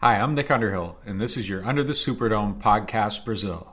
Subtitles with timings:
[0.00, 3.66] Hi, I'm Nick Underhill, and this is your Under the Superdome podcast Brazil.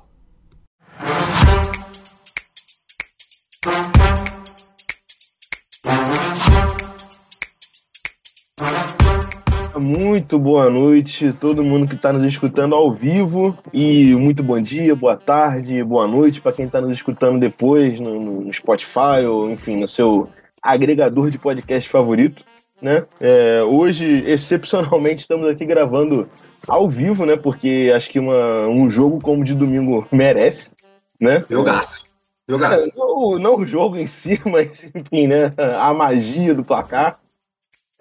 [9.78, 14.96] Muito boa noite, todo mundo que está nos escutando ao vivo e muito bom dia,
[14.96, 19.80] boa tarde, boa noite para quem está nos escutando depois no, no, Spotify ou enfim
[19.80, 20.28] no seu
[20.60, 22.44] agregador de podcast favorito,
[22.82, 23.04] né?
[23.20, 26.30] É, hoje excepcionalmente estamos aqui gravando
[26.68, 27.36] ao vivo, né?
[27.36, 30.72] Porque acho que uma, um jogo como de domingo merece,
[31.20, 31.44] né?
[31.50, 32.04] Jogaço.
[32.48, 32.90] Jogaço.
[32.90, 35.52] É, não, não o jogo em si, mas enfim, né?
[35.58, 37.20] A magia do placar.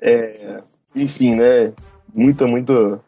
[0.01, 0.61] É,
[0.95, 1.73] enfim, né?
[2.15, 3.01] Muito, muito,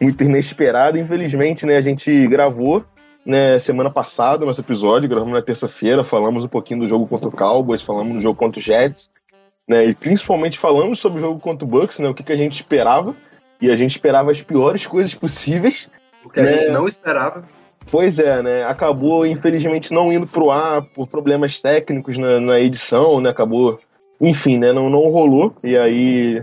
[0.00, 0.98] muito inesperado.
[0.98, 1.76] Infelizmente, né?
[1.76, 2.84] A gente gravou
[3.24, 7.32] né, semana passada nosso episódio, gravamos na terça-feira, falamos um pouquinho do jogo contra o
[7.32, 9.08] Cowboys, falamos do jogo contra o Jets,
[9.68, 9.86] né?
[9.86, 12.08] E principalmente falamos sobre o jogo contra o Bucks, né?
[12.08, 13.14] O que, que a gente esperava.
[13.60, 15.88] E a gente esperava as piores coisas possíveis.
[16.24, 16.50] O que né?
[16.50, 17.44] a gente não esperava.
[17.90, 18.64] Pois é, né?
[18.64, 23.30] Acabou, infelizmente, não indo pro ar por problemas técnicos na, na edição, né?
[23.30, 23.78] Acabou.
[24.20, 24.72] Enfim, né?
[24.72, 25.54] Não, não rolou.
[25.62, 26.42] E aí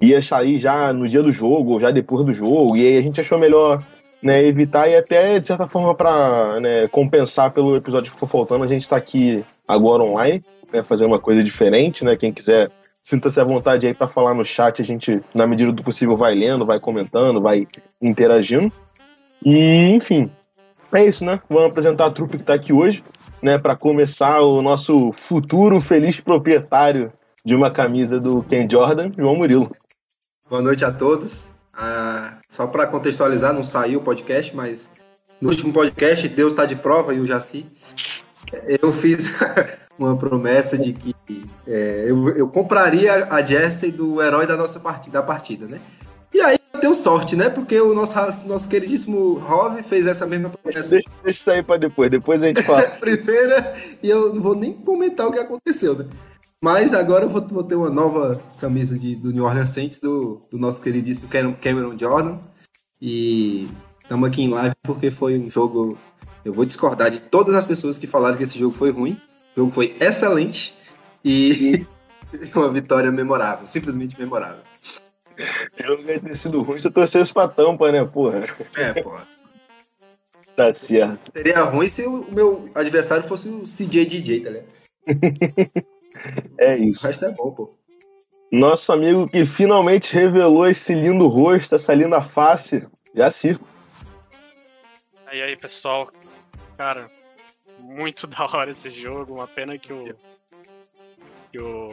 [0.00, 3.02] ia sair já no dia do jogo, ou já depois do jogo, e aí a
[3.02, 3.82] gente achou melhor
[4.22, 8.64] né, evitar e até, de certa forma, para né, compensar pelo episódio que for faltando,
[8.64, 12.16] a gente está aqui agora online, né, fazer uma coisa diferente, né?
[12.16, 12.70] Quem quiser,
[13.02, 16.34] sinta-se à vontade aí para falar no chat, a gente, na medida do possível, vai
[16.34, 17.66] lendo, vai comentando, vai
[18.00, 18.72] interagindo.
[19.44, 20.30] E, enfim,
[20.92, 21.40] é isso, né?
[21.48, 23.02] Vamos apresentar a trupe que está aqui hoje,
[23.42, 27.12] né, para começar o nosso futuro feliz proprietário
[27.44, 29.70] de uma camisa do Ken Jordan, João Murilo.
[30.48, 31.44] Boa noite a todos.
[31.72, 34.90] Ah, só para contextualizar, não saiu o podcast, mas
[35.40, 37.66] no último podcast, Deus está de prova e o Jaci.
[38.82, 39.32] Eu fiz
[39.98, 41.14] uma promessa de que
[41.66, 45.80] é, eu, eu, compraria a jersey do herói da nossa partida, da partida, né?
[46.32, 47.48] E aí deu sorte, né?
[47.48, 48.14] Porque o nosso,
[48.46, 50.90] nosso queridíssimo Rov fez essa mesma promessa.
[50.90, 52.82] Deixa, deixa sair para depois, depois a gente fala.
[53.00, 56.06] Primeira, e eu não vou nem comentar o que aconteceu, né?
[56.62, 60.42] Mas agora eu vou, vou ter uma nova camisa de, do New Orleans Saints, do,
[60.50, 62.38] do nosso queridíssimo Cameron Jordan.
[63.00, 63.68] E
[64.02, 65.96] estamos aqui em live porque foi um jogo.
[66.44, 69.16] Eu vou discordar de todas as pessoas que falaram que esse jogo foi ruim.
[69.58, 70.72] O jogo foi excelente
[71.24, 71.84] e
[72.54, 74.62] uma vitória memorável, simplesmente memorável.
[75.76, 78.44] Eu não ia ter sido ruim se eu torcesse pra tampa, né, porra?
[78.76, 79.26] É, porra.
[80.54, 81.32] Tá certo.
[81.32, 84.68] Seria ruim se o meu adversário fosse o CJ DJ, tá ligado?
[86.58, 87.04] É isso.
[87.04, 87.76] O resto é bom, pô.
[88.50, 93.64] Nosso amigo que finalmente revelou esse lindo rosto, essa linda face, já circo.
[95.26, 96.10] Aí aí, pessoal.
[96.76, 97.08] Cara,
[97.98, 99.34] muito da hora esse jogo.
[99.34, 100.16] Uma pena que o.
[101.50, 101.92] Que o.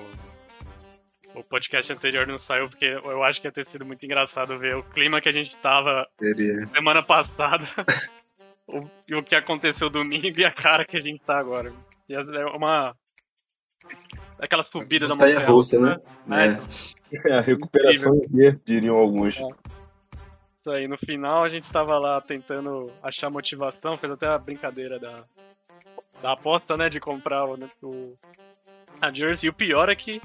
[1.34, 4.78] O podcast anterior não saiu, porque eu acho que ia ter sido muito engraçado ver
[4.78, 6.66] o clima que a gente tava Seria.
[6.68, 7.68] semana passada.
[8.66, 11.74] o, e o que aconteceu domingo e a cara que a gente tá agora.
[12.08, 12.96] E é uma,
[14.40, 16.00] aquela subida da montanha russa, né?
[16.26, 16.60] né?
[17.12, 17.32] É.
[17.32, 17.38] é.
[17.38, 19.40] a recuperação ver, diriam alguns.
[19.40, 19.44] É.
[19.44, 24.98] Isso aí, no final a gente tava lá tentando achar motivação, fez até a brincadeira
[24.98, 25.24] da,
[26.26, 27.54] da aposta, né, de comprar o,
[27.84, 28.16] o
[29.00, 29.46] a Jersey.
[29.46, 30.20] E o pior é que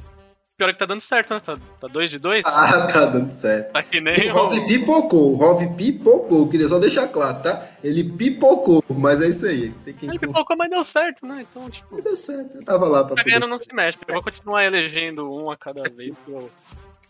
[0.56, 1.40] pior é que tá dando certo, né?
[1.40, 2.42] Tá 2 tá dois de 2?
[2.46, 3.72] Ah, tá dando certo.
[3.72, 7.66] Tá que nem o Rov pipocou, o Rov pipocou, queria só deixar claro, tá?
[7.84, 9.70] Ele pipocou, mas é isso aí.
[9.84, 10.06] Tem que...
[10.06, 11.46] Ele pipocou, mas deu certo, né?
[11.50, 12.00] Então, tipo...
[12.00, 15.30] Deu certo, eu tava lá pra Tá ganhando não se mexe, eu vou continuar elegendo
[15.30, 16.50] um a cada vez que eu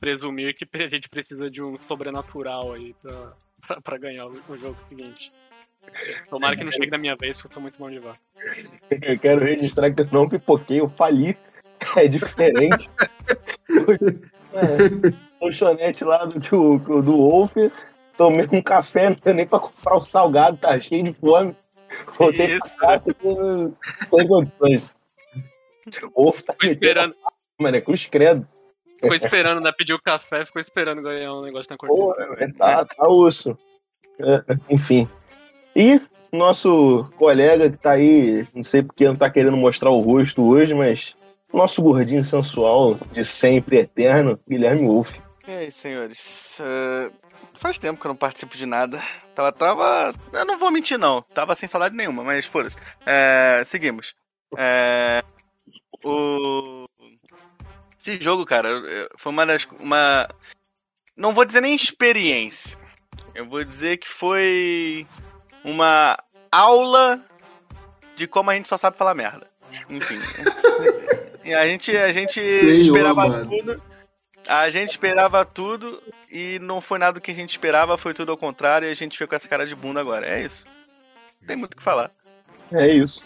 [0.01, 3.33] presumir que a gente precisa de um sobrenatural aí pra,
[3.67, 5.31] pra, pra ganhar o, o jogo seguinte.
[6.29, 8.15] Tomara que não chegue da minha vez, porque eu sou muito bom de vá.
[8.91, 11.37] Eu quero registrar que eu não pipoquei, eu fali
[11.97, 12.91] é diferente.
[14.55, 16.39] é, lanchonete lá do,
[16.79, 17.55] do, do Wolf,
[18.17, 21.57] tomei um café, não deu nem pra comprar o salgado, tá cheio de fome.
[22.19, 22.77] Voltei Isso.
[22.79, 23.73] pra casa
[24.05, 24.89] sem condições.
[26.15, 27.15] O Wolf tá esperando.
[27.59, 28.47] Mano, é cruz credo.
[28.95, 29.73] Ficou esperando, né?
[29.77, 32.37] Pediu café, ficou esperando ganhar um negócio na cortina.
[32.39, 33.57] é, tá, tá osso.
[34.19, 35.09] É, enfim.
[35.81, 35.99] E
[36.31, 40.75] nosso colega que tá aí, não sei porque não tá querendo mostrar o rosto hoje,
[40.75, 41.15] mas
[41.55, 45.19] nosso gordinho sensual de sempre eterno, Guilherme Wolff.
[45.49, 46.61] E aí, senhores?
[46.61, 47.11] Uh,
[47.55, 49.03] faz tempo que eu não participo de nada.
[49.35, 50.15] Tava, tava.
[50.35, 51.23] Eu não vou mentir, não.
[51.23, 52.77] Tava sem saudade nenhuma, mas foda-se.
[53.07, 54.15] É, seguimos.
[54.59, 55.25] É,
[56.05, 56.85] o.
[57.99, 58.69] Esse jogo, cara,
[59.17, 59.67] foi uma das.
[59.79, 60.29] Uma...
[61.17, 62.79] Não vou dizer nem experiência.
[63.35, 65.07] Eu vou dizer que foi
[65.65, 66.17] uma
[66.51, 67.21] aula
[68.17, 69.47] de como a gente só sabe falar merda.
[69.89, 70.19] Enfim.
[71.43, 73.51] E a gente, a gente Senhor, esperava mano.
[73.51, 73.83] tudo.
[74.47, 78.31] A gente esperava tudo e não foi nada do que a gente esperava, foi tudo
[78.31, 80.27] ao contrário e a gente ficou com essa cara de bunda agora.
[80.27, 80.67] É isso.
[81.41, 82.11] Não tem muito o que falar.
[82.73, 83.21] É isso.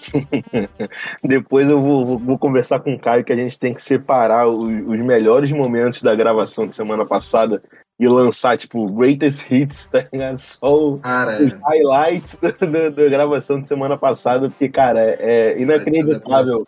[1.22, 4.48] Depois eu vou, vou, vou, conversar com o Caio que a gente tem que separar
[4.48, 7.60] os, os, melhores momentos da gravação da semana passada
[7.98, 10.38] e lançar, tipo, greatest hits, tá ligado?
[10.38, 11.58] Só cara, os é.
[11.62, 16.66] highlights da, gravação de semana passada, porque, cara, é, inacreditável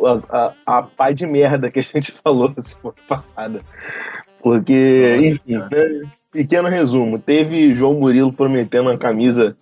[0.00, 3.60] a, a, a pá de merda que a gente falou semana passada.
[4.40, 6.08] Porque, enfim, né?
[6.30, 9.56] pequeno resumo, teve João Murilo prometendo a camisa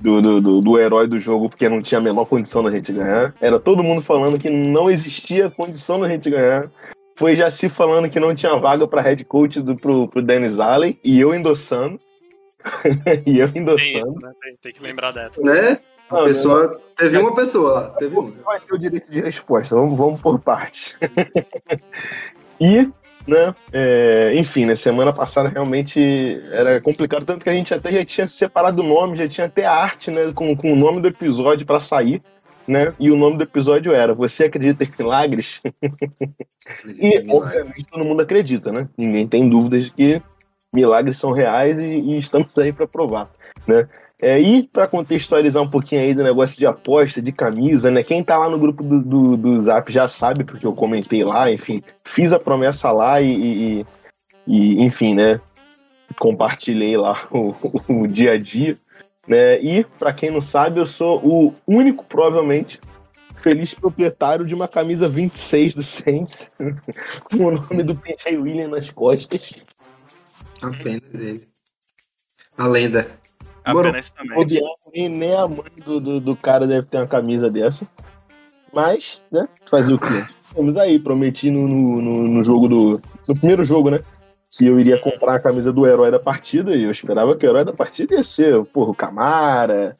[0.00, 2.92] do, do, do, do, herói do jogo porque não tinha a menor condição da gente
[2.92, 3.34] ganhar.
[3.40, 6.70] Era todo mundo falando que não existia condição da gente ganhar.
[7.16, 10.58] Foi já se falando que não tinha vaga para head coach do, pro, pro Dennis
[10.58, 11.98] Allen e eu endossando.
[13.26, 13.78] e eu endossando.
[13.78, 14.32] Tem, né?
[14.42, 15.40] tem, tem, que lembrar dessa.
[15.40, 15.78] Né?
[16.10, 16.80] A não, pessoa.
[16.96, 17.90] Teve uma pessoa lá.
[17.90, 18.30] Teve uma.
[18.44, 19.76] Vai ter o direito de resposta.
[19.76, 20.96] Vamos, vamos por parte.
[22.60, 22.90] e
[23.26, 23.54] né?
[23.72, 25.98] É, enfim, na semana passada realmente
[26.52, 29.64] era complicado, tanto que a gente até já tinha separado o nome, já tinha até
[29.64, 32.20] a arte, né, com, com o nome do episódio para sair,
[32.66, 32.94] né?
[32.98, 35.60] E o nome do episódio era Você acredita em milagres?
[37.00, 38.88] e, obviamente, todo mundo acredita, né?
[38.96, 40.22] Ninguém tem dúvidas de que
[40.72, 43.30] milagres são reais e, e estamos aí para provar,
[43.66, 43.86] né?
[44.20, 48.02] É, e para contextualizar um pouquinho aí do negócio de aposta, de camisa, né?
[48.02, 51.50] Quem tá lá no grupo do, do, do Zap já sabe, porque eu comentei lá,
[51.50, 53.86] enfim, fiz a promessa lá e, e,
[54.46, 55.40] e enfim, né?
[56.18, 57.54] Compartilhei lá o,
[57.88, 58.78] o, dia a dia.
[59.26, 59.60] Né?
[59.60, 62.80] E, para quem não sabe, eu sou o único, provavelmente,
[63.36, 66.52] feliz proprietário de uma camisa 26 do Saints,
[67.30, 69.54] com o nome do PJ William nas costas.
[70.62, 71.48] Apenas ele.
[72.56, 73.10] A lenda.
[73.64, 74.38] Apenas também.
[74.94, 77.86] Nem, nem a mãe do, do, do, cara deve ter uma camisa dessa.
[78.72, 79.48] Mas, né?
[79.70, 80.24] Fazer o quê?
[80.54, 83.02] Vamos aí, prometi no, no, no, jogo do.
[83.26, 84.00] No primeiro jogo, né?
[84.56, 87.48] Que eu iria comprar a camisa do herói da partida e eu esperava que o
[87.48, 89.96] herói da partida ia ser, porra, o Camara,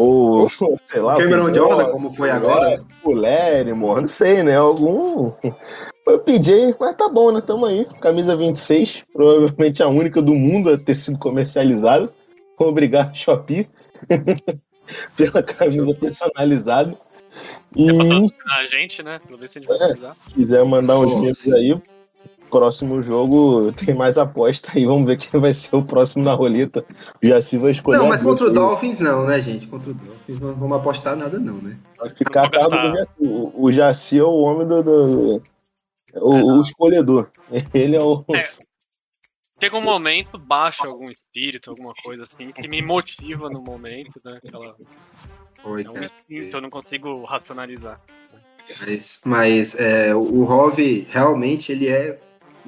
[0.00, 0.48] ou
[0.84, 1.16] sei lá.
[1.16, 2.80] O Cameron Jordan, como foi agora?
[3.02, 4.56] O Lérimo, não sei, né?
[4.56, 5.32] Algum.
[6.06, 7.40] Eu pedi, mas tá bom, né?
[7.40, 7.84] Tamo aí.
[8.00, 12.08] Camisa 26, provavelmente a única do mundo a ter sido comercializada.
[12.56, 13.68] Obrigado, Shopee,
[15.16, 16.96] pela camisa personalizada.
[17.74, 17.90] E...
[17.90, 19.18] É a gente, né?
[19.26, 20.14] Pra ver se a gente vai é, precisar.
[20.32, 21.76] quiser mandar uns livros aí,
[22.48, 24.84] próximo jogo tem mais aposta aí.
[24.84, 26.84] Vamos ver quem vai ser o próximo na roleta.
[27.22, 27.98] O Jaci vai escolher.
[27.98, 29.66] Não, mas contra o Dolphins não, né, gente?
[29.66, 31.78] Contra o Dolphins não vamos apostar nada, não, né?
[31.98, 33.12] Vai ficar a cargo do Jaci.
[33.20, 34.82] O Jaci é o homem do.
[34.82, 35.42] do...
[36.14, 37.30] O, é, o, escolhedor.
[37.72, 38.24] Ele é o.
[38.34, 38.48] É,
[39.60, 44.38] chega um momento, baixa algum espírito, alguma coisa assim, que me motiva no momento, né?
[44.44, 44.74] Aquela...
[45.64, 48.00] Oi, é um instinto, eu não consigo racionalizar.
[48.80, 52.18] Mas, mas é, o Rove realmente ele é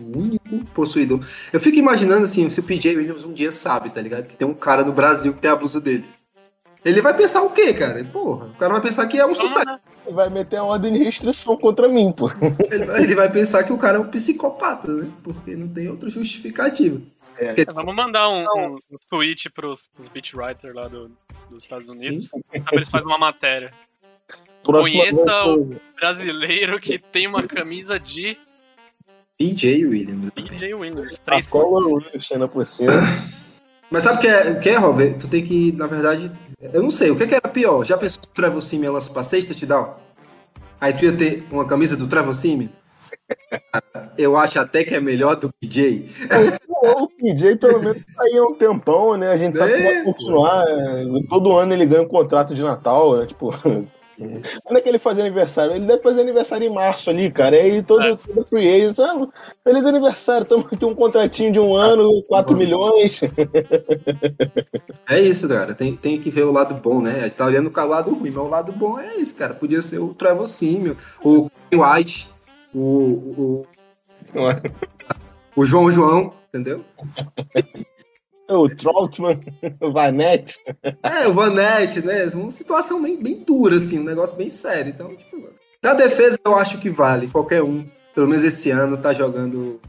[0.01, 1.21] o único possuidor.
[1.53, 4.27] Eu fico imaginando assim, se o PJ Williams um dia sabe, tá ligado?
[4.27, 6.05] Que tem um cara no Brasil que tem a blusa dele.
[6.85, 8.03] Ele vai pensar o quê, cara?
[8.05, 9.79] Porra, o cara vai pensar que é um sucesso.
[10.07, 12.31] Ele vai meter a ordem de restrição contra mim, pô.
[12.71, 15.11] Ele vai, ele vai pensar que o cara é um psicopata, né?
[15.23, 17.01] Porque não tem outra justificativa.
[17.37, 17.49] É.
[17.49, 17.65] Porque...
[17.73, 21.11] Vamos mandar um, um, um tweet pros, pros beatwriters lá do,
[21.51, 22.31] dos Estados Unidos.
[22.51, 23.71] Pra eles fazem uma matéria.
[24.63, 28.37] Conheça o brasileiro que tem uma camisa de.
[29.41, 30.31] PJ Williams.
[30.33, 31.19] PJ Williams.
[31.25, 32.93] Três a cola Williams por cima.
[33.91, 35.17] Mas sabe o que é, o que é, Robert?
[35.19, 37.83] Tu tem que, na verdade, eu não sei, o que, é que era pior?
[37.87, 39.95] Já pensou que o Trevor Simeon lança pra sexta touchdown?
[40.79, 42.69] Aí tu ia ter uma camisa do Trevor Simeon?
[44.19, 46.05] Eu acho até que é melhor do PJ.
[46.69, 49.29] O, PJ pelo menos tá aí há um tempão, né?
[49.29, 50.67] A gente sabe que vai é, continuar.
[51.31, 53.27] Todo ano ele ganha um contrato de Natal, né?
[53.27, 53.55] Tipo,
[54.65, 55.75] quando é que ele faz aniversário?
[55.75, 57.57] Ele deve fazer aniversário em março ali, cara.
[57.57, 58.17] E aí todo, é.
[58.17, 59.27] todo free agent, ah,
[59.65, 63.21] feliz aniversário, estamos aqui um contratinho de um ano, 4 milhões.
[65.09, 65.75] É isso, cara.
[65.75, 67.21] Tem, tem que ver o lado bom, né?
[67.21, 69.55] A gente tá olhando o lado ruim, mas o lado bom é esse, cara.
[69.55, 72.29] Podia ser o Trevor Simio, o White,
[72.75, 73.67] o, o,
[75.57, 76.85] o João João, entendeu?
[78.51, 79.41] O Troutman,
[79.81, 80.59] o Vanette.
[81.03, 82.27] É, o Vanette, né?
[82.35, 84.91] Uma situação bem, bem dura, assim, um negócio bem sério.
[84.91, 85.49] Então, tipo,
[85.83, 87.29] na defesa eu acho que vale.
[87.29, 89.81] Qualquer um, pelo menos esse ano, tá jogando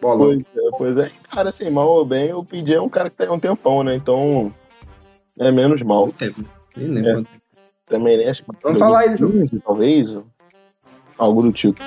[0.00, 0.26] bola.
[0.26, 1.10] Pois é, pois é.
[1.30, 3.94] Cara, assim, mal ou bem, o PJ é um cara que tem um tempão, né?
[3.94, 4.52] Então,
[5.38, 6.10] é menos mal.
[6.12, 6.44] Tempo.
[6.76, 7.22] Nem lembro.
[7.22, 7.38] É.
[7.86, 8.28] Também, né?
[8.28, 10.14] Acho que Vamos falar aí, 15, talvez.
[11.16, 11.80] Algo do tipo.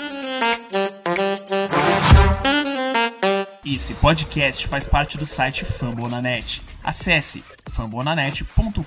[3.74, 6.62] Esse podcast faz parte do site Fambonanet.
[6.84, 8.82] Acesse fambonanet.com.br.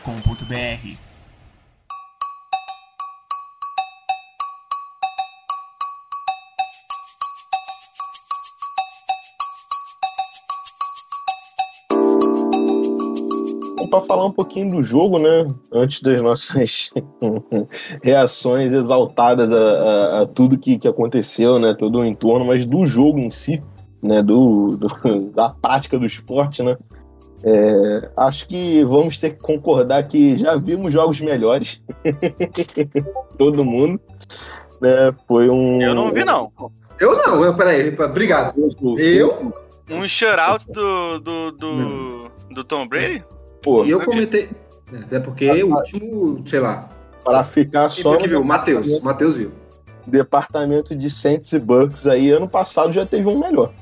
[13.90, 15.46] para falar um pouquinho do jogo, né?
[15.72, 16.90] Antes das nossas
[18.02, 21.72] reações exaltadas a, a, a tudo que, que, aconteceu, né?
[21.72, 23.62] Todo o entorno, mas do jogo em si
[24.04, 24.22] né?
[24.22, 24.88] Do, do
[25.34, 26.76] da prática do esporte, né?
[27.42, 31.82] É, acho que vamos ter que concordar que já vimos jogos melhores.
[33.36, 34.00] Todo mundo.
[34.80, 35.14] Né?
[35.26, 35.80] Foi um.
[35.80, 36.52] Eu não vi, não.
[36.98, 38.54] Eu não, eu, peraí, obrigado.
[38.98, 39.52] Eu?
[39.90, 43.22] Um shutout do, do, do, do Tom Brady?
[43.62, 44.48] Pô, e eu comentei.
[45.10, 46.88] É porque o último, sei lá.
[47.22, 48.16] Para ficar só.
[48.16, 48.44] que viu?
[48.44, 49.00] Matheus.
[49.00, 49.50] Matheus viu.
[50.06, 53.72] Departamento de Saints e Bucks aí, ano passado já teve um melhor.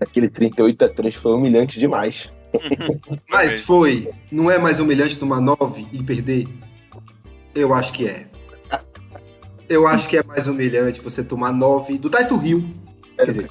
[0.00, 2.30] Aquele 38 a 3 foi humilhante demais.
[3.28, 4.08] Mas foi.
[4.30, 6.46] Não é mais humilhante tomar 9 e perder?
[7.54, 8.26] Eu acho que é.
[9.68, 12.70] Eu acho que é mais humilhante você tomar 9 do Tyson Rio.
[13.16, 13.50] Quer dizer,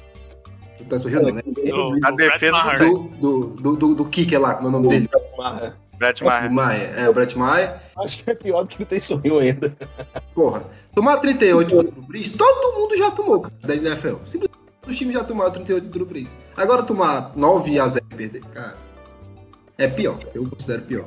[0.78, 1.42] do Tyson Rio não, né?
[1.44, 5.08] Do, a defesa do, do, do, do, do Kicker lá, como é o nome dele?
[5.98, 6.98] Brett Maher.
[6.98, 7.74] É, o Brett Maher.
[7.98, 9.76] Acho que é pior do que o Tyson Hill ainda.
[10.34, 10.64] Porra,
[10.94, 14.16] tomar 38 do Brees, todo mundo já tomou, cara, da NFL.
[14.24, 14.58] Simplesmente
[14.88, 16.36] os times já tomaram 38 do Brees.
[16.56, 18.88] Agora tomar 9 a 0 e perder, cara
[19.78, 20.18] é pior.
[20.34, 21.04] Eu considero pior.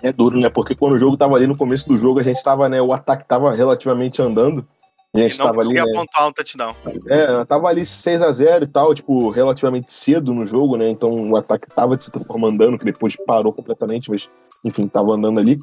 [0.00, 0.48] É duro, né?
[0.48, 2.80] Porque quando o jogo tava ali no começo do jogo, a gente tava, né?
[2.80, 4.64] O ataque tava relativamente andando.
[5.12, 5.74] A gente não tava ali.
[5.74, 6.74] Né, apontar um touchdown.
[7.08, 10.88] É, tava ali 6 a 0 e tal, tipo, relativamente cedo no jogo, né?
[10.88, 14.28] Então o ataque tava de certa forma andando, que depois parou completamente, mas
[14.64, 15.58] enfim, tava andando ali.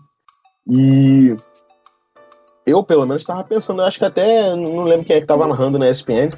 [0.70, 1.36] E
[2.66, 5.48] eu, pelo menos, tava pensando, eu acho que até não lembro quem é que tava
[5.48, 6.30] narrando na ESPN,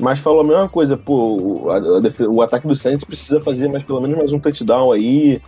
[0.00, 3.68] mas falou a mesma coisa, pô, o, a, a, o ataque do Saints precisa fazer
[3.68, 5.40] mais pelo menos mais um touchdown aí,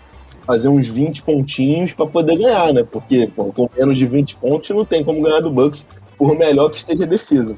[0.47, 2.85] fazer uns 20 pontinhos para poder ganhar, né?
[2.85, 5.85] Porque pô, com menos de 20 pontos não tem como ganhar do Bucks,
[6.17, 7.57] por melhor que esteja a defesa.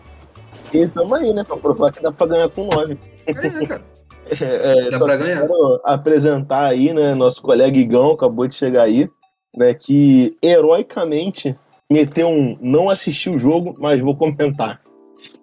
[0.73, 1.45] E tamo aí, né?
[1.45, 2.97] Pra provar que dá pra ganhar com 9.
[3.27, 3.83] É, cara.
[4.43, 5.41] É, é, dá pra ganhar.
[5.41, 7.15] Quero apresentar aí, né?
[7.15, 9.09] Nosso colega Igão acabou de chegar aí,
[9.57, 9.73] né?
[9.73, 11.57] Que heroicamente
[11.91, 14.83] meteu um não assisti o jogo, mas vou comentar.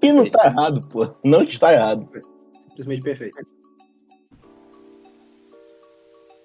[0.01, 1.09] E não tá errado, pô.
[1.23, 2.07] Não está errado.
[2.69, 3.37] Simplesmente perfeito.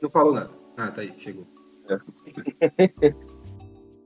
[0.02, 0.50] Não falou nada.
[0.76, 1.46] Ah, tá aí, chegou.
[1.88, 3.14] É.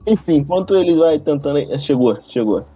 [0.07, 1.59] Enfim, enquanto ele vai tentando.
[1.79, 2.67] Chegou, chegou.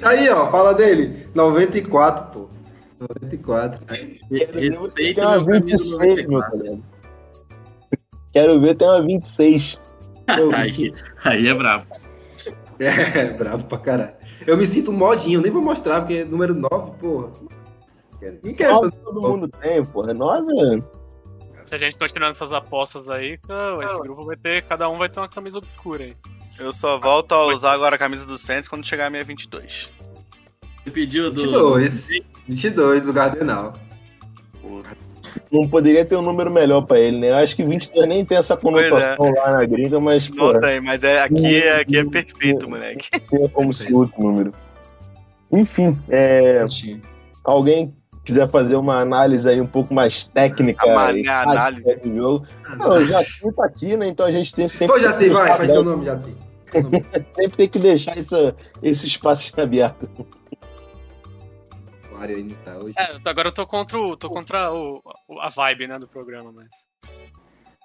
[0.00, 1.26] Tá aí, ó, fala dele.
[1.34, 2.48] 94, pô.
[2.98, 3.86] 94.
[3.86, 6.78] Quero ver você tem uma 26, meu colega.
[8.32, 9.78] Quero ver tem uma 26.
[10.54, 10.92] aí,
[11.24, 11.86] aí é brabo.
[12.78, 14.15] É, brabo pra caralho.
[14.46, 17.32] Eu me sinto modinho, nem vou mostrar, porque é número 9, porra.
[18.20, 18.70] Ninguém quer.
[18.70, 20.12] todo mundo tem, porra.
[20.12, 20.90] É 9, mano.
[21.64, 24.62] Se a gente continuar essas apostas aí, esse grupo vai ter.
[24.64, 26.16] Cada um vai ter uma camisa obscura aí.
[26.58, 29.90] Eu só volto a usar agora a camisa do Santos quando chegar a minha 22.
[30.84, 31.74] Você pediu do.
[31.74, 32.08] 22.
[32.46, 33.72] 22 do Gardenal.
[34.62, 34.96] Porra
[35.50, 37.30] não poderia ter um número melhor pra ele, né?
[37.30, 38.56] Eu acho que 22 nem tem essa é.
[38.56, 39.40] conotação é.
[39.40, 40.28] lá na gringa, mas.
[40.28, 43.08] Não pô, tem, mas é, aqui, é, aqui é perfeito, moleque.
[43.14, 44.52] É como se outro número.
[45.52, 46.64] Enfim, é,
[47.44, 52.46] alguém quiser fazer uma análise aí um pouco mais técnica análise do jogo.
[52.76, 54.08] Não, o Jaci tá aqui, né?
[54.08, 54.96] Então a gente tem sempre.
[54.96, 56.34] Ô, Jaci, vai, faz teu nome, Jaci.
[57.34, 60.08] sempre tem que deixar essa, esse espaço aberto.
[62.20, 62.94] Ainda tá hoje.
[62.98, 65.02] É, agora eu tô contra, o, tô contra o,
[65.40, 66.70] a vibe, né, do programa, mas.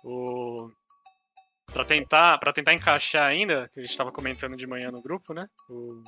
[0.04, 0.70] O.
[1.72, 5.34] Pra tentar, pra tentar encaixar ainda, que a gente tava comentando de manhã no grupo,
[5.34, 5.48] né?
[5.70, 6.04] O...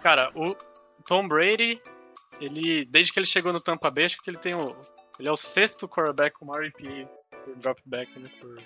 [0.00, 0.54] Cara, o
[1.06, 1.80] Tom Brady,
[2.40, 2.84] ele.
[2.84, 4.76] Desde que ele chegou no Tampa Bay, acho que ele tem o.
[5.18, 7.08] Ele é o sexto quarterback com maior RP
[7.44, 8.30] por dropback, né?
[8.40, 8.56] Por,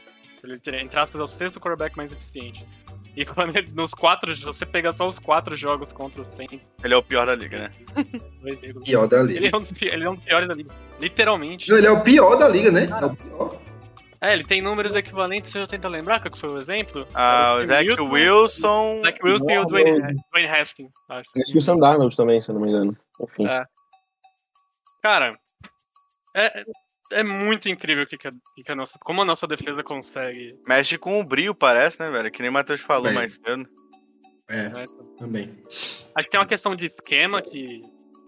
[0.44, 2.66] ele, entre aspas, é o sexto quarterback mais eficiente.
[3.14, 6.60] E quando ele, nos quatro, você pega só os quatro jogos contra os Saints.
[6.82, 7.70] Ele é o pior da liga, né?
[8.84, 9.38] pior da liga.
[9.38, 10.70] Ele é, um, ele é um dos piores da liga.
[10.98, 11.70] Literalmente.
[11.70, 12.86] Não, ele é o pior da liga, né?
[12.86, 13.60] Cara, é o pior.
[14.22, 17.06] É, ele tem números equivalentes, você já tenta lembrar qual foi o exemplo?
[17.12, 18.08] Ah, o Zach Wilson.
[18.08, 19.00] Wilson.
[19.02, 21.30] Zach Wilson e o Dwayne, Dwayne Haskins, acho.
[21.36, 22.96] Acho que o Sam Darnold também, se eu não me engano.
[23.20, 23.48] Enfim.
[23.48, 23.64] É.
[25.02, 25.36] Cara,
[26.36, 26.64] é,
[27.10, 30.56] é muito incrível que, que, a, que a nossa, como a nossa defesa consegue.
[30.66, 32.30] Mexe com o brilho, parece, né, velho?
[32.30, 33.12] Que nem o Matheus falou é.
[33.12, 33.68] mais cedo.
[34.48, 34.84] É, é,
[35.16, 35.62] também.
[35.66, 37.80] Acho que tem uma questão de esquema que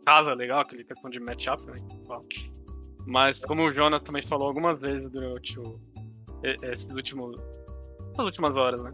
[0.07, 1.75] casa legal, aquela questão de matchup, né?
[3.07, 5.81] Mas como o Jonas também falou algumas vezes durante o,
[6.43, 7.37] esses últimos,
[8.13, 8.93] essas últimas horas, né?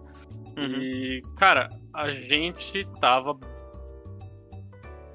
[0.56, 0.82] Uhum.
[0.82, 3.38] E, cara, a gente tava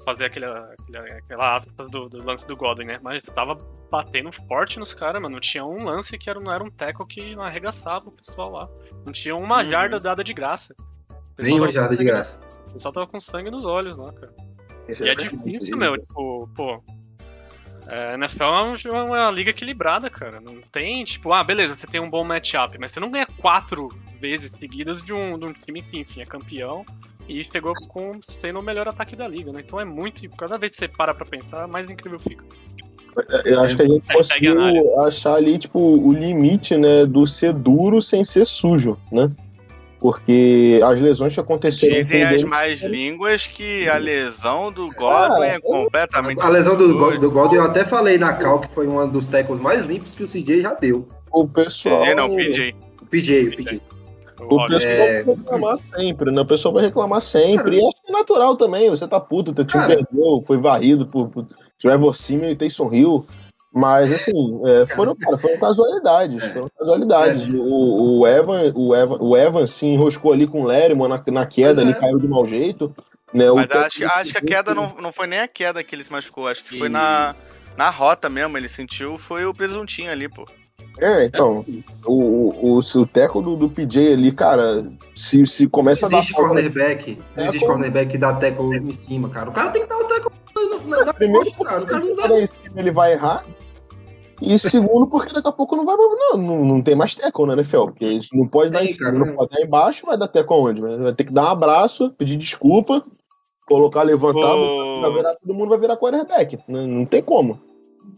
[0.04, 2.98] fazer aquela, aquela, aquela aspas do, do, lance do Godwin, né?
[3.02, 3.56] Mas tava
[3.90, 5.34] batendo forte nos caras, mano.
[5.34, 8.50] Não tinha um lance que era, não era um tackle que não arregaçava o pessoal
[8.50, 8.68] lá.
[9.04, 9.70] Não tinha uma uhum.
[9.70, 10.74] jarda dada de graça.
[11.38, 12.40] Nenhuma jarda de graça.
[12.68, 14.34] O pessoal tava com sangue nos olhos lá, cara.
[14.88, 15.98] Isso e é, é difícil, meu.
[15.98, 16.82] Tipo, pô.
[17.88, 20.40] É, NFL é uma, é uma liga equilibrada, cara.
[20.40, 23.88] Não tem, tipo, ah, beleza, você tem um bom matchup, mas você não ganha quatro
[24.20, 26.84] vezes seguidas de um, de um time que, enfim, é campeão
[27.28, 29.62] e chegou com sendo o melhor ataque da liga, né?
[29.64, 30.28] Então é muito.
[30.30, 32.44] Cada vez que você para pra pensar, mais incrível fica.
[33.44, 34.56] Eu acho que a gente conseguiu
[35.06, 39.30] achar ali, tipo, o limite, né, do ser duro sem ser sujo, né?
[39.98, 45.58] Porque as lesões que aconteceram Dizem as mais línguas que a lesão do Godwin é
[45.58, 46.40] completamente.
[46.42, 47.18] A lesão do, doida.
[47.18, 50.22] do Golden eu até falei na cal que foi um dos tackles mais limpos que
[50.22, 51.08] o CJ já deu.
[51.32, 52.00] o pessoal.
[52.00, 52.76] PJ não, PJ.
[53.00, 53.82] O PJ, o PJ.
[54.38, 55.22] O Ó, pessoal É.
[55.24, 56.40] vai reclamar sempre, né?
[56.42, 57.76] O pessoal vai reclamar sempre.
[57.78, 58.90] E acho que é natural também.
[58.90, 59.94] Você tá puto, teu time Cara.
[59.96, 61.46] perdeu, foi varrido por, por
[61.80, 63.26] Trevor Simeon e Taysom Hill.
[63.72, 64.32] Mas, assim,
[64.66, 66.42] é, foram, cara, foram casualidades.
[66.52, 67.46] Foram casualidades.
[67.54, 71.44] O, o, Evan, o, Evan, o Evan se enroscou ali com o Lerimo na, na
[71.44, 71.94] queda, ali é.
[71.94, 72.94] caiu de mau jeito.
[73.34, 73.50] Né?
[73.50, 75.84] O Mas técnico- acho, que- acho que a queda não, não foi nem a queda
[75.84, 77.34] que ele se machucou, acho que foi na,
[77.76, 78.56] na rota mesmo.
[78.56, 80.46] Ele sentiu, foi o presuntinho ali, pô.
[80.98, 81.62] É, então,
[82.06, 86.34] o, o, o, o teco do, do PJ ali, cara, se, se começa Não existe
[86.34, 87.18] a dar cornerback.
[87.36, 89.50] Não É, existe como- cornerback que dá tackle em cima, cara.
[89.50, 90.32] O cara tem que dar o tackle
[90.86, 91.86] na, na Primeiro, coxa, cara.
[91.86, 92.28] Cara não porque
[92.70, 92.80] dá.
[92.80, 93.44] ele vai errar.
[94.42, 97.54] E segundo, porque daqui a pouco não vai não, não, não tem mais teco na
[97.54, 97.84] NFL.
[97.86, 100.28] Porque a gente não pode dar em cima, cara, não pode dar embaixo, vai dar
[100.28, 100.80] teco aonde?
[100.80, 103.02] Vai ter que dar um abraço, pedir desculpa,
[103.66, 106.58] colocar, levantar, botar, vai virar, todo mundo vai virar quarterback.
[106.68, 107.58] Não, não tem como.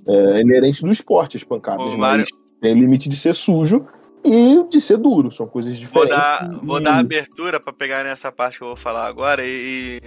[0.09, 2.29] É inerente do esporte as pancadas, Ô, mas
[2.61, 3.87] tem limite de ser sujo
[4.25, 5.31] e de ser duro.
[5.31, 6.17] São coisas Vou diferentes.
[6.17, 10.01] dar, vou E- dar abertura pra pegar nessa parte que eu vou falar agora e.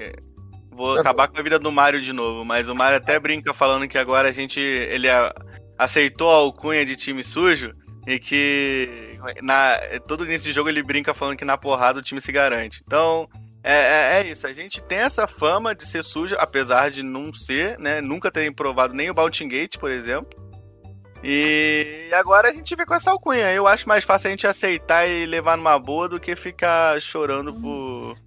[0.71, 3.53] Vou Tá acabar com a vida do Mário de novo, mas o Mário até brinca
[3.53, 4.59] falando que agora a gente.
[4.59, 5.33] Ele a-
[5.77, 7.71] aceitou a alcunha de time sujo
[8.07, 12.21] e que na, todo início de jogo ele brinca falando que na porrada o time
[12.21, 12.81] se garante.
[12.85, 13.27] Então,
[13.63, 14.47] é, é- é isso.
[14.47, 17.99] A gente tem essa fama de ser sujo, apesar de não ser, né?
[18.01, 20.39] Nunca terem provado nem o Baltingate, por exemplo.
[21.23, 23.51] E agora a gente vê com essa alcunha.
[23.53, 27.53] Eu acho mais fácil a gente aceitar e levar numa boa do que ficar chorando
[27.53, 28.17] por.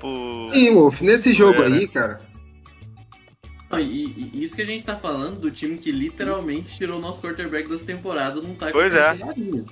[0.00, 0.48] Por...
[0.48, 1.78] Sim, Wolf, nesse jogo É, né?
[1.78, 2.20] aí, cara.
[3.70, 7.00] Não, E, e isso que a gente tá falando do time que literalmente tirou o
[7.00, 9.16] nosso quarterback dessa temporada não tá Pois é.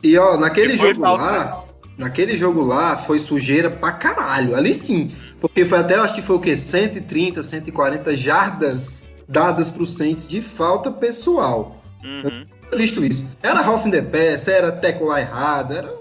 [0.03, 1.65] E ó, naquele E jogo falta, lá,
[1.97, 4.55] naquele jogo lá foi sujeira pra caralho.
[4.55, 5.11] Ali sim.
[5.41, 6.57] Porque foi até, acho que foi o quê?
[6.57, 11.83] 130, 140 jardas dadas pro Saints de falta pessoal.
[12.05, 12.47] Uhum.
[12.71, 13.27] Eu visto isso.
[13.43, 15.98] Era half in the pass, era tackle lá errado, era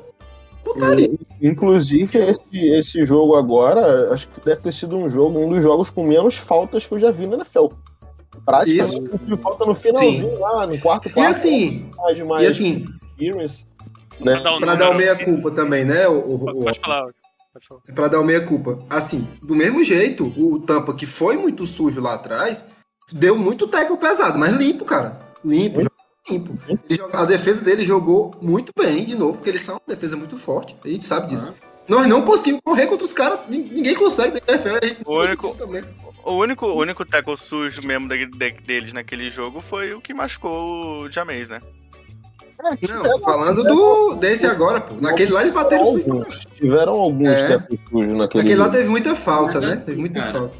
[1.42, 5.90] Inclusive, esse, esse jogo agora, acho que deve ter sido um jogo, um dos jogos
[5.90, 7.68] com menos faltas que eu já vi na NFL.
[8.46, 9.38] Praticamente Isso.
[9.38, 11.30] falta no finalzinho lá, no quarto E quarto.
[11.36, 13.66] assim, mais, e mais assim, experience,
[14.20, 14.34] né?
[14.34, 16.08] Pra dar um pra dar o número- meia culpa também, né?
[16.08, 17.04] O, o, o- Pode falar.
[17.54, 17.82] Pode falar.
[17.96, 18.80] Pra dar o meia culpa.
[18.90, 22.66] Assim, do mesmo jeito, o Tampa, que foi muito sujo lá atrás,
[23.12, 25.20] deu muito tackle pesado, mas limpo, cara.
[25.44, 25.87] Limpo, Sim.
[26.30, 26.58] Limpo.
[26.90, 30.38] Joga- a defesa dele jogou muito bem, de novo, porque eles são uma defesa muito
[30.38, 30.76] forte.
[30.84, 31.54] A gente sabe disso.
[31.88, 34.76] Nós não conseguimos correr contra os caras, nin- ninguém consegue da NFL.
[34.82, 35.84] a gente O único- também.
[36.26, 38.26] O único, o único tackle sujo mesmo de-
[38.66, 41.62] deles naquele jogo foi o que machucou o James, né?
[42.60, 44.96] É, Não, falando do, desse agora, pô.
[45.00, 46.04] Naquele lá eles bateram sujo.
[46.12, 47.48] alguns, tiveram alguns É.
[47.60, 49.76] tecos sujos naquele Naquele lá teve muita falta, né?
[49.86, 50.56] Teve muita cara, falta.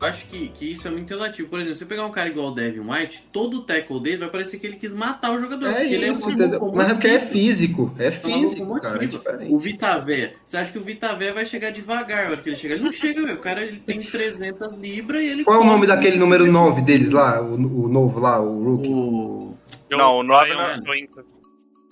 [0.00, 1.48] Eu acho que, que isso é muito relativo.
[1.48, 4.18] Por exemplo, se você pegar um cara igual o Devin White, todo o tackle dele
[4.18, 5.66] vai parecer que ele quis matar o jogador.
[5.68, 6.50] É porque ele isso, uma entendeu?
[6.60, 6.76] locomotiva.
[6.82, 7.94] Mas é porque é físico.
[7.98, 8.80] É É físico, locomotiva.
[8.92, 9.02] cara.
[9.04, 9.52] É diferente.
[9.52, 12.74] O Vitavé, você acha que o Vitavé vai chegar devagar a hora que ele chegar?
[12.76, 13.34] Ele não chega, meu.
[13.34, 15.44] O cara ele tem 300 libras e ele.
[15.44, 17.42] Qual é o nome daquele número 9 deles lá?
[17.42, 18.88] O, o novo lá, o rookie?
[18.88, 19.54] O...
[19.90, 21.22] Não, o nove Ryan não- Clinton.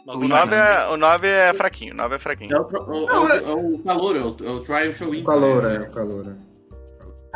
[0.06, 2.54] O 9 é, o nove é fraquinho, o 9 é fraquinho.
[2.56, 3.40] É o, tro- o, Não, é...
[3.40, 6.36] o- é o calor, é o, é o trial show O calor, é, o calor.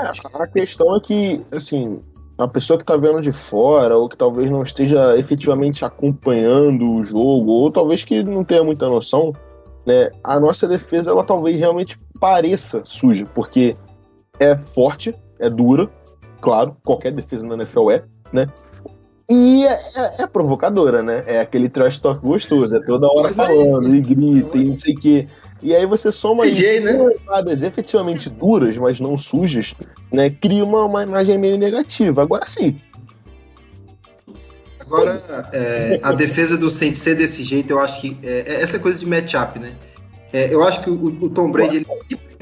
[0.04, 0.42] É.
[0.42, 2.00] A questão é que, assim,
[2.38, 7.04] a pessoa que tá vendo de fora, ou que talvez não esteja efetivamente acompanhando o
[7.04, 9.32] jogo, ou talvez que não tenha muita noção,
[9.86, 10.10] né?
[10.24, 13.76] A nossa defesa, ela talvez realmente pareça suja, porque
[14.38, 15.88] é forte, é dura,
[16.40, 18.46] claro, qualquer defesa na NFL é, né?
[19.28, 21.22] E é, é- é provocadora, né?
[21.26, 24.94] É aquele trash talk gostoso, é toda hora é falando, e grita, e não sei
[24.94, 25.28] o quê.
[25.62, 27.66] E aí você soma CJ, isso né?
[27.66, 29.74] efetivamente duras, mas não sujas,
[30.10, 30.30] né?
[30.30, 32.22] Cria uma, uma imagem meio negativa.
[32.22, 32.80] Agora sim,
[34.90, 38.18] Agora, é, a defesa do Saints ser desse jeito, eu acho que.
[38.24, 39.72] É, é essa coisa de matchup, né?
[40.32, 41.86] É, eu acho que o, o Tom Brady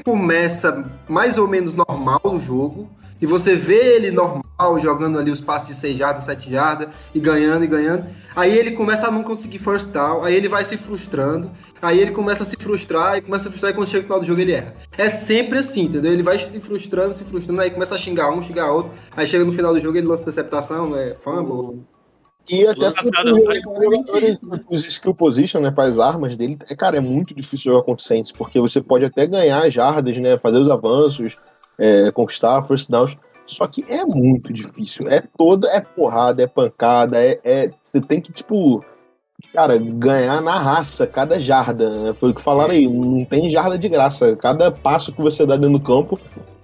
[0.03, 2.89] começa mais ou menos normal no jogo.
[3.21, 7.19] E você vê ele normal, jogando ali os passes de 6 jardas, 7 jardas, e
[7.19, 8.05] ganhando e ganhando.
[8.39, 12.11] Aí ele começa a não conseguir first down, aí ele vai se frustrando, aí ele
[12.11, 14.39] começa a se frustrar, e começa a frustrar, e quando chega no final do jogo
[14.39, 14.73] ele erra.
[14.97, 16.13] É sempre assim, entendeu?
[16.13, 19.43] Ele vai se frustrando, se frustrando, aí começa a xingar um, xingar outro, aí chega
[19.43, 21.81] no final do jogo ele lança interceptação, é fumble,
[22.49, 22.93] E até
[24.69, 28.01] os skill position, né, para as armas dele, é, cara, é muito difícil jogar contra
[28.01, 31.35] o Saints, porque você pode até ganhar jardas, né, fazer os avanços,
[31.77, 33.17] é, conquistar first downs,
[33.49, 35.09] só que é muito difícil.
[35.09, 38.83] É toda, é porrada, é pancada, é, é- você tem que, tipo,
[39.53, 42.13] cara, ganhar na raça cada jarda, né?
[42.19, 44.35] Foi o que falaram aí, não tem jarda de graça.
[44.35, 46.19] Cada passo que você dá dentro do campo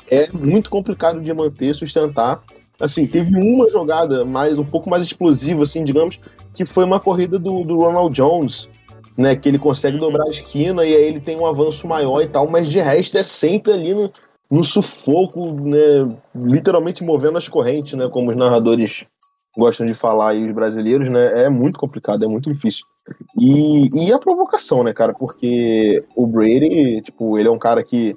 [0.10, 2.44] é muito complicado de manter, sustentar.
[2.80, 6.20] Assim, teve uma jogada mais um pouco mais explosiva, assim, digamos,
[6.54, 8.68] que foi uma corrida do, do Ronald Jones,
[9.18, 9.36] né?
[9.36, 12.48] Que ele consegue dobrar a esquina e aí ele tem um avanço maior e tal,
[12.48, 14.12] mas de resto é sempre ali no,
[14.50, 16.08] no sufoco, né?
[16.36, 18.08] Literalmente movendo as correntes, né?
[18.10, 19.06] Como os narradores
[19.58, 21.44] gostam de falar aí, os brasileiros, né?
[21.44, 22.86] É muito complicado, é muito difícil.
[23.40, 25.14] E, e a provocação, né, cara?
[25.14, 28.16] Porque o Brady, tipo, ele é um cara que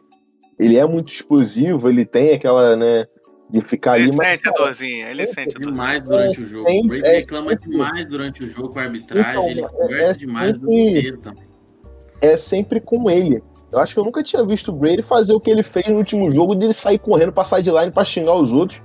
[0.59, 3.07] ele é muito explosivo, ele tem aquela, né,
[3.51, 5.71] de ficar ali, Ele mas sente a dorzinha, ele sente a dorzinha.
[5.71, 6.69] Demais durante o jogo.
[6.69, 9.31] sempre- O Brady é reclama sempre- demais durante o jogo com a arbitragem.
[9.31, 11.45] Então, ele é- conversa é demais do sempre- inteiro também.
[12.21, 13.43] é sempre com ele.
[13.71, 15.97] Eu acho que eu nunca tinha visto o Brady fazer o que ele fez no
[15.97, 18.81] último jogo, de ele sair correndo pra sideline pra xingar os outros.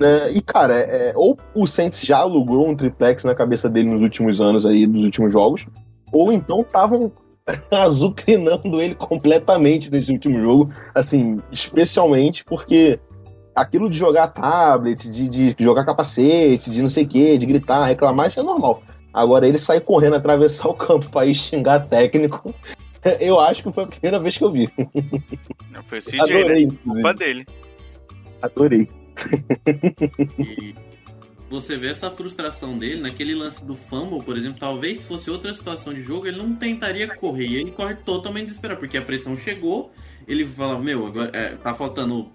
[0.00, 0.32] Né?
[0.32, 4.40] E, cara, é, ou o Saints já alugou um triplex na cabeça dele nos últimos
[4.40, 5.66] anos aí, nos últimos jogos,
[6.12, 7.12] ou então estavam
[7.70, 12.98] azucrinando ele completamente nesse último jogo, assim, especialmente porque
[13.54, 17.84] aquilo de jogar tablet, de, de jogar capacete, de não sei o que, de gritar,
[17.84, 18.82] reclamar, isso é normal.
[19.12, 22.54] Agora ele sair correndo, atravessar o campo pra ir xingar técnico,
[23.20, 24.70] eu acho que foi a primeira vez que eu vi.
[25.70, 26.22] Não, foi o CJ, né?
[26.22, 27.14] Adorei, Culpa inclusive.
[27.14, 27.46] dele.
[28.42, 28.88] Adorei.
[30.48, 30.74] E
[31.50, 35.92] você vê essa frustração dele naquele lance do fumble, por exemplo, talvez fosse outra situação
[35.92, 39.92] de jogo, ele não tentaria correr, e ele corre totalmente desesperado, porque a pressão chegou,
[40.26, 42.30] ele fala, meu, agora é, tá faltando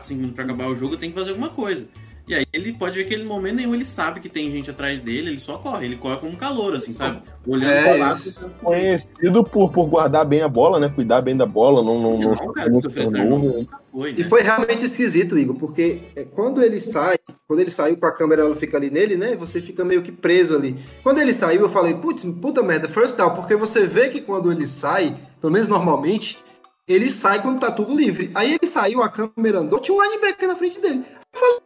[0.00, 1.88] 5 minutos pra acabar o jogo, eu tenho que fazer alguma coisa.
[2.30, 4.70] E aí ele pode ver que ele, no momento nenhum ele sabe que tem gente
[4.70, 7.22] atrás dele, ele só corre, ele corre como calor, assim, sabe?
[7.44, 8.20] Olhando É pro lado.
[8.62, 10.88] Conhecido por, por guardar bem a bola, né?
[10.88, 13.52] Cuidar bem da bola, não, não, não, Não, cara, muito o Fred turnover.
[13.52, 14.16] nunca foi, né?
[14.20, 18.12] E foi realmente esquisito, Igor, porque é, quando ele sai, quando ele saiu com a
[18.14, 19.34] câmera, ela fica ali nele, né?
[19.34, 20.76] Você fica meio que preso ali.
[21.02, 24.52] Quando ele saiu, eu falei, putz, puta merda, first down, porque você vê que quando
[24.52, 26.38] ele sai, pelo menos normalmente,
[26.86, 28.30] ele sai quando tá tudo livre.
[28.36, 31.02] Aí ele saiu, a câmera andou, tinha um linebacker na frente dele.
[31.34, 31.58] Eu falei,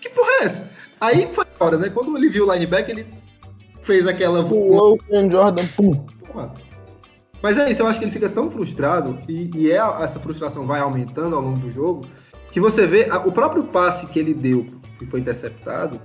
[0.00, 0.70] que porra é essa?
[1.00, 1.88] Aí foi a hora, né?
[1.90, 3.06] Quando ele viu o linebacker, ele
[3.82, 5.94] fez aquela O Ken Jordan, pum.
[6.26, 6.52] Porra.
[7.42, 10.66] Mas é isso, eu acho que ele fica tão frustrado, e, e é, essa frustração
[10.66, 12.04] vai aumentando ao longo do jogo,
[12.50, 14.66] que você vê a- o próprio passe que ele deu,
[14.98, 16.00] que foi interceptado,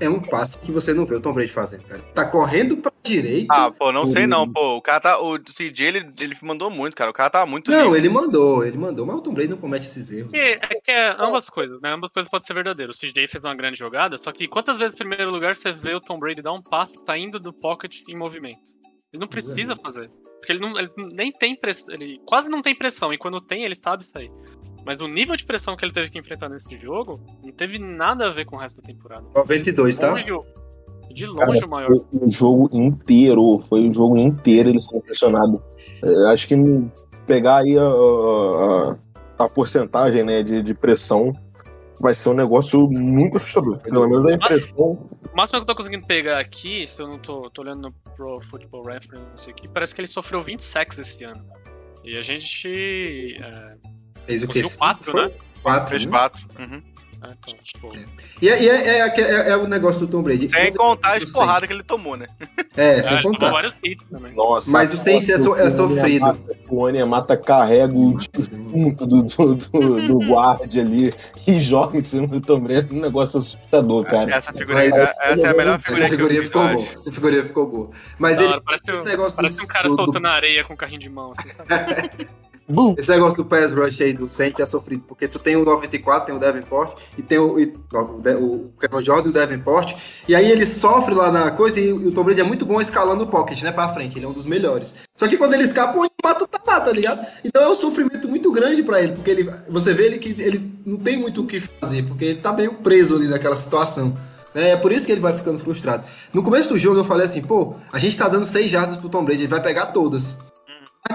[0.00, 2.00] é um passe que você não vê o Tom Brady fazendo, cara.
[2.14, 3.52] Tá correndo pra direita.
[3.52, 4.76] Ah, pô, não sei não, pô.
[4.76, 5.20] O cara tá.
[5.20, 7.10] O CJ, ele, ele mandou muito, cara.
[7.10, 7.98] O cara tava muito não, livre.
[7.98, 10.32] ele mandou, ele mandou, mas o Tom Brady não comete esses erros.
[10.32, 11.92] É que, é que é ambas coisas, né?
[11.92, 12.96] Ambas coisas podem ser verdadeiras.
[12.96, 15.94] O CJ fez uma grande jogada, só que quantas vezes, em primeiro lugar, você vê
[15.94, 18.78] o Tom Brady dar um passo saindo do pocket em movimento?
[19.12, 20.10] Ele não precisa fazer.
[20.38, 21.94] Porque ele, não, ele nem tem pressão.
[21.94, 24.30] Ele quase não tem pressão, e quando tem, ele sabe sair.
[24.88, 28.28] Mas o nível de pressão que ele teve que enfrentar nesse jogo não teve nada
[28.28, 29.22] a ver com o resto da temporada.
[29.34, 30.12] 92, tá?
[30.12, 30.32] Longe
[31.10, 31.88] de longe o maior.
[31.88, 35.62] Foi o jogo inteiro, foi o jogo inteiro ele sendo pressionado.
[36.02, 36.54] É, acho que
[37.26, 41.34] pegar aí a, a, a porcentagem né, de, de pressão
[42.00, 43.76] vai ser um negócio muito assustador.
[43.82, 44.92] Pelo menos a impressão.
[45.30, 47.92] O máximo que eu tô conseguindo pegar aqui, se eu não tô, tô olhando no
[48.16, 51.44] Pro Football Reference aqui, parece que ele sofreu 20 sacks esse ano.
[52.02, 53.36] E a gente.
[53.38, 53.97] É,
[54.28, 54.62] Fez o quê?
[54.62, 55.24] 4, Foi?
[55.26, 55.32] né?
[55.62, 56.12] Quatro, Fez né?
[56.12, 56.46] quatro.
[56.60, 56.82] Uhum.
[57.20, 57.92] É, então, tipo,
[58.40, 60.48] E é, e é- é é- é o negócio do Tom Brady.
[60.48, 62.28] Sem Quando- contar as porradas que ele tomou, né?
[62.76, 63.50] É, é, sem contar.
[63.50, 64.32] vários hits também.
[64.36, 66.38] Nossa, Mas o Saints é so- é sofrido.
[66.68, 71.12] O Ania Mata carrega o defunto do, do, do, do guarde ali
[71.44, 72.94] e joga em cima do Tom Brady.
[72.94, 74.32] Um negócio assustador, cara.
[74.32, 76.74] Essa figurinha, Mas- essa é a melhor figurinha Essa que eu figurinha fiz, ficou boa.
[77.00, 77.90] Essa figurinha ficou boa.
[78.16, 80.62] Mas Da ele, parece, esse um- negócio parece do- um cara do- do- soltando areia
[80.62, 81.32] com carrinho de mão.
[81.36, 81.66] Assim, sabe?
[82.98, 86.26] Esse negócio do pass rush aí do Saints é sofrido, porque tu tem o 94,
[86.26, 89.94] tem o Davenport, e tem o, e- o, o Kevin Jordan e o Davenport,
[90.28, 93.24] e aí ele sofre lá na coisa, e o Tom Brady é muito bom escalando
[93.24, 94.94] o pocket, né, pra frente, ele é um dos melhores.
[95.16, 97.26] Só que quando ele escapa, o mata tá lá, tá ligado?
[97.42, 100.70] Então é um sofrimento muito grande pra ele, porque ele, você vê ele que ele
[100.84, 104.14] não tem muito o que fazer, porque ele tá meio preso ali naquela situação.
[104.54, 106.04] É por isso que ele vai ficando frustrado.
[106.32, 109.08] No começo do jogo eu falei assim, pô, a gente tá dando seis jardas pro
[109.08, 110.38] Tom Brady, ele vai pegar todas.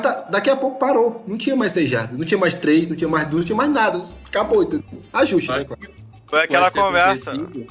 [0.01, 1.23] Tá- daqui a pouco parou.
[1.27, 3.55] Não tinha mais seis jardas, não tinha mais três, não tinha mais duas, não tinha
[3.55, 4.01] mais nada.
[4.25, 4.83] Acabou, entendeu?
[5.13, 5.79] Ajuste, né, cara?
[6.27, 7.31] Foi aquela conversa.
[7.31, 7.67] acontecido.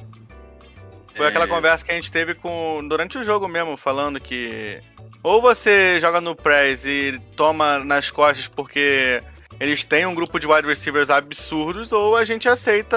[1.14, 1.48] Foi aquela É.
[1.48, 4.80] conversa que a gente teve com durante o jogo mesmo, falando que
[5.22, 9.22] ou você joga no press e toma nas costas porque
[9.60, 12.96] eles têm um grupo de wide receivers absurdos, ou a gente aceita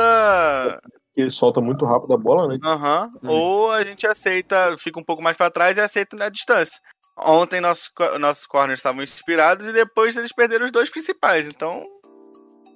[0.82, 2.58] porque ele solta muito rápido a bola, né?
[2.64, 3.10] Aham.
[3.24, 6.80] Ou a gente aceita, fica um pouco mais pra trás e aceita na distância.
[7.17, 11.47] Ontem nossos, nossos corners estavam inspirados e depois eles perderam os dois principais.
[11.47, 11.86] Então,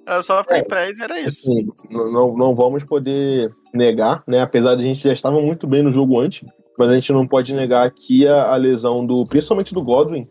[0.06, 0.60] era só ficar É.
[0.60, 1.50] em press era isso.
[1.50, 4.40] Assim, não, não, vamos poder negar, né?
[4.40, 6.48] Apesar de a gente já estava muito bem no jogo antes,
[6.78, 10.26] mas a gente não pode negar que a, a lesão do, principalmente do Godwin,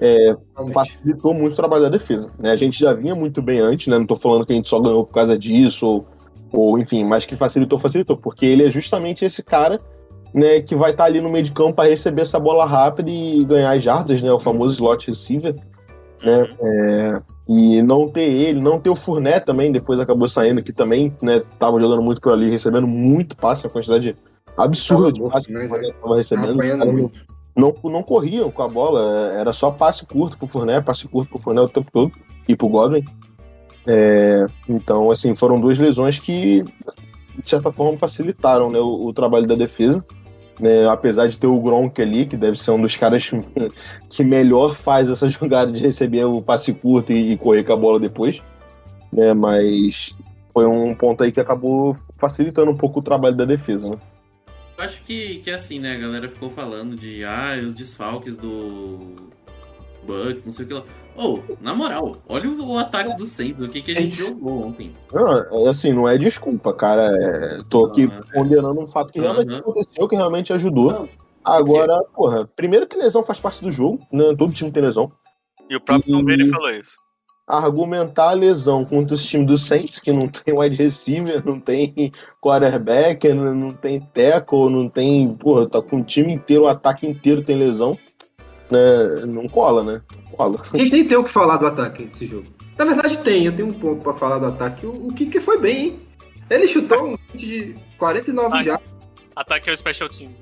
[0.00, 0.34] é,
[0.72, 2.30] facilitou muito o trabalho da defesa.
[2.38, 2.52] Né?
[2.52, 3.98] A gente já vinha muito bem antes, né?
[3.98, 6.06] Não tô falando que a gente só ganhou por causa disso, ou,
[6.52, 9.78] ou enfim, mas que facilitou, facilitou, porque ele é justamente esse cara
[10.32, 13.44] né, que vai estar ali no meio de campo para receber essa bola rápida e
[13.44, 14.32] ganhar as jardas, né?
[14.32, 15.54] O famoso slot receiver.
[16.22, 16.42] Né?
[16.60, 21.16] É, e não ter ele, não ter o Fournette também, depois acabou saindo, que também
[21.22, 24.16] né, tava jogando muito por ali, recebendo muito passe, a quantidade
[24.56, 27.12] absurda de passe que morto, o né, Fournette tava recebendo.
[27.56, 31.38] não, não corriam com a bola, era só passe curto pro Fournette, passe curto pro
[31.40, 32.12] Fournette o tempo todo,
[32.46, 33.02] e pro Godwin.
[33.88, 39.46] É, então, assim, foram duas lesões que, de certa forma, facilitaram né, o, o trabalho
[39.46, 40.04] da defesa.
[40.58, 43.30] Né, apesar de ter o Gronk ali, que deve ser um dos caras
[44.08, 48.00] que melhor faz essa jogada de receber o passe curto e, correr com a bola
[48.00, 48.42] depois.
[49.12, 50.14] Né, mas
[50.52, 53.88] foi um ponto aí que acabou facilitando um pouco o trabalho da defesa.
[53.88, 53.98] Né?
[54.78, 55.94] Eu acho que, que é assim, né?
[55.94, 59.14] A galera ficou falando de ah, os desfalques do
[60.06, 60.84] Bucks, não sei o que lá.
[61.20, 64.30] Ô, na moral, olha o, ataque do Saints, o que, que a gente Saints.
[64.30, 64.96] jogou ontem.
[65.12, 67.14] Não, é assim, não é desculpa, cara.
[67.14, 68.22] É, tô aqui Não, é.
[68.32, 71.06] ponderando um fato que realmente aconteceu, que realmente ajudou.
[71.44, 74.34] Agora, porra, primeiro que lesão faz parte do jogo, né?
[74.38, 75.12] Todo time tem lesão.
[75.68, 76.96] E o próprio Tom Brady falou isso.
[77.46, 82.12] Argumentar a lesão contra esse time do Saints, que não tem wide receiver, não tem
[82.40, 85.34] quarterback, não não tem tackle, não tem.
[85.34, 87.98] Porra, tá com o time inteiro, o ataque inteiro tem lesão.
[88.70, 89.26] Né?
[89.26, 90.02] Não cola, né?
[90.14, 90.62] Não cola.
[90.72, 92.46] A gente nem tem o que falar do ataque desse jogo.
[92.78, 94.86] Na verdade tem, eu tenho um ponto pra falar do ataque.
[94.86, 96.06] O, o Kike foi bem, hein?
[96.48, 98.80] Ele chutou um chute de 49 Ah, já.
[99.36, 100.34] Ataque é o special team.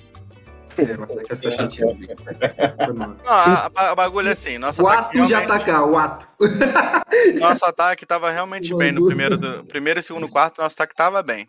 [0.76, 1.98] É, o ataque é special team.
[2.96, 6.26] Não, a, a- bagulho é assim, nosso O ataque ato de realmente- atacar, o ato.
[7.40, 11.22] Nosso ataque tava realmente bem no primeiro, do- primeiro e segundo quarto, nosso ataque tava
[11.22, 11.48] bem.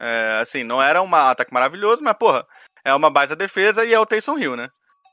[0.00, 2.46] É, assim, não era um ataque maravilhoso, mas, porra,
[2.84, 4.68] é uma baita defesa e é o Taysom Hill, né?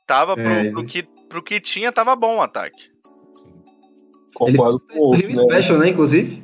[0.06, 0.72] Tava pro, É.
[0.72, 2.92] pro que, pro que tinha, tava bom o ataque.
[4.34, 5.44] Concordo com o outro, Rio né?
[5.44, 6.44] Special, né, inclusive?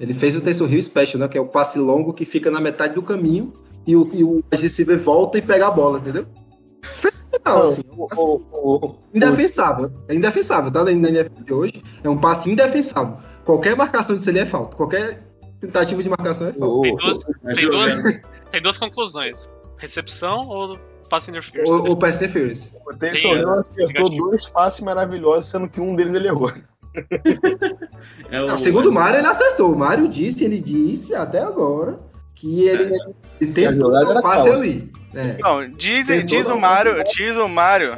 [0.00, 1.28] Ele fez o Taysom Hill Special, né?
[1.28, 3.52] Que é o passe longo que fica na metade do caminho
[3.86, 6.26] e o, e o receiver volta e pega a bola, entendeu?
[7.44, 9.92] Não, assim, O- assim, o- o- indefensável.
[10.08, 10.82] É indefensável, tá?
[10.82, 13.18] Na NFL de hoje é um passe indefensável.
[13.44, 14.74] Qualquer marcação disso ali é falta.
[14.76, 15.22] Qualquer
[15.60, 16.80] tentativa de marcação é falta.
[16.82, 17.98] Tem duas, Tá tem duas,
[18.50, 19.50] tem duas conclusões.
[19.76, 20.78] Recepção ou
[21.14, 21.70] pass interference?
[21.70, 22.72] O, o pass interference.
[22.86, 24.08] O Taysom Tem, Hill acertou negativo.
[24.16, 26.50] dois passes maravilhosos, sendo que um deles ele errou.
[28.30, 29.72] É o, Não, segundo o Mário, ele acertou.
[29.72, 31.98] O Mário disse, ele disse até agora
[32.34, 32.94] que ele,
[33.40, 34.52] ele A tentou dar um passe calça.
[34.54, 34.92] ali.
[35.14, 35.38] É.
[35.40, 37.96] Não, diz, Tentou diz o Mário, diz o Mário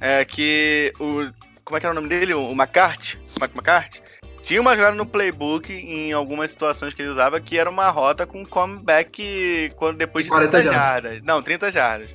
[0.00, 1.30] é que o
[1.64, 2.34] como é que era o nome dele?
[2.34, 4.02] O McCarthy, Mike McCarthy,
[4.44, 8.26] tinha uma jogada no playbook em algumas situações que ele usava que era uma rota
[8.26, 11.02] com comeback quando depois de 40 30 jardas.
[11.12, 11.22] jardas.
[11.22, 12.14] Não, 30 jardas.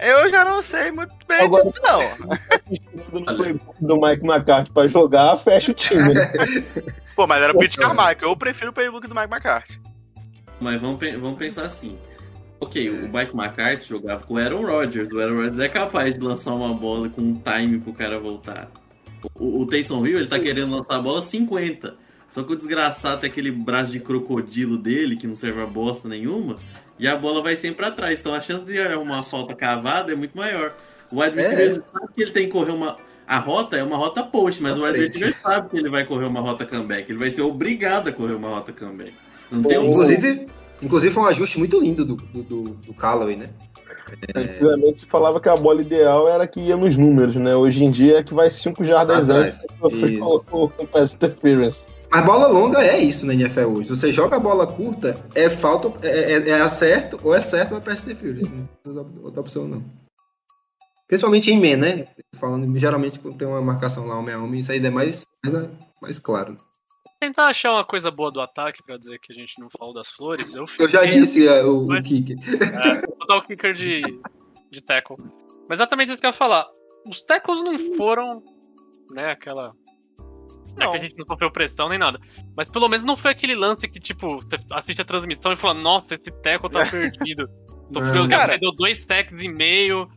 [0.00, 3.20] Eu já não sei muito bem Agora- disso não.
[3.20, 6.14] No playbook do Mike McCarthy pra jogar, fecha o time.
[6.14, 6.30] Né?
[7.16, 7.76] Pô, mas era o Pete.
[7.78, 8.16] Carmichael.
[8.30, 9.80] Eu prefiro o playbook do Mike McCarthy.
[10.60, 11.98] Mas vamos, vamos pensar assim.
[12.60, 15.10] Ok, o Mike McCarthy jogava com o Aaron Rodgers.
[15.10, 18.68] O Aaron Rodgers é capaz de lançar uma bola com um time pro cara voltar.
[19.34, 21.96] O, o Taysom Hill, ele tá querendo lançar a bola 50.
[22.30, 26.08] Só que o desgraçado tem aquele braço de crocodilo dele, que não serve a bosta
[26.08, 26.56] nenhuma,
[26.98, 28.18] e a bola vai sempre pra trás.
[28.20, 30.74] Então a chance de arrumar uma falta cavada é muito maior.
[31.10, 31.42] O wide É.
[31.42, 32.96] receiver sabe que ele tem que correr uma.
[33.26, 36.26] A rota é uma rota post, mas o wide receiver sabe que ele vai correr
[36.26, 37.10] uma rota comeback.
[37.10, 39.14] Ele vai ser obrigado a correr uma rota comeback.
[39.50, 40.46] Não tem um Inclusive,
[40.82, 43.48] inclusive foi um ajuste muito lindo do, do, do, do Callaway, né?
[44.34, 47.54] Antigamente se falava que a bola ideal era que ia nos números, né?
[47.54, 51.88] Hoje em dia é que vai 5 jardas antes o, o pass interference.
[52.10, 53.90] Mas bola longa é isso na NFL hoje.
[53.90, 57.78] Você joga a bola curta, é falta, é, é, é acerto ou é certo ou
[57.78, 58.52] é pass interference.
[58.84, 59.84] Não tem outra opção não.
[61.06, 62.04] Principalmente em man, né?
[62.36, 65.68] Falando, geralmente quando tem uma marcação lá homem a homem, isso aí é mais, mais,
[66.00, 66.56] mais claro.
[67.20, 70.08] Tentar achar uma coisa boa do ataque pra dizer que a gente não falou das
[70.08, 70.54] flores.
[70.54, 72.32] Eu, Eu já fiquei- disse é, o, o kick.
[72.32, 74.00] É, vou dar o kicker de,
[74.70, 75.16] de tackle.
[75.68, 76.66] Mas exatamente isso que eu ia falar.
[77.08, 78.42] Os tackles não foram,
[79.10, 79.72] né, aquela.
[80.76, 82.20] Não é que a gente não sofreu pressão nem nada.
[82.56, 85.74] Mas pelo menos não foi aquele lance que, tipo, você assiste a transmissão e fala,
[85.74, 87.48] nossa, esse tackle tá perdido.
[87.92, 88.50] Sofreu, Cara.
[88.52, 90.08] perdeu dois sacks e meio.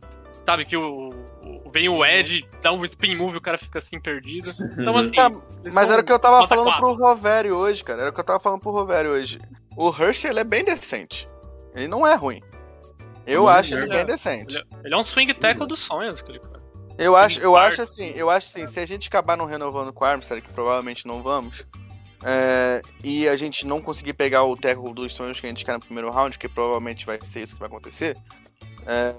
[0.46, 1.10] Sabe, que o-
[1.72, 4.50] vem o Ed, dá um spin move e o cara fica assim perdido.
[4.78, 5.12] Então, assim.
[5.12, 5.34] Cara,
[5.72, 6.80] mas era o que eu tava falando quatro.
[6.82, 8.02] pro Rovério hoje, cara.
[8.02, 9.38] Era o que eu tava falando pro Rovério hoje.
[9.76, 11.26] o Hurst ele é bem decente.
[11.74, 12.42] Ele não é ruim.
[13.26, 14.56] Eu Não, acho ele ele é- bem decente.
[14.56, 16.60] Ele, ele é um swing tackle dos sonhos, aquele cara.
[16.98, 20.04] Eu acho, eu acho assim, eu acho assim, se a gente acabar não renovando com
[20.04, 21.64] o Armstead, que provavelmente não vamos,
[22.22, 25.72] é, e a gente não conseguir pegar o tackle dos sonhos que a gente quer
[25.72, 28.16] no primeiro round, que provavelmente vai ser isso que vai acontecer,
[28.86, 29.14] é,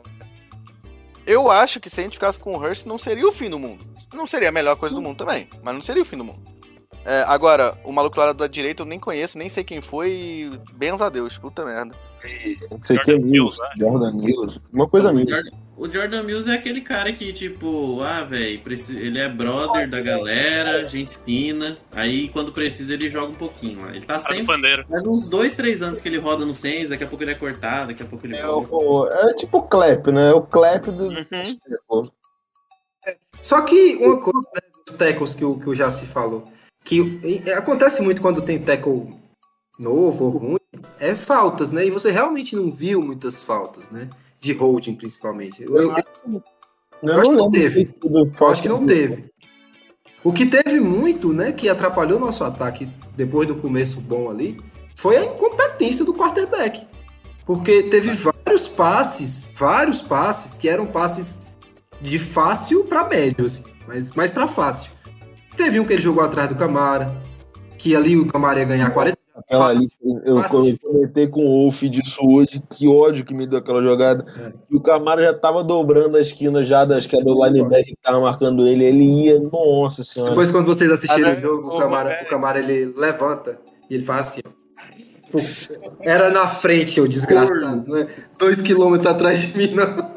[1.25, 3.59] eu acho que se a gente ficasse com o Hurst, não seria o fim do
[3.59, 3.83] mundo.
[4.13, 6.39] Não seria a melhor coisa do mundo também, mas não seria o fim do mundo.
[7.05, 10.49] É, agora, o maluco lá da direita eu nem conheço, nem sei quem foi, e
[10.73, 11.93] benza a Deus, puta merda.
[12.71, 13.57] Não sei o que é Jordan Mills?
[13.77, 14.59] Jordan Mills.
[14.71, 15.29] Uma coisa o, Mills.
[15.29, 19.99] Jordan, o Jordan Mills é aquele cara que, tipo, ah, velho, ele é brother da
[20.01, 21.77] galera, gente fina.
[21.91, 23.89] Aí quando precisa ele joga um pouquinho lá.
[23.95, 24.45] Ele tá sempre.
[24.45, 24.85] pandeiro.
[24.87, 27.35] Faz uns dois, três anos que ele roda no Saints, daqui a pouco ele é
[27.35, 28.75] cortado, daqui a pouco ele É, volta.
[28.75, 30.29] o- é tipo o Clap, né?
[30.29, 31.07] É o Clap do.
[31.07, 32.09] Uhum.
[33.41, 36.45] Só que uma coisa né, dos tackles que o, que o Jaci falou,
[36.83, 39.09] que é, acontece muito quando tem tackle
[39.77, 40.59] novo ou ruim,
[40.99, 41.85] é faltas, né?
[41.85, 44.07] E você realmente não viu muitas faltas, né?
[44.43, 45.63] De holding, principalmente.
[45.63, 45.91] Eu, eu-
[47.01, 47.95] Eu acho que não teve.
[48.39, 49.31] eu acho que não teve.
[50.23, 54.57] O que teve muito, né, que atrapalhou nosso ataque depois do começo bom ali,
[54.95, 56.87] foi a incompetência do quarterback.
[57.45, 61.39] Porque teve vários passes, vários passes que eram passes
[62.01, 64.91] de fácil para médio, assim, mas mais para fácil.
[65.57, 67.13] Teve um que ele jogou atrás do Camara,
[67.77, 69.17] que ali o Camara ia ganhar 40.
[69.35, 69.87] Aquela ali,
[70.25, 70.35] eu
[70.79, 74.23] comentei com o Wolf disso hoje, que ódio que me deu aquela jogada.
[74.37, 74.53] É.
[74.69, 78.01] E o Camara já tava dobrando a esquina já das que é do linebacker que
[78.03, 78.85] tava marcando ele.
[78.85, 80.31] Ele ia, nossa senhora.
[80.31, 82.93] Depois, quando vocês assistirem Mas o é- jogo, o o Camara, Roberto- o Camara ele
[82.95, 84.41] levanta e ele faz assim.
[86.01, 87.83] Era na frente, ô desgraçado.
[87.87, 90.13] Não é dois quilômetros atrás de mim, não.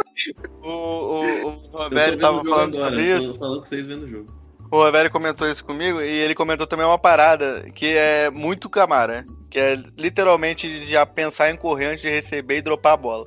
[0.63, 3.39] O, o, o Roberto tava o falando agora, sobre isso.
[3.39, 4.46] Falando com vocês vendo o jogo.
[4.71, 9.25] O Roberto comentou isso comigo e ele comentou também uma parada que é muito Camara,
[9.49, 13.27] que é literalmente de já pensar em correr antes de receber e dropar a bola.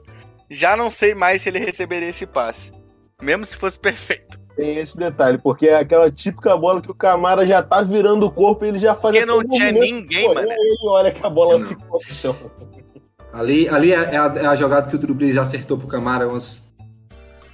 [0.49, 2.71] Já não sei mais se ele receberia esse passe,
[3.21, 4.39] mesmo se fosse perfeito.
[4.56, 8.32] Tem esse detalhe, porque é aquela típica bola que o Camara já tá virando o
[8.32, 10.52] corpo e ele já faz Porque não tinha ninguém, mano.
[10.52, 11.65] Ele olha que a bola Não.
[11.65, 12.36] ficou no chão.
[13.32, 15.88] Ali, ali é, é a, é a jogada que o Drew Brees já acertou pro
[15.88, 16.69] Camara umas.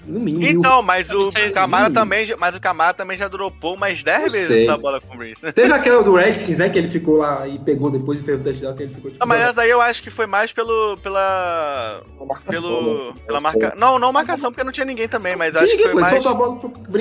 [0.05, 0.45] No mínimo.
[0.45, 4.31] Então, mas o Camara também, já- mas o Camara também já dropou mais 10 Eu
[4.31, 4.63] vezes sei.
[4.67, 5.41] essa bola com o Breeze.
[5.53, 6.69] Teve aquela do Redskins, né?
[6.69, 9.23] Que ele ficou lá e pegou depois e fez o touchdown, que ele ficou tipo.
[9.23, 12.01] Não, mas essa daí eu acho que foi mais pelo pela
[12.49, 13.21] pelo né?
[13.25, 15.93] pela marca, não, não marcação porque não tinha ninguém também, mas Tinha acho que foi
[16.01, 16.23] mais.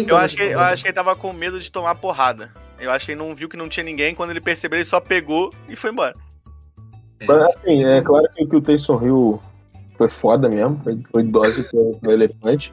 [0.09, 2.51] Eu acho, que, eu acho que ele tava com medo de tomar porrada.
[2.79, 4.15] Eu acho que ele não viu que não tinha ninguém.
[4.15, 6.15] Quando ele percebeu, ele só pegou e foi embora.
[7.27, 9.43] Mas, assim, é claro que, que o Taysom Hill
[9.97, 12.73] foi foda mesmo, foi, foi dose pro, pro elefante.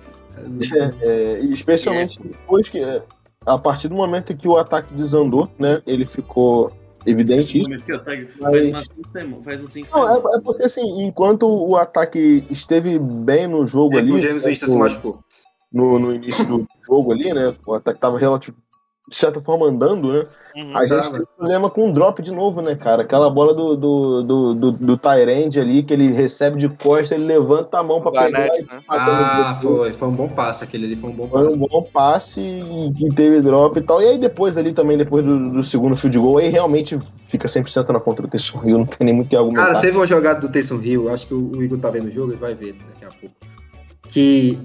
[1.02, 3.04] É, e especialmente depois que, é,
[3.46, 6.72] a partir do momento que o ataque desandou, né, ele ficou
[7.06, 7.70] evidente isso.
[7.70, 9.44] Mas- Faz umas cinco semanas.
[9.44, 10.24] Faz uns cinco Não, semanas.
[10.34, 14.50] é, é porque assim, enquanto o ataque esteve bem no jogo ali, o James né,
[14.50, 15.20] Winston se no- machucou.
[15.72, 18.58] no, no início do jogo ali, né, o ataque tava relativo,
[19.12, 20.76] de certa forma andando, né, Uhum.
[20.76, 23.04] a gente tem problema com o drop de novo, né, cara?
[23.04, 27.24] Aquela bola do, do, do, do, do Tyrande ali, que ele recebe de costa, ele
[27.26, 28.68] levanta a mão pra pegar e né?
[28.74, 29.94] no Ah, foi.
[29.94, 31.56] Foi um bom passe aquele ali, foi um bom Foi passe.
[31.56, 34.02] um bom passe e que teve drop e tal.
[34.02, 37.88] E aí depois ali também, depois do, do segundo field goal, aí realmente fica 100%
[37.90, 39.68] na contra do Taysom Hill, não tem nem muito que argumentar.
[39.68, 42.12] Cara, teve uma jogada do Taysom Hill, acho que o, o Igor tá vendo o
[42.12, 43.36] jogo, ele vai ver daqui a pouco.
[44.10, 44.60] Que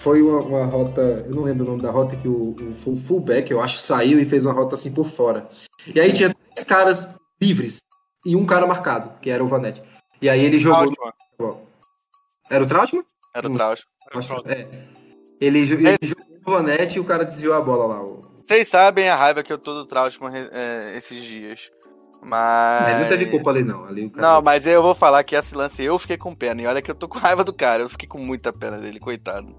[0.00, 2.96] foi uma, uma rota, eu não lembro o nome da rota, que o, o full-
[2.96, 5.48] fullback, eu acho, saiu e fez uma rota assim por fora.
[5.94, 7.08] E aí tinha três caras
[7.40, 7.80] livres
[8.24, 9.82] e um cara marcado, que era o Vanette.
[10.20, 10.92] E aí ele jogou.
[10.92, 11.60] Trautmann.
[12.50, 13.04] Era o Trautmann?
[13.34, 13.54] Era o.
[13.54, 14.42] Trautmann.
[14.46, 14.66] É.
[15.40, 15.96] Ele, ele É.
[16.02, 18.02] jogou o Vanette e o cara desviou a bola lá.
[18.44, 21.70] Vocês sabem a raiva que eu tô do Trautmann é, esses dias.
[22.22, 22.88] Mas.
[22.90, 23.84] Ele não teve culpa ali, não.
[23.84, 24.26] Ali o cara.
[24.26, 26.60] Não, mas eu vou falar que esse lance eu fiquei com pena.
[26.60, 27.82] E olha que eu tô com raiva do cara.
[27.82, 29.54] Eu fiquei com muita pena dele, coitado.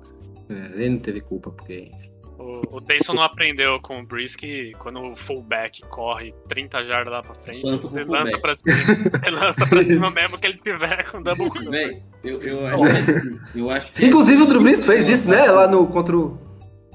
[0.52, 1.90] É, ele não teve culpa, porque.
[1.94, 2.12] enfim.
[2.38, 7.14] O, o Taysom não aprendeu com o Breeze que quando o fullback corre 30 jardas
[7.14, 9.30] lá pra frente, Lança você lança pra cima.
[9.30, 11.70] Lança pra cima mesmo que ele tiver com double cover.
[11.70, 14.06] Véi, eu, eu, acho, eu acho que.
[14.06, 15.52] Inclusive o Drew Brees fez isso, né?
[15.52, 16.40] Lá no contra o.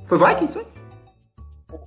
[0.09, 0.76] Foi Vikings, foi?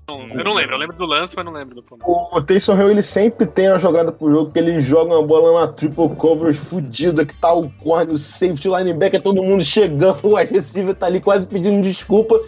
[0.08, 2.04] Não, Eu não lembro, eu lembro do lance, mas não lembro do ponto.
[2.06, 5.62] O Taysom Hill, ele sempre tem a jogada pro jogo que ele joga uma bola
[5.62, 10.20] na triple coverage fudida, que tá o corner, o safety, o linebacker, todo mundo chegando,
[10.28, 12.40] o receiver tá ali quase pedindo desculpa,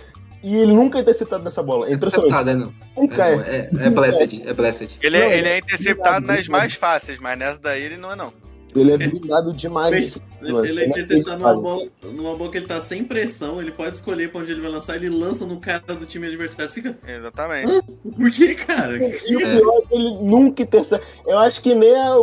[0.44, 1.88] e ele nunca é interceptado nessa bola.
[1.88, 2.32] É impressionante.
[2.32, 2.74] Interceptado, é não.
[2.98, 3.70] Nunca É, é.
[3.72, 5.00] não, é, é blessed, é blessed.
[5.02, 8.16] Ele, Não, é, ele é interceptado nas mais fáceis, mas nessa daí ele não é,
[8.16, 8.34] não.
[8.76, 10.22] Ele é blindado demais.
[10.42, 13.96] Ele, é ele tá numa bola, numa bola que ele tá sem pressão, ele pode
[13.96, 16.72] escolher pra onde ele vai lançar, ele lança no cara do time adversário.
[16.72, 16.98] Fica.
[17.06, 17.82] Exatamente.
[18.16, 18.98] Por que, cara?
[18.98, 21.06] E o pior é que ele nunca intercepta.
[21.26, 22.16] Eu acho que nem a,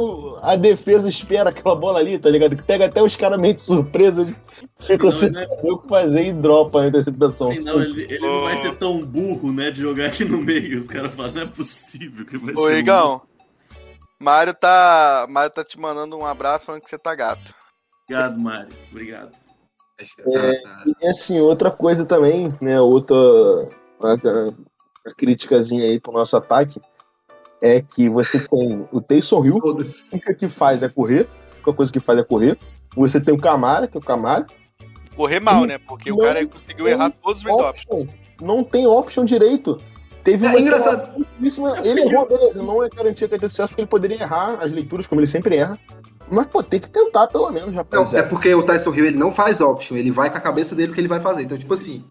[0.43, 2.57] a defesa espera aquela bola ali, tá ligado?
[2.57, 4.35] Que pega até os caras meio de surpresa, eles
[4.81, 5.47] ficam Não, sem né?
[5.47, 7.51] saber o que fazer e dropa a interceptação.
[7.51, 10.79] Assim, não, ele, ele não vai ser tão burro, né, de jogar aqui no meio.
[10.79, 13.23] Os caras falam, não é possível que ele vai Ô, ser um Igão.
[14.21, 15.27] Mário tá.
[15.29, 17.55] Mário tá te mandando um abraço falando que você tá gato.
[18.05, 18.77] Obrigado, Mário.
[18.91, 19.31] Obrigado.
[19.31, 20.85] Tá, tá.
[21.01, 22.81] E assim, outra coisa também, né?
[22.81, 23.17] Outra
[24.01, 26.81] uma, uma criticazinha aí pro nosso ataque
[27.61, 30.05] é que você tem o Taysom Hill, Todas.
[30.05, 32.59] a única que faz é correr, a única coisa que faz é correr.
[32.95, 34.47] Você tem o Camara, que é o Camara.
[35.17, 35.79] Correr mal, né?
[35.79, 37.51] Porque o cara conseguiu errar todos os.
[37.51, 38.07] Option.
[38.41, 39.81] Não tem option direito.
[40.31, 41.27] Teve É uma engraçado.
[41.41, 42.63] Isso, ele errou, beleza.
[42.63, 45.27] Não é garantia que vai ter sucesso, porque ele poderia errar as leituras, como ele
[45.27, 45.79] sempre erra.
[46.31, 48.29] Mas, pô, tem que tentar, pelo menos, Não, é rapaziada.
[48.29, 50.95] porque o Tyson Hill ele não faz option, ele vai com a cabeça dele o
[50.95, 51.43] que ele vai fazer.
[51.45, 52.05] Então, tipo assim,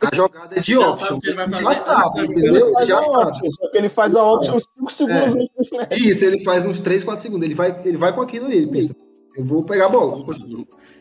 [0.00, 1.06] a jogada é de Já option.
[1.06, 2.68] sabe o que ele já sabe, entendeu?
[2.76, 3.28] Ele já a sabe.
[3.30, 5.40] option, só que ele faz a option 5 segundos É.
[5.40, 5.92] antes do snap.
[5.98, 7.44] Isso, ele faz uns 3, 4 segundos.
[7.44, 8.94] Ele vai, ele vai com aquilo ali, ele pensa,
[9.36, 10.24] eu vou pegar a bola.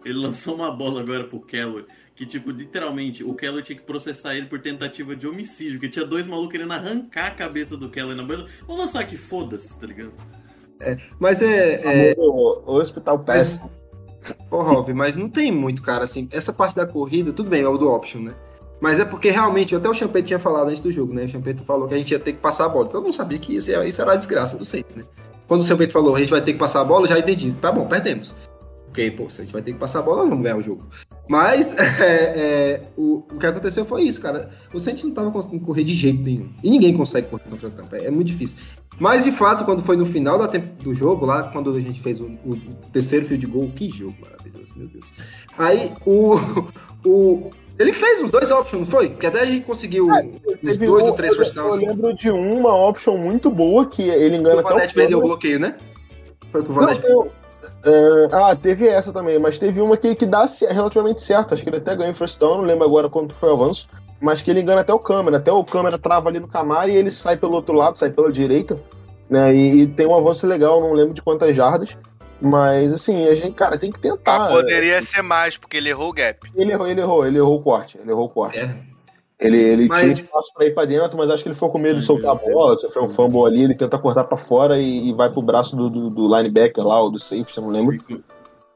[0.04, 1.86] Ele lançou uma bola agora pro Keller,
[2.18, 6.04] que, tipo, literalmente, o Keller tinha que processar ele por tentativa de homicídio, que tinha
[6.04, 8.48] dois malucos querendo arrancar a cabeça do Keller na bola.
[8.68, 10.14] Vou lançar aqui, foda-se, tá ligado?
[11.20, 12.12] Mas é.
[12.12, 13.62] é O, o Hospital mas,
[14.50, 16.28] Ô, Rov, mas não tem muito, cara, assim.
[16.32, 18.34] Essa parte da corrida, tudo bem, é o do option, né?
[18.82, 21.26] Mas é porque realmente, até o Champeito tinha falado antes do jogo, né?
[21.26, 22.86] O Champeito falou que a gente ia ter que passar a bola.
[22.86, 25.04] Porque eu não sabia que isso, ia- isso era a desgraça do Saints, né?
[25.48, 27.52] Quando o Champeito falou, a gente vai ter que passar a bola, eu já entendi.
[27.62, 28.36] Tá bom, perdemos.
[28.90, 30.88] Ok, pô, se a gente vai ter que passar a bola, vamos ganhar o jogo.
[31.28, 34.50] Mas é, é, o, o que aconteceu foi isso, cara.
[34.74, 36.50] O Saints não tava conseguindo correr de jeito nenhum.
[36.64, 37.98] E ninguém consegue correr contra a Tampa.
[37.98, 38.58] É, é muito difícil.
[39.00, 42.20] Mas, de fato, quando foi no final da do jogo, lá, quando a gente fez
[42.20, 42.56] o, o
[42.92, 45.06] terceiro field goal, que jogo maravilhoso, meu Deus.
[45.58, 46.36] Aí, o,
[47.06, 49.10] o, ele fez os dois options, não foi?
[49.10, 51.78] Porque até a gente conseguiu os Teve dois ou três eu, first eu downs.
[51.78, 55.22] lembro de uma option muito boa que ele engana O até o Vanette perdeu o
[55.22, 55.76] bloqueio, né?
[56.52, 57.30] Foi o Não, Vanette tem o-
[57.86, 61.54] é, ah, teve essa também, mas teve uma que, que dá relativamente certo.
[61.54, 63.88] Acho que ele até ganhou em first down, não lembro agora quanto foi o avanço.
[64.20, 65.38] Mas que ele engana até o câmera.
[65.38, 68.32] Até o câmera trava ali no Camaro e ele sai pelo outro lado, sai pela
[68.32, 68.78] direita.
[69.30, 71.96] Né, e, e tem um avanço legal, não lembro de quantas jardas.
[72.42, 74.48] Mas assim, a gente, cara, tem que tentar.
[74.48, 76.50] Ah, poderia ser mais, porque ele errou o gap.
[76.56, 77.98] Ele errou, ele errou, ele errou o corte.
[78.00, 78.60] Ele errou o corte.
[78.60, 78.76] É.
[79.40, 81.78] Ele, ele Mas- tinha espaço pra ir pra dentro, mas acho que ele ficou com
[81.78, 85.10] medo de soltar a bola, sofreu um fumble ali, ele tenta cortar pra fora e,
[85.10, 87.96] e vai pro braço do, do, do linebacker lá, ou do safety, eu não lembro.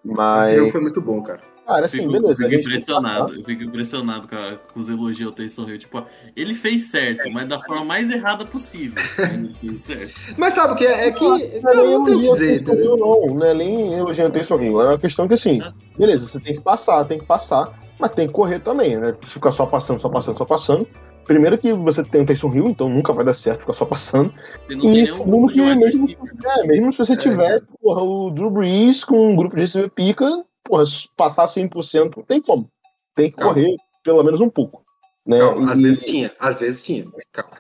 [0.04, 1.40] Mas, Esse jogo foi muito bom, cara.
[1.66, 2.44] cara, assim, fico- beleza.
[2.48, 3.36] fico impressionado.
[3.36, 5.78] Eu fico impressionado com, a- com os elogios ao Taysom Hill.
[5.80, 6.04] Tipo,
[6.36, 9.02] ele fez certo, mas da forma mais errada possível.
[9.20, 10.12] Ele fez certo.
[10.38, 11.08] Mas sabe o que é?
[11.08, 11.24] É que.
[11.24, 12.68] Não, Não, não é não tem o que elogio dizer?
[12.84, 15.60] Hill, não, não é nem elogio ao Taysom Hill, é uma questão que assim,
[15.98, 17.72] beleza, você tem que passar, tem que passar,
[18.02, 19.16] mas tem que correr também, né?
[19.22, 20.88] Ficar só passando, só passando, só passando.
[21.24, 24.34] Primeiro que você tem o Taysom Hill, então nunca vai dar certo ficar só passando.
[24.70, 29.32] E segundo que mesmo se, é, mesmo se você tivesse porra, o Drew Brees com
[29.32, 30.84] um grupo de receber pica, porra,
[31.16, 32.68] passar 100% não tem como.
[33.16, 33.54] Tem que Calma.
[33.54, 34.84] correr pelo menos um pouco.
[35.26, 35.38] Né?
[35.40, 37.06] Calma, às E- vezes tinha, às vezes tinha.
[37.32, 37.52] Calma.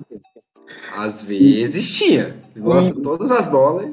[0.95, 2.35] Às vezes tinha.
[2.55, 3.91] Nossa, todas as bolas.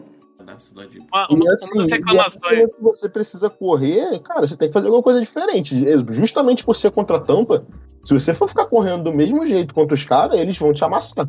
[1.13, 5.21] Uma, E assim, e que você precisa correr, cara, você tem que fazer alguma coisa
[5.21, 5.77] diferente.
[6.11, 7.65] Justamente por ser contra a tampa,
[8.05, 11.29] se você for ficar correndo do mesmo jeito contra os caras, eles vão te amassar.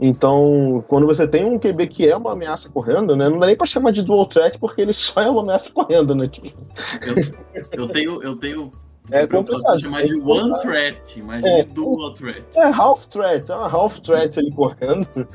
[0.00, 3.28] Então, quando você tem um QB que é uma ameaça correndo, né?
[3.28, 6.14] Não dá nem pra chamar de dual threat, porque ele só é uma ameaça correndo,
[6.14, 6.28] né?
[6.28, 6.56] Tipo,
[7.72, 8.22] Eu tenho.
[8.22, 8.70] Eu tenho
[9.10, 11.64] É complicado, de chamar de que one threat, imagine É.
[11.64, 12.44] dual threat.
[12.54, 15.08] É half threat, é uma half threat ali correndo.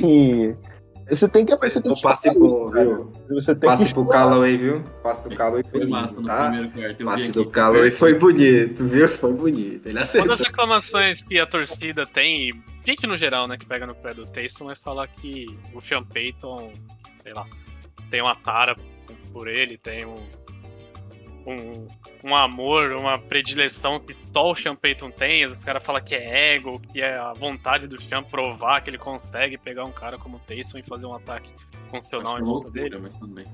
[0.00, 0.54] E
[1.08, 3.12] você tem que você tem O que passe bom, viu?
[3.30, 4.06] Você tem Passe que pro.
[4.06, 4.82] Callaway, viu?
[5.02, 6.42] Passe do Callaway foi Foi massa no tá?
[6.50, 7.04] primeiro quarto.
[7.04, 9.08] Passe do Callaway foi bonito, viu?
[9.08, 9.86] Foi bonito.
[9.86, 10.36] Ele Uma acertou.
[10.36, 14.14] das reclamações que a torcida tem, e gente no geral, né, que pega no pé
[14.14, 16.72] do Taysom, é falar que o Sean Payton,
[17.22, 17.46] sei lá,
[18.10, 18.76] tem uma tara
[19.32, 20.16] por ele, tem um,
[21.46, 21.86] um,
[22.24, 25.44] um amor, uma predileção que só o Sean Payton tem.
[25.44, 28.98] Os caras falam que é ego, que é a vontade do Sean provar que ele
[28.98, 31.50] consegue pegar um cara como o Taysom e fazer um ataque
[31.90, 32.98] funcional em volta loucura, dele.
[33.00, 33.44] mas tudo bem.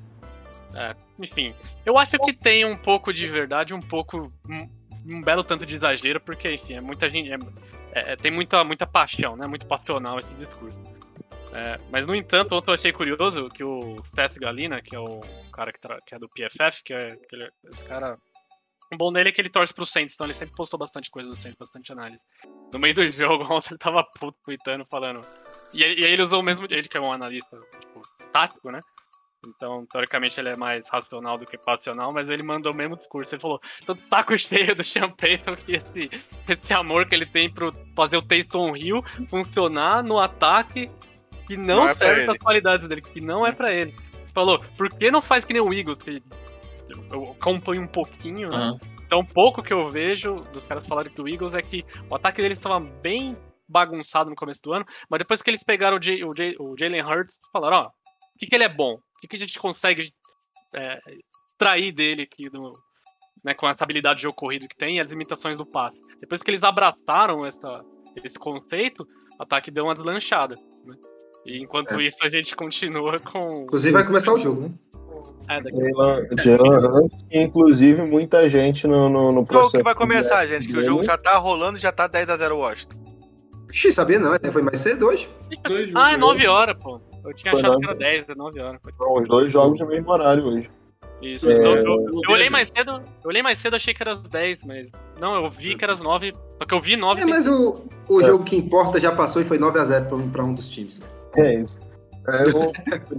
[1.19, 1.55] Enfim,
[1.85, 4.33] eu acho que tem um pouco de verdade, um pouco.
[4.49, 4.69] Um,
[5.07, 7.33] um belo tanto de exagero, porque, enfim, é muita gente.
[7.33, 9.47] é- é- tem muita, muita paixão, né?
[9.47, 10.79] Muito passional esse discurso.
[11.53, 15.21] É, mas, no entanto, ontem eu achei curioso que o Seth Galina, que é o
[15.51, 18.19] cara que, que é do PFF, que é que ele- esse cara.
[18.93, 21.29] O bom dele é que ele torce pro Saints, então ele sempre postou bastante coisa
[21.29, 22.23] do Saints, bastante análise.
[22.73, 25.21] No meio do jogo, ontem ele tava puto, tweetando, falando.
[25.75, 26.65] E, aí- e aí ele usou o mesmo.
[26.71, 28.01] Ele que é um analista, tipo,
[28.33, 28.81] tático, né?
[29.47, 33.35] Então, teoricamente, ele é mais racional do que passional, mas ele mandou o mesmo discurso.
[33.35, 36.11] Ele falou: tô de saco cheio do Sean Payton que esse,
[36.49, 40.91] esse amor que ele tem pro fazer o Taysom Hill funcionar no ataque
[41.47, 42.31] que não, Não é serve ele.
[42.33, 43.95] as qualidades dele, que não é pra ele.
[44.35, 45.99] Falou: por que não faz que nem o Eagles?
[45.99, 46.23] Que
[47.13, 48.57] eu acompanho um pouquinho, né?
[49.07, 52.59] Então, pouco que eu vejo dos caras falarem do Eagles é que o ataque deles
[52.59, 53.37] estava bem
[53.67, 56.77] bagunçado no começo do ano, mas depois que eles pegaram o, Jay- o, Jay- o
[56.79, 58.95] Jalen Hurts, falaram, ó, o que, que ele é bom?
[58.95, 60.11] O que, que a gente consegue
[60.75, 60.99] é,
[61.53, 62.73] extrair dele aqui do,
[63.45, 65.99] né, com essa habilidade de jogo corrido que tem e as limitações do passe.
[66.21, 67.85] Depois que eles abraçaram essa,
[68.17, 69.07] esse conceito,
[69.39, 70.55] o ataque deu uma deslanchada.
[70.85, 70.97] Né?
[71.49, 73.63] E enquanto isso a gente continua com.
[73.65, 74.71] Inclusive vai começar o jogo, né?
[75.51, 79.77] É, daqui Jalen Jalen Hurts, que inclusive muita gente no, no, no O jogo processo.
[79.79, 82.97] que vai começar, gente, que o jogo já tá rolando e já tá 10x0 Washington.
[83.71, 85.29] Ixi, sabia não, até foi mais cedo hoje.
[85.67, 86.21] Dois Ah, é jogos.
[86.37, 87.01] 9 horas, pô.
[87.25, 88.81] Eu tinha Foi achado nove que era 10, é 9 horas.
[88.97, 90.71] São os dois jogos no mesmo horário hoje.
[91.23, 91.49] Isso.
[91.51, 94.23] É, eu, eu- eu olhei mais cedo, eu olhei mais cedo, achei que era as
[94.23, 94.87] 10, mas.
[95.19, 96.33] Não, eu vi que era as 9.
[96.59, 98.25] Só que eu vi 9 É, mas o, o É.
[98.25, 101.01] jogo que importa já passou e foi 9x0 pra, um- pra um dos times.
[101.37, 101.89] É isso.
[102.29, 102.73] É, o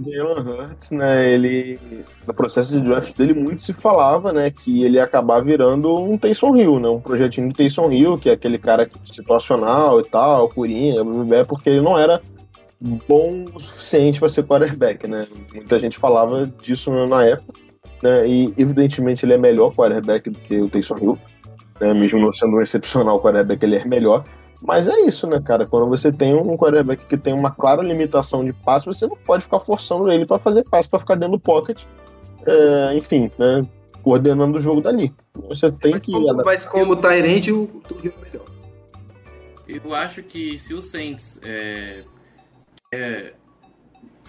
[0.04, 1.80] Jalen Hurts, né, ele,
[2.28, 6.16] no processo de draft dele, muito se falava, né, que ele ia acabar virando um
[6.16, 10.48] Taysom Hill, né, um projetinho de Taysom Hill, que é aquele cara situacional e tal,
[10.48, 12.20] blá, porque ele não era
[13.08, 17.58] bom o suficiente para ser quarterback, né, muita gente falava disso na época,
[18.04, 21.18] né, e evidentemente ele é melhor quarterback do que o Taysom Hill,
[21.80, 24.22] né, mesmo não sendo um excepcional quarterback, ele é melhor,
[24.62, 25.66] mas é isso, né, cara?
[25.66, 29.44] Quando você tem um quarterback que tem uma clara limitação de passe, você não pode
[29.44, 31.84] ficar forçando ele para fazer passe, para ficar dentro do pocket,
[32.46, 33.62] é, enfim, né?
[34.02, 35.14] Coordenando o jogo dali.
[35.48, 36.12] Você tem Mas que.
[36.12, 36.44] como, adaptar.
[36.44, 38.46] mas como Tyrande, o Turio é melhor.
[39.66, 42.02] Eu acho que se o Saints é,
[42.90, 43.34] quer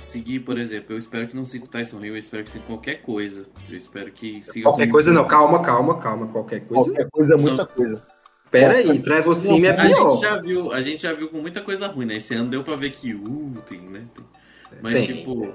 [0.03, 2.65] seguir, por exemplo, eu espero que não siga o Tyson Hill, eu espero que siga
[2.65, 3.47] qualquer coisa.
[3.69, 6.27] Eu espero que siga Qualquer coisa não, calma, calma, calma.
[6.27, 6.91] Qualquer coisa.
[6.91, 8.05] Qualquer coisa é muita coisa.
[8.51, 10.21] Pera aí, Trevor Sim é A gente, pior.
[10.21, 12.17] já viu, a gente já viu com muita coisa ruim, né?
[12.17, 14.03] Esse ano deu pra ver que uh, tem, né?
[14.81, 15.17] Mas, Tem.
[15.17, 15.53] tipo,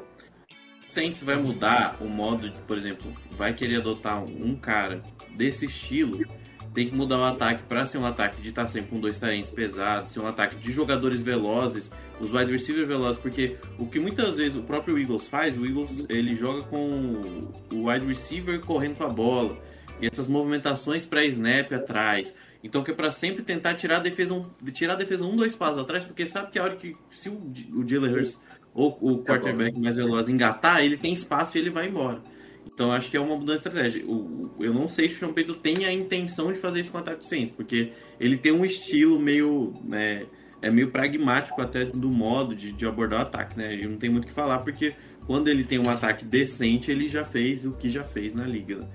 [0.88, 6.24] Saints vai mudar o modo, de, por exemplo, vai querer adotar um cara desse estilo,
[6.72, 9.50] tem que mudar o ataque pra ser um ataque de estar sempre com dois talentos
[9.50, 11.90] pesados, ser um ataque de jogadores velozes,
[12.20, 16.04] os wide receivers velozes, porque o que muitas vezes o próprio Eagles faz, o Eagles
[16.08, 19.58] ele joga com o wide receiver correndo com a bola,
[20.00, 22.34] e essas movimentações para snap atrás.
[22.66, 25.54] Então que é para sempre tentar tirar a defesa um, tirar a defesa um, dois
[25.54, 28.40] passos atrás, porque sabe que a hora que se o, o Jalen Hurts
[28.74, 32.20] ou o quarterback mais veloz engatar, ele tem espaço e ele vai embora.
[32.66, 34.04] Então acho que é uma mudança de estratégia.
[34.04, 36.98] O, eu não sei se o Sean Payton tem a intenção de fazer isso com
[36.98, 40.26] o ataque Saints, porque ele tem um estilo meio, né,
[40.60, 43.72] é meio pragmático até do modo de, de abordar o ataque, né?
[43.72, 44.94] Ele não tem muito o que falar, porque
[45.24, 48.78] quando ele tem um ataque decente, ele já fez o que já fez na liga.
[48.78, 48.88] né?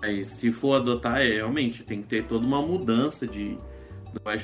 [0.00, 3.58] Mas se for adotar, é realmente tem que ter toda uma mudança de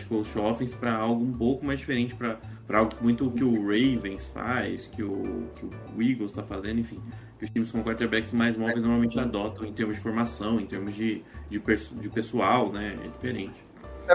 [0.08, 2.38] Coast Offense para algo um pouco mais diferente, para
[2.78, 6.98] algo muito que o Ravens faz, que o, que o Eagles está fazendo, enfim.
[7.38, 10.94] Que os times com quarterbacks mais móveis normalmente adotam em termos de formação, em termos
[10.94, 12.96] de, de, de pessoal, né?
[13.04, 13.68] É diferente.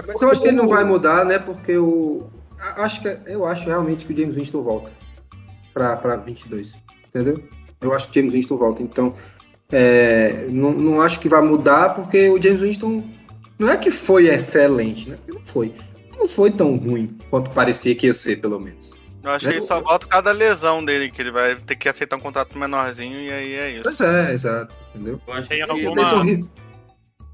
[0.06, 1.38] Mas eu acho que ele não vai mudar, né?
[1.38, 2.28] Porque o.
[2.58, 4.90] Acho que, eu acho realmente que o James Winston volta
[5.72, 6.74] pra 22.
[7.08, 7.42] Entendeu?
[7.80, 8.82] Eu acho que o James Winston volta.
[8.82, 9.14] Então,
[9.76, 13.04] é, não, não acho que vai mudar, porque o James Winston
[13.58, 15.18] não é que foi excelente, né?
[15.28, 15.74] Não foi.
[16.16, 18.92] Não foi tão ruim quanto parecia que ia ser, pelo menos.
[19.22, 19.52] Eu acho Né?
[19.52, 22.16] que ele só volta por causa da lesão dele, que ele vai ter que aceitar
[22.16, 24.04] um contrato menorzinho e aí é Pois isso.
[24.04, 24.74] é, exato.
[24.94, 25.20] Entendeu?
[25.26, 26.24] Eu acho Tem que o alguma-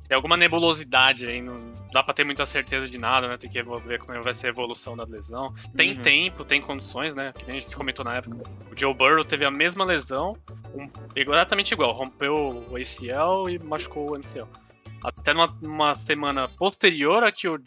[0.09, 1.57] Tem alguma nebulosidade aí, não
[1.93, 3.37] dá pra ter muita certeza de nada, né?
[3.39, 5.53] Tem que ver como vai ser a evolução da lesão.
[5.77, 6.03] Tem Uhum.
[6.03, 7.33] tempo, tem condições, né?
[7.37, 8.37] Que nem a gente comentou na época.
[8.73, 10.37] O Joe Burrow teve a mesma lesão,
[11.17, 14.47] exatamente igual, rompeu o ACL e machucou o MCL.
[15.05, 17.59] Até numa, numa semana posterior a que o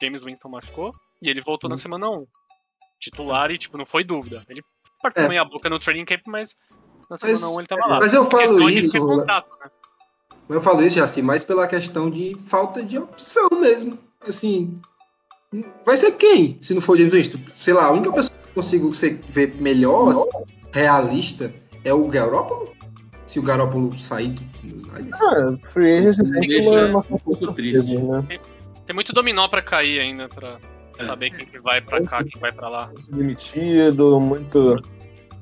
[0.00, 0.92] James Winston machucou,
[1.22, 2.26] e ele voltou na semana 1.
[3.00, 4.42] Titular e, tipo, não foi dúvida.
[4.48, 4.62] Ele
[5.02, 5.28] participou É.
[5.28, 6.56] meia boca no training camp, mas
[7.10, 7.98] na Mas- semana 1 ele tava lá.
[8.00, 9.70] Mas eu falo isso, contato, né?
[10.48, 13.98] Eu falo isso, assim, mais pela questão de falta de opção mesmo.
[14.20, 14.80] Assim,
[15.84, 16.58] vai ser quem?
[16.62, 17.38] Se não for James Winston?
[17.56, 18.92] Sei lá, a única pessoa que eu consigo
[19.28, 20.28] ver melhor, assim,
[20.72, 21.52] realista,
[21.86, 22.74] é o Garoppolo.
[23.24, 24.28] Se o Garoppolo sair
[24.62, 25.20] dos Niners.
[25.22, 27.98] Ah, free sempre Deixa uma, uma um pouco triste.
[27.98, 28.24] né?
[28.84, 30.58] Tem muito dominó pra cair ainda, pra
[30.98, 31.04] É.
[31.04, 32.90] saber quem que vai pra cá, quem vai pra lá.
[33.10, 34.76] Demitido, muito.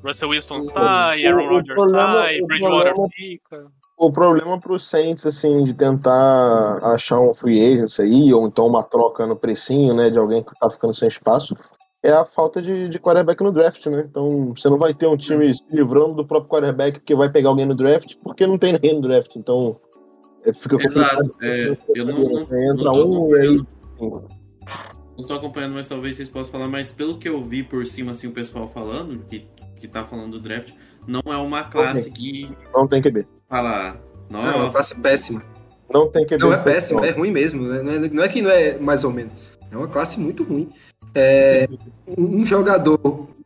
[0.03, 3.65] Russell Wilson O- sai, o- Aaron Rodgers problema- sai, Bridgewater problema- fica.
[3.97, 8.83] O problema pro Saints, assim, de tentar achar um free agent aí, ou então uma
[8.83, 11.55] troca no precinho, né, de alguém que tá ficando sem espaço,
[12.05, 14.05] é a falta de, de quarterback no draft, né?
[14.09, 17.49] Então você não vai ter um time se livrando do próprio quarterback porque vai pegar
[17.49, 19.35] alguém no draft, porque não tem ninguém no draft.
[19.35, 19.79] Então
[20.45, 21.35] é, fica complicado.
[21.41, 21.81] Exato.
[21.91, 23.65] É, eu não, não, entra não um e aí.
[23.95, 24.45] acompanhando.
[25.17, 28.11] Não tô acompanhando, mas talvez vocês possam falar, mas pelo que eu vi por cima,
[28.11, 29.47] assim, o pessoal falando, que,
[29.77, 30.71] que tá falando do draft,
[31.07, 33.25] não é uma classe que Não tem QB.
[33.49, 33.99] fala,
[34.29, 35.41] Não, é uma nossa, classe péssima.
[35.91, 36.37] Não tem QB.
[36.37, 37.63] Não, é péssimo, é ruim mesmo.
[37.63, 37.81] né?
[37.81, 39.33] Não é, não é que não é mais ou menos.
[39.71, 40.69] É uma classe muito ruim.
[41.15, 41.67] É,
[42.17, 42.97] um jogador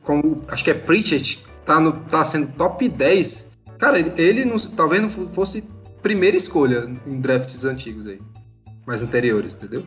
[0.02, 3.48] como, acho que é Pritchett, tá, no, tá sendo top 10.
[3.78, 5.62] Cara, ele, ele não- talvez não fosse
[6.02, 8.18] primeira escolha em drafts antigos aí.
[8.86, 9.86] Mais anteriores, entendeu?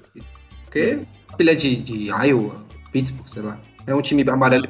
[0.64, 1.00] Porque
[1.38, 3.60] ele é de, de Iowa, Pittsburgh, sei lá.
[3.86, 4.68] É um time amarelo.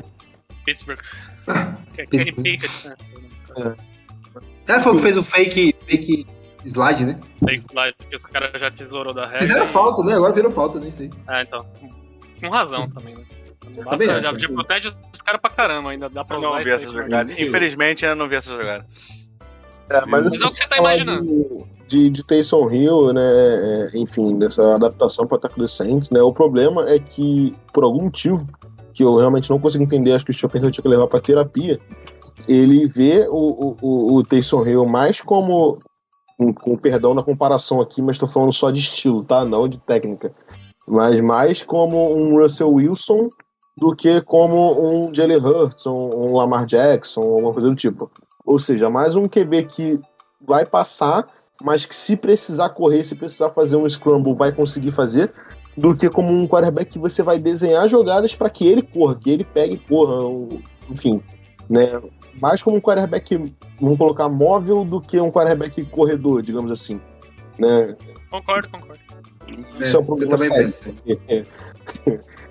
[0.66, 1.00] Pittsburgh.
[1.96, 2.44] É Pittsburgh.
[3.58, 3.76] Né?
[4.68, 6.26] É, foi o que fez o fake, fake
[6.66, 7.20] slide, né?
[7.48, 9.40] Aí, lá, que os caras já tesourou da regra.
[9.40, 10.14] Fizeram e- falta, né?
[10.14, 10.88] Agora virou falta, né?
[10.88, 11.10] Isso aí.
[11.30, 11.64] É, então.
[12.44, 13.24] Com razão também, né?
[13.90, 14.48] Também basta- já, já né?
[14.54, 17.26] protege os caras pra caramba, ainda dá pra Eu usar não vi essa jogada.
[17.30, 18.86] mas- Infelizmente, eu não vi essa jogada.
[19.90, 21.26] É, mas Mas assim, é o que você tá imaginando.
[21.26, 23.22] de, de, de Taysom Hill, né?
[23.24, 26.22] é, enfim, dessa adaptação para o ataque dos Saints, né?
[26.22, 28.48] O problema é que, por algum motivo,
[28.94, 31.80] que eu realmente não consigo entender, acho que o Stephen tinha que levar para terapia,
[32.48, 35.80] ele vê o, o, o, o Taysom Hill mais como,
[36.38, 39.44] com, com perdão na comparação aqui, mas estou falando só de estilo, tá?
[39.46, 40.34] Não de técnica.
[40.88, 43.30] Mas mais como um Russell Wilson
[43.78, 48.12] do que como um Jalen Hurts, um, um Lamar Jackson, alguma coisa do tipo.
[48.46, 50.00] Ou seja, mais um QB que
[50.46, 51.26] vai passar,
[51.62, 55.34] mas que se precisar correr, se precisar fazer um scramble, vai conseguir fazer,
[55.78, 59.32] do que como um quarterback que você vai desenhar jogadas para que ele corra, que
[59.32, 60.24] ele pegue e corra,
[60.90, 61.24] enfim,
[61.70, 62.02] né?
[62.40, 67.00] Mais como um quarterback, vamos colocar móvel, do que um quarterback corredor, digamos assim,
[67.58, 67.96] né?
[68.30, 69.00] Concordo, concordo.
[69.80, 70.94] Isso é, um eu problema também sério.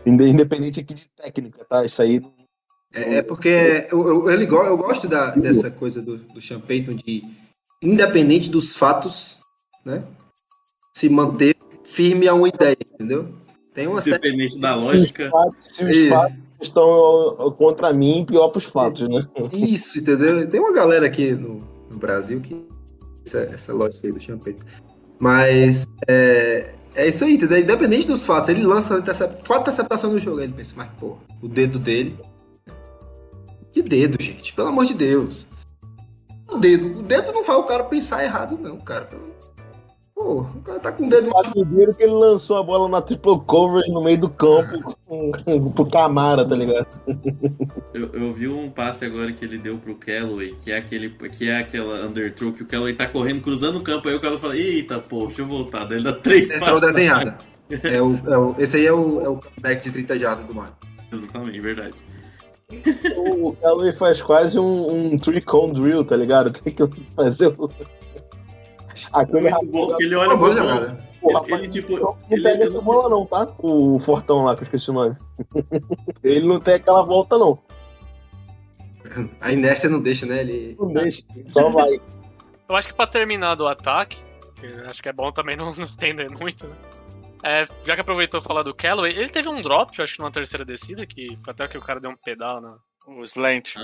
[0.06, 1.84] Independente aqui de técnica, tá?
[1.84, 2.20] Isso aí
[2.92, 6.94] É, é porque eu, eu, go- eu gosto da- dessa coisa do, do Sean Payton
[6.94, 7.22] de,
[7.82, 9.38] independente dos fatos,
[9.84, 10.02] né?
[10.96, 13.28] Se manter firme a uma ideia, entendeu?
[13.74, 14.16] Tem uma série.
[14.16, 15.30] independente da os lógica.
[15.30, 16.08] fatos, se os Isso.
[16.10, 19.26] fatos estão contra mim, pior pros fatos, né?
[19.52, 20.46] Isso, entendeu?
[20.48, 21.56] Tem uma galera aqui no,
[21.90, 22.66] no Brasil que.
[23.24, 24.64] Essa, essa lógica aí do Payton.
[25.20, 27.58] Mas é, é isso aí, entendeu?
[27.58, 30.38] Independente dos fatos, ele lança intercept, quatro interceptações no jogo.
[30.38, 32.18] Aí ele pensa, mas porra, o dedo dele.
[33.72, 34.52] Que dedo, gente?
[34.52, 35.46] Pelo amor de Deus.
[36.48, 36.98] O dedo.
[36.98, 39.08] O dedo não faz o cara pensar errado, não, cara.
[40.22, 41.30] Pô, o cara tá com o dedo.
[41.56, 44.96] O dedo que ele lançou a bola na triple coverage no meio do campo
[45.74, 46.86] pro Camara, tá ligado?
[47.92, 51.48] Eu, eu vi um passe agora que ele deu pro Callaway, que é aquele que
[51.48, 54.56] é aquela underthrow que o Callaway tá correndo, cruzando o campo, aí o Callaway fala,
[54.56, 55.86] eita, pô, deixa eu voltar.
[55.86, 56.88] Daí ele dá três Entrou passos.
[56.88, 57.36] desenhada.
[57.84, 60.54] É o, é o, esse aí é o, é o comeback de 30 jardas do
[60.54, 60.74] Mario.
[61.10, 61.94] Exatamente, verdade.
[63.16, 66.52] O Callaway faz quase um, um three cone drill, tá ligado?
[66.52, 67.70] Tem que fazer o.
[69.12, 70.98] Aquele Muito bom, ele olha boa jogada.
[71.22, 73.48] o rapaz ele, tipo, não ele- pega essa bola, não, tá?
[73.58, 75.16] O Fortão lá, que eu esqueci o nome.
[76.22, 77.58] ele não tem aquela volta, não.
[79.40, 80.40] A inércia não deixa, né?
[80.40, 80.76] Ele.
[80.80, 81.90] Não deixa, só vai.
[82.68, 84.16] Eu acho que pra terminar do ataque,
[84.88, 86.74] acho que é bom também não, não estender muito, né?
[87.44, 90.30] É, já que aproveitou falar do Callaway, ele teve um drop, eu acho que numa
[90.30, 92.74] terceira descida, que foi até que o cara deu um pedal, né?
[93.06, 93.74] O slant.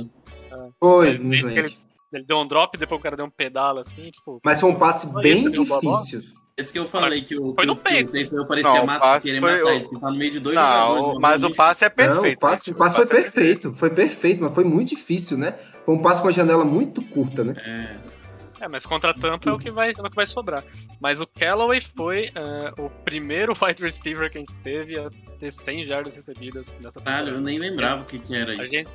[0.80, 1.56] Foi, Ele- no ele- slant.
[1.58, 1.78] Ele
[2.26, 4.40] deu um drop, depois o cara deu um pedal, assim, tipo...
[4.44, 6.22] Mas foi um passe bem ele difícil.
[6.56, 8.46] Esse que eu falei que o Foi no que o- que o peito.
[8.48, 9.78] Parecia Não, o matar, querer matar o- ele.
[9.86, 11.02] Ele tá no meio de dois jogadores.
[11.06, 11.56] Não, um mas o bicho.
[11.56, 12.24] passe é perfeito.
[12.24, 13.74] Não, o passe, o passe foi perfeito.
[13.74, 15.52] Foi perfeito, mas foi muito difícil, né?
[15.86, 17.54] Foi um passe com a janela muito curta, né?
[17.64, 18.18] É,
[18.64, 20.64] É, mas contra a Tampa é o que vai, é o que vai sobrar.
[21.00, 25.52] Mas o Callaway foi é, o primeiro wide receiver que a gente teve a ter
[25.52, 28.64] 100 jardas recebidas nessa caralho, eu nem lembrava o que, que era A isso.
[28.64, 28.88] gente,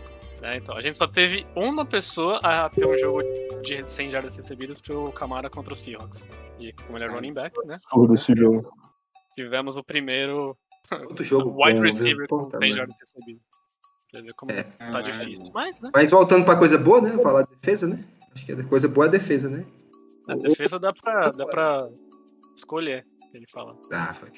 [0.43, 3.21] é, então, a gente só teve uma pessoa a ter um jogo
[3.63, 6.27] de 100 jardas recebidas pro Camara contra o Seahawks.
[6.59, 7.77] E como ele é running back, né?
[7.89, 8.69] Tudo esse jogo.
[9.35, 10.55] Tivemos o primeiro
[10.91, 11.55] Outro jogo.
[11.63, 11.93] wide bom, viu?
[11.95, 12.75] receiver com Puta 100 merda.
[12.77, 13.41] jardas recebidas.
[14.11, 14.63] Pra ver como É.
[14.63, 15.51] tá difícil.
[15.53, 15.89] Mas, né?
[15.93, 17.11] Mas voltando pra coisa boa, né?
[17.23, 18.03] Falar de defesa, né?
[18.35, 19.65] Acho que a coisa boa é a defesa, né?
[20.27, 21.89] A defesa dá pra, dá pra
[22.55, 23.75] escolher, ele fala.
[23.91, 24.29] Ah, foi.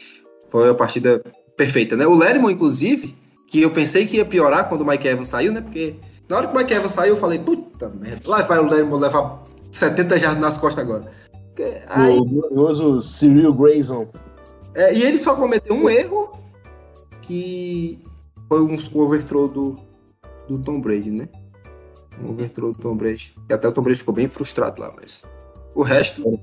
[0.47, 1.19] Foi a partida
[1.57, 2.07] perfeita, né?
[2.07, 3.15] O Lerimo, inclusive,
[3.47, 5.61] que eu pensei que ia piorar quando o Mike Evans saiu, né?
[5.61, 5.95] Porque
[6.27, 8.97] na hora que o Mike Evans saiu, eu falei, puta merda, lá vai o Lerimo
[8.97, 11.11] levar 70 jardas nas costas agora.
[11.47, 14.07] Porque aí- O glorioso Cyril Grayson.
[14.73, 16.37] É, e ele só cometeu um erro
[17.21, 17.99] que
[18.49, 19.75] foi um overthrow do,
[20.47, 21.29] do Tom Brady, né?
[22.21, 23.33] Um overthrow do Tom Brady.
[23.49, 25.23] E até o Tom Brady ficou bem frustrado lá, mas
[25.73, 26.39] o resto,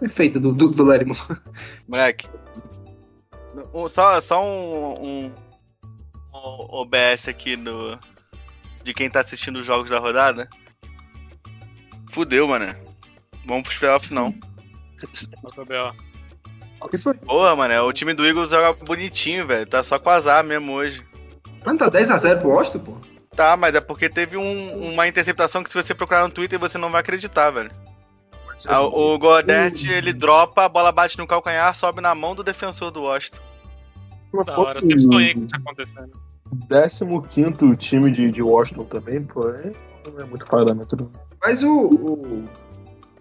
[0.00, 1.40] perfeito do, do, do Larry Moore.
[1.86, 2.26] Moleque.
[3.88, 5.32] Só só um, um,
[6.44, 7.98] o OBS aqui no.
[8.82, 10.48] De quem tá assistindo os jogos da rodada.
[12.10, 12.74] Fudeu, mano.
[13.46, 14.34] Vamos pros playoffs não.
[16.80, 17.14] O que foi?
[17.14, 19.66] Porra, mano, o time do Eagles joga bonitinho, velho.
[19.66, 21.04] Tá só com azar mesmo hoje.
[21.64, 22.96] Mano, tá 10x0 pro Washington, pô.
[23.34, 26.78] Tá, mas é porque teve um- uma interceptação que se você procurar no Twitter você
[26.78, 27.70] não vai acreditar, velho.
[28.68, 32.90] Ah, o Goddard, ele dropa, a bola bate no calcanhar, sobe na mão do defensor
[32.92, 33.40] do Washington.
[34.46, 36.12] Da hora, eu sempre sonhei com isso acontecendo.
[37.28, 39.72] 15 time de, de Washington também, pô, é,
[40.12, 41.10] não é muito parâmetro.
[41.42, 41.68] Mas o.
[41.70, 42.44] o...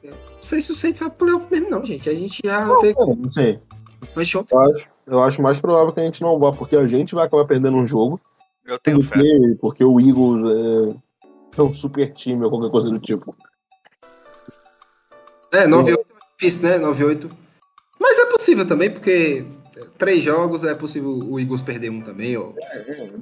[0.04, 2.10] Não sei se o Saints vai pro playoff mesmo, não, gente.
[2.10, 2.92] A gente já vê.
[2.92, 3.60] É, não sei.
[4.16, 4.34] Mas.
[4.34, 7.26] Eu acho, eu acho mais provável que a gente não vá, porque a gente vai
[7.26, 8.20] acabar perdendo um jogo.
[8.66, 9.16] Eu tenho fé.
[9.16, 10.96] Porque, porque o Eagles
[11.56, 13.36] é, é um super time ou qualquer coisa do tipo.
[15.54, 16.04] É, 9-8 é
[16.38, 16.80] difícil, né?
[16.80, 17.30] 9-8.
[18.00, 19.46] Mas é possível também, porque
[19.98, 22.38] três jogos é possível o Eagles perder um também.
[22.38, 22.52] Ó.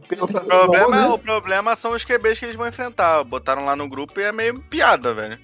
[0.07, 1.07] Pensa O problema, né?
[1.07, 3.23] o problema são os QBs que eles vão enfrentar.
[3.23, 5.37] Botaram lá no grupo e é meio piada, velho.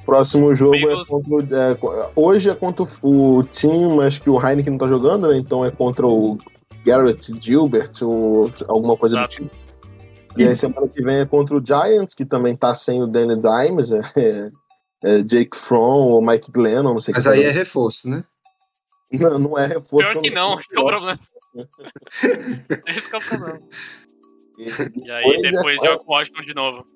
[0.00, 1.40] O próximo jogo é contra o.
[1.40, 5.36] é, hoje é contra o, time, mas que o Heineken não tá jogando, né?
[5.36, 6.38] Então é contra o
[6.84, 9.42] Garrett Gilbert ou alguma coisa Exato.
[9.42, 9.62] do tipo.
[10.36, 13.36] E aí semana que vem é contra o Giants, que também tá sem o Danny
[13.36, 14.50] Dimes, é, é,
[15.04, 18.24] é Jake Fromm ou Mike Glennon, não sei mas quem aí tá é reforço, né?
[19.18, 20.10] Não, não é reforço.
[20.12, 21.18] Pior que não, esse que é o problema.
[22.86, 23.60] Esse que é o problema.
[24.58, 26.86] E aí Depois é- depois joga com o Washington de novo.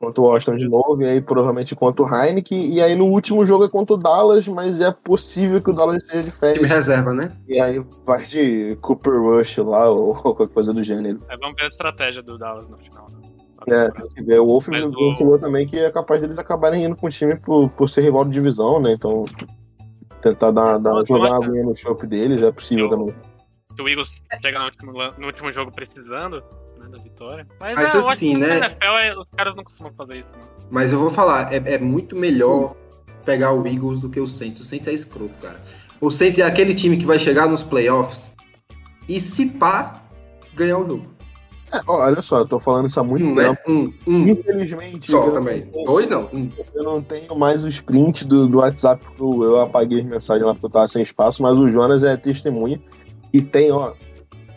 [0.00, 2.74] Contra o Washington de novo, e aí provavelmente contra o Heineken.
[2.74, 5.98] E aí no último jogo é contra o Dallas, mas é possível que o Dallas
[5.98, 6.70] esteja de Time férias.
[6.70, 7.30] reserva, né?
[7.48, 11.20] E aí vai de Cooper Rush lá, ou qualquer coisa do gênero.
[11.28, 13.06] Aí vamos ver a estratégia do Dallas no final.
[13.68, 14.40] É, tem que ver.
[14.40, 17.36] O Wolf Mas o- mencionou também que é capaz deles acabarem indo com o time
[17.36, 18.92] por, por ser rival de divisão, né?
[18.94, 19.24] Então,
[20.20, 23.14] tentar dar, dar, jogar uma aguinha no chopp deles é possível Eu- também.
[23.76, 24.12] Se o Eagles
[24.42, 26.42] chega no último, no último jogo precisando
[26.78, 27.46] né, da vitória.
[27.58, 28.56] Mas, Mas é, eu assim, acho que no né?
[28.58, 30.28] NFL é- os caras não costumam fazer isso.
[30.32, 30.66] Né?
[30.70, 32.74] Mas eu vou falar, é, é muito melhor
[33.24, 34.60] pegar o Eagles do que o Saints.
[34.60, 35.60] O Saints é escroto, cara.
[36.00, 38.34] O Saints é aquele time que vai chegar nos playoffs
[39.08, 40.02] e se pá,
[40.54, 41.06] ganhar o jogo.
[41.72, 43.60] É, olha só, eu tô falando isso há muito Um, tempo.
[43.70, 43.74] né?
[43.74, 44.22] Um, um.
[44.22, 45.70] Infelizmente, Só também.
[45.84, 46.24] Dois não.
[46.32, 46.50] Um.
[46.74, 50.44] eu não tenho mais os prints do, do WhatsApp, porque eu, eu apaguei as mensagens
[50.46, 52.80] lá porque eu tava sem espaço, mas o Jonas é testemunha.
[53.32, 53.92] E tem, ó,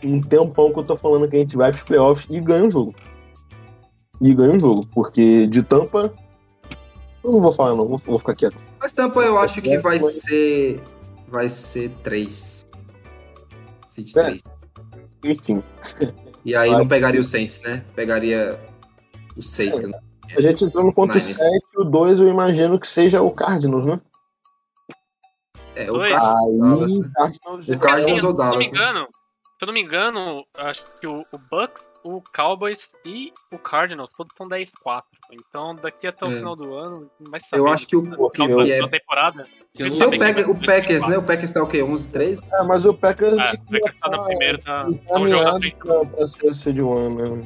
[0.04, 2.70] um tempão que eu tô falando que a gente vai pros playoffs e ganha um
[2.70, 2.92] jogo.
[4.20, 6.12] E ganha um jogo, porque de tampa.
[7.22, 8.56] Eu não vou falar, não, vou, vou ficar quieto.
[8.80, 10.10] Mas Tampa eu acho que vai Foi.
[10.10, 10.82] ser.
[11.28, 12.66] Vai ser três.
[13.88, 14.22] Seed É.
[14.24, 14.42] três.
[15.24, 15.62] Enfim,
[16.44, 16.78] E aí Vai.
[16.78, 17.84] não pegaria o Saints, né?
[17.94, 18.60] Pegaria
[19.36, 19.78] o seis.
[19.78, 19.98] que eu não-
[20.36, 21.36] a gente entrando contra o Niners.
[21.38, 24.00] 7, o 2 eu imagino que seja o Cardinals, né?
[25.76, 26.12] É, o Dois.
[26.12, 27.10] Cardinals, Aí, Dallas, né?
[27.14, 28.68] Cardinals O Cardinals ou se eu não Dallas, me né?
[28.70, 33.58] engano, se eu não me engano, acho que o, o Bucks, o Cowboys e o
[33.58, 35.02] Cardinals todos são 10-4.
[35.34, 36.36] Então daqui até o É.
[36.36, 37.58] final do ano, vai saber.
[37.58, 38.80] Eu acho que o, que, final é.
[38.80, 39.46] da temporada.
[39.72, 41.18] Se eu não Então o Packers, né?
[41.18, 41.82] O Packers tá o quê?
[41.82, 42.42] 11, 13?
[42.52, 45.44] É, mas o Packers É, o Packers tá já no primeiro, tá, tá um jogo
[45.44, 45.76] na frente.
[45.76, 47.40] pra, pra ser seed one, né?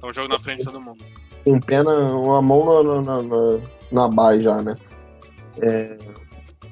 [0.00, 1.04] Tá um jogo na frente de todo mundo.
[1.44, 3.60] Com pena, uma mão na, na, na,
[3.92, 4.76] na base já, né?
[5.60, 5.96] É,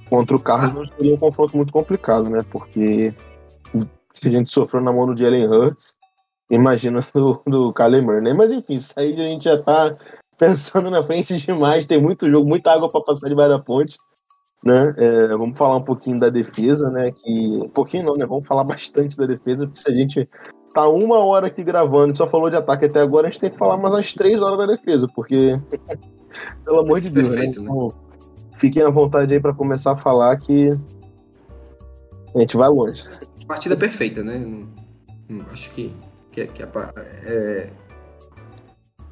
[0.09, 2.41] contra o Cardinals seria um confronto muito complicado, né?
[2.51, 3.15] Porque
[4.13, 5.95] se a gente sofreu na mão do Jalen Hurts,
[6.51, 8.33] imagina do, do Kyler Murray, né?
[8.33, 9.97] Mas enfim, isso aí a gente já tá
[10.39, 13.99] pensando na frente demais, tem muito jogo, muita água pra passar debaixo da ponte.
[14.65, 14.93] Né?
[14.97, 17.13] É, vamos falar um pouquinho da defesa, né?
[17.13, 17.59] Que.
[17.63, 18.27] Um pouquinho não, né?
[18.27, 20.29] Vamos falar bastante da defesa, porque se a gente
[20.75, 23.51] tá uma hora aqui gravando e só falou de ataque até agora, a gente tem
[23.51, 25.61] que falar mais umas três horas da defesa, porque.
[26.65, 27.71] Pelo amor de Deus, Perfeito, né?
[27.71, 27.95] Então,
[28.57, 30.71] fiquem à vontade aí pra começar a falar que.
[32.35, 33.05] A gente vai longe.
[33.47, 34.45] Partida perfeita, né?
[35.53, 35.95] Acho que,
[36.33, 36.93] que, que pa-
[37.25, 37.71] é...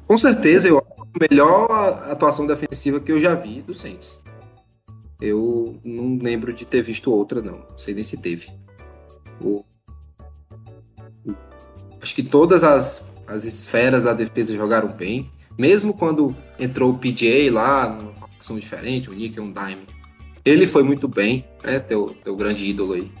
[0.07, 1.69] Com certeza, eu acho melhor
[2.09, 4.21] atuação defensiva que eu já vi do Saints.
[5.19, 7.59] Eu não lembro de ter visto outra, não.
[7.69, 8.47] Não sei nem se teve.
[9.41, 9.63] O-
[12.01, 15.29] Acho que todas as, as esferas da defesa jogaram bem.
[15.57, 19.87] Mesmo quando entrou o PJ lá, numa formação diferente, o Nick e um Dime.
[20.45, 21.79] Ele foi muito bem, né?
[21.79, 23.11] Teu, teu grande ídolo aí.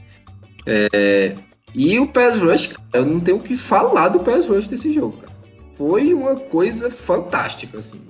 [1.73, 4.93] E o Pass Rush, cara, eu não tenho o que falar do Pass Rush desse
[4.93, 5.33] jogo, cara.
[5.77, 8.01] Foi uma coisa fantástica, assim.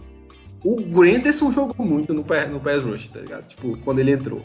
[0.63, 3.47] O Granderson jogou muito no, no Pass Rush, tá ligado?
[3.47, 4.43] Tipo, quando ele entrou.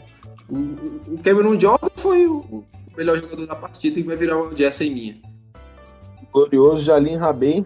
[0.49, 2.63] O, o- Cameron Jordan foi o,
[2.97, 5.19] melhor jogador da partida e vai virar uma Jersey minha.
[6.31, 7.65] Glorioso Jalim Rabem.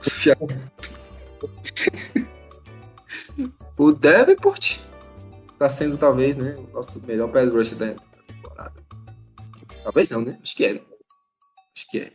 [3.76, 4.78] O Davenport
[5.56, 7.94] tá sendo, talvez, né, o nosso melhor Pass Rush da
[8.26, 8.72] temporada.
[9.84, 10.36] Talvez não, né?
[10.42, 10.80] Acho que é.
[11.78, 12.12] Acho que é.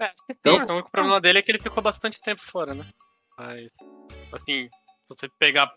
[0.00, 0.40] É, acho que sim.
[0.40, 2.86] Então, Então, o problema dele é que ele ficou bastante tempo fora, né?
[3.38, 3.70] Mas,
[4.32, 5.72] assim, se você pegar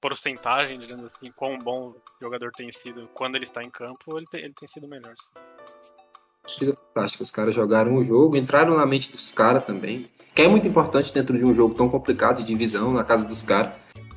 [0.00, 4.26] porcentagem, dizendo assim, quão bom o jogador tem sido quando ele está em campo, ele
[4.30, 5.14] tem, ele tem sido melhor.
[5.18, 6.58] sim.
[6.58, 7.22] Coisa fantástica.
[7.22, 10.06] Os caras jogaram o jogo, entraram na mente dos caras também.
[10.34, 13.42] Que é muito importante dentro de um jogo tão complicado de divisão, na casa dos
[13.42, 13.72] caras.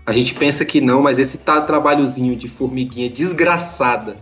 [0.06, 4.18] A gente pensa que não, mas esse tá trabalhozinho de formiguinha desgraçada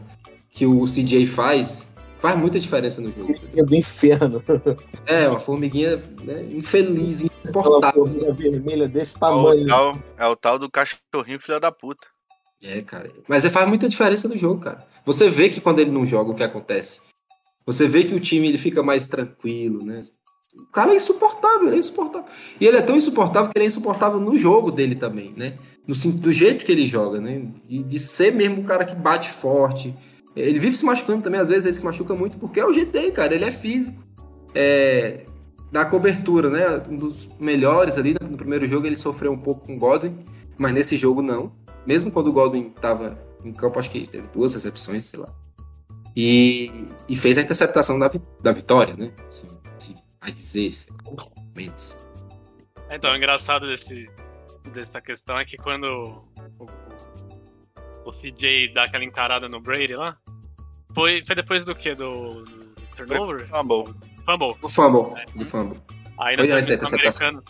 [0.51, 1.94] que o CJ faz,
[2.25, 3.33] faz muita diferença no jogo.
[3.55, 4.43] É do inferno.
[5.05, 8.01] É, uma formiguinha né, infeliz, insuportável.
[8.01, 9.67] formiga vermelha desse É o, tamanho.
[9.67, 12.07] tal, é o tal do cachorrinho filho da puta.
[12.63, 13.11] É, cara.
[13.27, 14.83] Mas é, faz muita diferença no jogo, cara.
[15.05, 17.01] Você vê que quando ele não joga, o que acontece?
[17.67, 20.01] Você vê que o time ele fica mais tranquilo, né?
[20.57, 22.27] O cara é insuportável, ele é insuportável.
[22.59, 25.55] E ele é tão insuportável que ele é insuportável no jogo dele também, né?
[25.87, 27.43] No, do jeito que ele joga, né?
[27.65, 29.93] De, de ser mesmo o cara que bate forte.
[30.35, 32.91] Ele vive se machucando também, às vezes ele se machuca muito porque é o jeito
[32.91, 33.33] dele, cara.
[33.33, 34.03] Ele é físico.
[34.53, 35.25] É,
[35.71, 36.83] na cobertura, né?
[36.89, 40.17] Um dos melhores ali no primeiro jogo ele sofreu um pouco com o Godwin,
[40.57, 41.51] mas nesse jogo não.
[41.85, 45.29] Mesmo quando o Godwin estava em campo, acho que teve duas recepções, sei lá.
[46.15, 48.09] E, e fez a interceptação da,
[48.41, 49.11] da vitória, né?
[49.27, 50.71] Assim, se vai dizer,
[51.05, 51.97] momentos.
[52.89, 54.09] Então, o engraçado desse,
[54.73, 60.17] dessa questão é que quando o, o, o CJ dá aquela encarada no Brady lá,
[60.95, 61.93] foi, foi depois do que?
[61.93, 63.47] Do, do turnover?
[63.47, 63.93] Fumble.
[64.25, 64.55] Fumble.
[64.59, 65.79] Do fumble, do fumble.
[66.17, 67.43] Aí na Foi transmissão americana.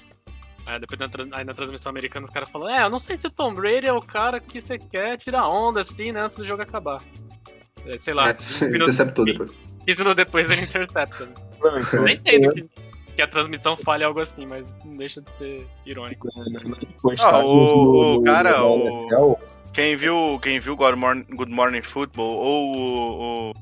[0.67, 3.27] É, depois na, aí na transmissão americana os caras falam, é, eu não sei se
[3.27, 6.45] o Tom Brady é o cara que você quer tirar onda assim, né, antes do
[6.45, 6.99] jogo acabar.
[7.85, 9.51] É, sei lá, É, 15 minutos, interceptou depois.
[9.85, 11.25] 15 minutos depois ele intercepta.
[11.27, 11.33] né?
[11.61, 12.69] Não, é- nem entendo que,
[13.15, 16.27] que a transmissão fale algo assim, mas não deixa de ser irônico.
[17.19, 19.37] Ah, o- o cara, o-
[19.75, 23.53] Quem viu, quem viu Good Morning, Good Morning Football ou o, o-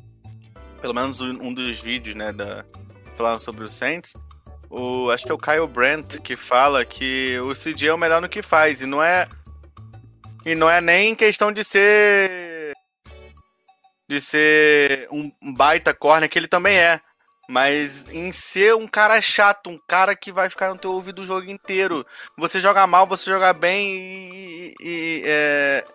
[0.80, 2.64] pelo menos um um dos vídeos, né, da
[3.16, 4.16] falando sobre o Saints,
[4.70, 8.22] o acho que é o Kyle Brandt que fala que o CJ é o melhor
[8.22, 9.28] no que faz e não é
[10.46, 12.74] e não é nem questão de ser
[14.08, 17.00] de ser um baita corner que ele também é,
[17.50, 21.26] mas em ser um cara chato, um cara que vai ficar no teu ouvido o
[21.26, 22.06] jogo inteiro.
[22.38, 25.86] Você joga mal, você joga bem e, e, é,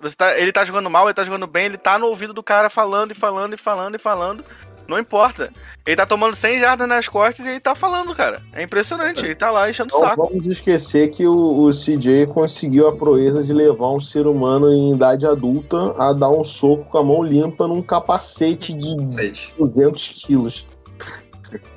[0.00, 2.42] você tá, ele tá jogando mal, ele tá jogando bem, ele tá no ouvido do
[2.42, 4.44] cara falando e falando e falando e falando.
[4.88, 5.52] Não importa.
[5.86, 8.42] Ele tá tomando 100 jardas nas costas e ele tá falando, cara.
[8.52, 9.24] É impressionante.
[9.24, 10.28] Ele tá lá enchendo o Não saco.
[10.28, 14.92] vamos esquecer que o, o CJ conseguiu a proeza de levar um ser humano em
[14.92, 19.54] idade adulta a dar um soco com a mão limpa num capacete de Sete.
[19.56, 20.66] 200 quilos.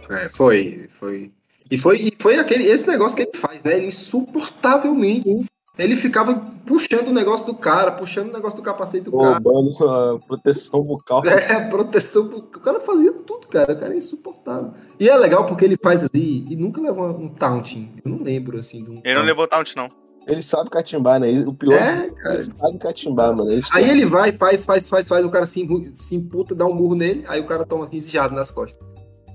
[0.09, 1.31] É, foi, foi.
[1.69, 3.77] E foi, e foi aquele, esse negócio que ele faz, né?
[3.77, 5.29] Ele insuportavelmente.
[5.29, 5.45] hein?
[5.77, 6.33] Ele ficava
[6.65, 9.33] puxando o negócio do cara, puxando o negócio do capacete do cara.
[9.43, 11.21] Roubando a proteção bucal.
[11.27, 12.27] É, proteção.
[12.29, 13.73] pro- O cara fazia tudo, cara.
[13.73, 14.71] O cara é insuportável.
[14.99, 17.91] E é legal porque ele faz ali e nunca leva um taunting.
[18.05, 19.01] Eu não lembro, assim, de um.
[19.03, 19.89] Ele não levou taunt, não.
[20.27, 21.43] Ele sabe catimbar, né?
[21.45, 22.35] O pior É, é que cara.
[22.35, 23.51] ele sabe catimbar, mano.
[23.51, 26.75] Isso Aí ele vai, faz, faz, faz, faz, o cara se, se imputa, dá um
[26.75, 28.79] burro nele, aí o cara toma 15 jardas nas costas.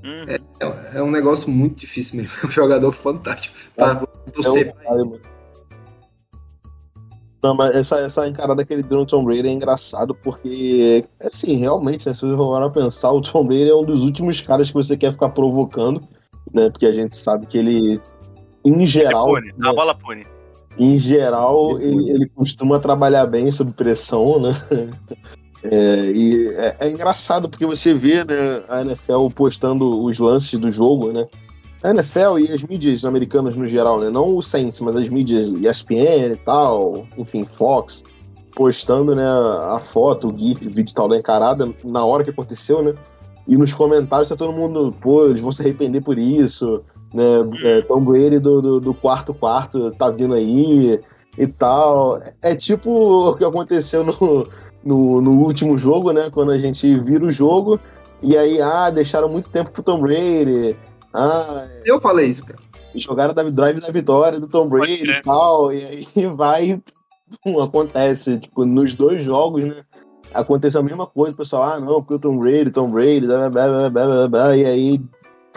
[0.05, 0.24] Hum.
[0.28, 2.32] É, é um negócio muito difícil mesmo.
[2.42, 3.57] É um jogador fantástico.
[3.74, 4.68] Pra é você.
[4.68, 5.20] um pai, mano.
[7.42, 11.57] Não, mas essa, essa encarada que ele deu no Tom Brady é engraçado porque, assim,
[11.57, 14.68] realmente, né, se você for pra pensar, o Tom Brady é um dos últimos caras
[14.68, 16.03] que você quer ficar provocando,
[16.53, 16.68] né?
[16.68, 17.98] Porque a gente sabe que ele,
[18.62, 19.48] em geral, pune.
[19.57, 20.26] né, A bola pune.
[20.78, 24.51] em geral, ele, ele costuma trabalhar bem sob pressão, né?
[25.62, 30.70] É, e é, é engraçado porque você vê né, a NFL postando os lances do
[30.70, 31.26] jogo, né?
[31.82, 34.11] A NFL e as mídias americanas no geral, né?
[34.11, 38.02] Não o Saints, mas as mídias ESPN e tal, enfim, Fox,
[38.54, 42.82] postando né, a foto, o GIF, o vídeo tal da encarada na hora que aconteceu,
[42.82, 42.94] né?
[43.46, 46.82] E nos comentários tá todo mundo, pô, eles vão se arrepender por isso,
[47.12, 47.24] né?
[47.64, 51.00] É, Tom Brady do, do, do quarto quarto tá vindo aí
[51.41, 52.20] e tal.
[52.43, 54.47] É tipo o que aconteceu no,
[54.84, 56.28] no, no último jogo, né?
[56.30, 57.80] Quando a gente vira o jogo
[58.22, 60.76] e aí, ah, deixaram muito tempo pro Tom Brady.
[61.14, 62.59] Ah, Eu falei isso, cara.
[62.95, 65.72] jogaram da drive da vitória do Tom Brady e tal.
[65.72, 66.80] E aí vai,
[67.43, 68.38] pum, acontece.
[68.38, 69.82] Tipo, nos dois jogos, né?
[70.34, 73.49] Aconteceu a mesma coisa, o pessoal, ah, não, porque o Tom Brady, Tom Brady, blá,
[73.49, 75.01] blá, blá, blá, blá, blá, e aí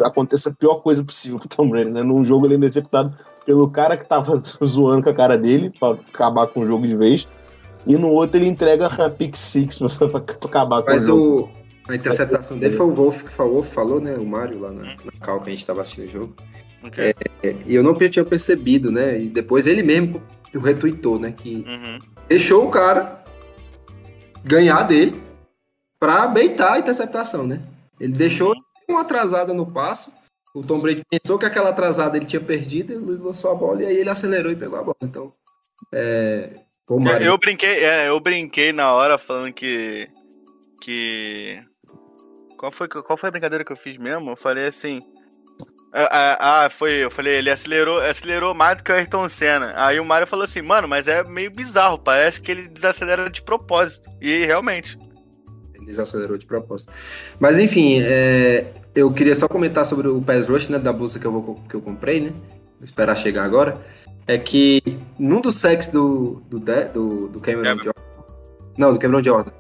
[0.02, 2.02] acontece a pior coisa possível pro Tom Brady, né?
[2.02, 3.16] Num jogo ele é interceptado
[3.46, 6.96] pelo cara que tava zoando com a cara dele, pra acabar com o jogo de
[6.96, 7.28] vez.
[7.86, 11.08] E no outro ele entrega a pick six pra, pra- pra acabar com Mas o
[11.08, 11.50] jogo.
[11.88, 14.16] o, a interceptação dele foi o Wolf que falou, o Wolf falou, né?
[14.16, 16.34] O Mário lá na, na cal que a gente tava assistindo o jogo.
[16.86, 17.14] Ok.
[17.44, 19.20] É, e eu não tinha percebido, né?
[19.22, 20.22] E depois ele mesmo
[20.54, 21.32] retweetou, né?
[21.36, 22.00] Que Uhum.
[22.30, 23.24] deixou o cara
[24.44, 25.22] ganhar dele
[26.00, 27.62] pra beitar a interceptação, né?
[28.00, 28.54] Ele deixou
[28.90, 30.12] uma atrasada no passo.
[30.54, 33.86] O Tom Brady pensou que aquela atrasada ele tinha perdido, ele lançou a bola e
[33.88, 34.98] aí ele acelerou e pegou a bola.
[35.02, 35.32] Então,
[35.92, 36.52] é.
[36.86, 40.08] Pô, Eu, eu brinquei, é, eu brinquei na hora falando que.
[40.82, 41.64] Que.
[42.58, 44.30] Qual foi, qual foi a brincadeira que eu fiz mesmo?
[44.32, 45.02] Eu falei assim.
[45.96, 49.74] Ah, ah, ah, foi, eu falei, ele acelerou, acelerou mais do que o Ayrton Senna.
[49.76, 53.44] Aí o Mario falou assim, mano, mas é meio bizarro, parece que ele desacelera de
[53.44, 54.10] propósito.
[54.20, 54.98] E realmente.
[55.76, 56.92] Ele desacelerou de propósito.
[57.40, 61.26] Mas enfim, é, eu queria só comentar sobre o Pass Rush, né, da bolsa que
[61.26, 62.32] eu, vou, que eu comprei, né?
[62.32, 63.82] Vou esperar chegar agora.
[64.28, 64.82] É que
[65.20, 67.84] num dos sacks do, do, do, do Cameron.
[67.84, 67.92] Jordan.
[68.78, 69.52] Não, do Cameron Jordan.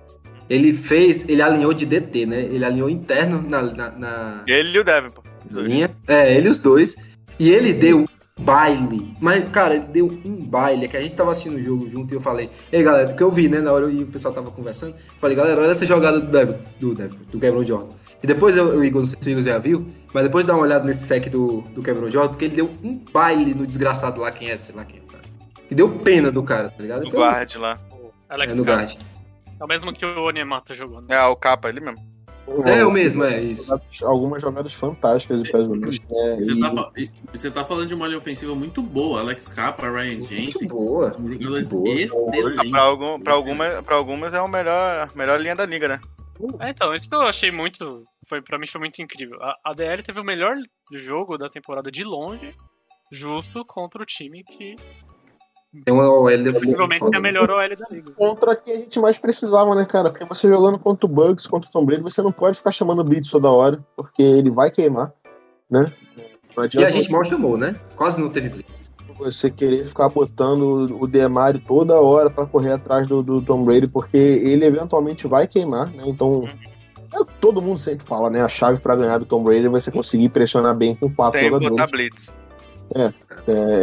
[0.50, 2.42] Ele fez, ele alinhou de DT, né?
[2.42, 5.24] Ele alinhou interno na, na, na Ele e o pô.
[5.62, 5.90] linha.
[6.08, 6.96] É, ele e os dois.
[7.40, 8.08] E ele deu
[8.40, 9.16] baile.
[9.20, 10.86] Mas, cara, ele deu um baile.
[10.86, 13.24] É que a gente tava assistindo o jogo junto e eu falei, ei, galera, porque
[13.24, 14.96] eu vi, né, na hora e o pessoal tava conversando.
[15.20, 18.03] Falei, galera, olha essa jogada do Devin, do, Devin, do Cameron Jordan.
[18.24, 20.54] E depois eu, o Igor, não sei se o Igor já viu, mas depois dá
[20.54, 24.22] uma olhada nesse sec do, do Cameron Jordan, porque ele deu um baile no desgraçado
[24.22, 25.24] lá, quem é, sei lá quem é cara.
[25.70, 27.04] E deu pena do cara, tá ligado?
[27.04, 27.78] Do Foi- guard lá.
[27.92, 28.96] O Alex É, no guard.
[29.60, 31.02] É o mesmo que o Onemata jogou.
[31.02, 31.08] Né?
[31.10, 32.14] É, o capa, ele mesmo.
[32.66, 33.74] É o mesmo, é isso.
[34.04, 36.00] Algumas jogadas fantásticas de Rush.
[36.10, 36.36] né?
[36.38, 39.22] Você tá, e- você tá falando de uma linha ofensiva muito boa.
[39.22, 40.68] Alex Capra, Ryan Muito Jensen.
[40.68, 41.12] boa.
[41.12, 42.14] São jogadores excelentes.
[42.72, 46.00] Pra, algum, pra, alguma, pra algumas é a melhor, melhor linha da liga, né?
[46.60, 48.06] É, então, isso que eu achei muito.
[48.28, 49.42] Foi, pra mim foi muito incrível.
[49.42, 50.56] A, a DL teve o melhor
[50.92, 52.56] jogo da temporada de longe,
[53.12, 54.76] justo contra o time que
[55.86, 56.30] Tem uma OL
[57.00, 57.16] foda.
[57.16, 58.12] é a melhor OL da liga.
[58.14, 60.10] contra quem a gente mais precisava, né, cara?
[60.10, 63.00] Porque você jogando contra o Bugs, contra o Tom Brady, você não pode ficar chamando
[63.00, 65.14] o Blitz toda hora, porque ele vai queimar,
[65.70, 65.92] né?
[66.56, 67.76] Não E a gente mal chamou, né?
[67.96, 68.83] Quase não teve blitz.
[69.18, 73.88] Você querer ficar botando o Demario toda hora pra correr atrás do, do Tom Brady,
[73.88, 76.04] porque ele eventualmente vai queimar, né?
[76.06, 76.44] Então,
[77.14, 78.42] é todo mundo sempre fala, né?
[78.42, 81.50] A chave pra ganhar do Tom Brady é você conseguir pressionar bem com quatro Tem
[81.50, 81.76] jogadores.
[81.76, 82.36] botar blitz.
[82.96, 83.14] é,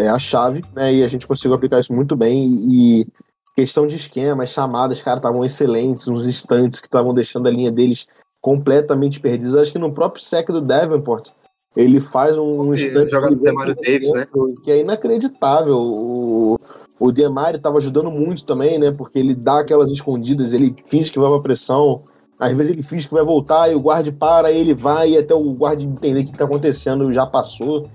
[0.05, 0.93] é a chave, né?
[0.95, 2.45] E a gente conseguiu aplicar isso muito bem.
[2.45, 3.07] E, e
[3.55, 7.71] questão de esquema, as chamadas, cara, estavam excelentes, uns instantes que estavam deixando a linha
[7.71, 8.07] deles
[8.41, 9.61] completamente perdida.
[9.61, 11.29] Acho que no próprio sec do Davenport,
[11.77, 12.91] ele faz um, um E
[13.75, 14.27] Davis, né?
[14.63, 15.77] que é inacreditável.
[15.77, 16.59] O,
[16.99, 18.91] o Demario estava ajudando muito também, né?
[18.91, 22.03] Porque ele dá aquelas escondidas, ele finge que vai pra pressão.
[22.39, 25.35] Às vezes ele finge que vai voltar e o guarde para, ele vai e até
[25.35, 27.89] o guarde entender o que está acontecendo já passou.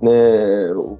[0.00, 0.10] Né?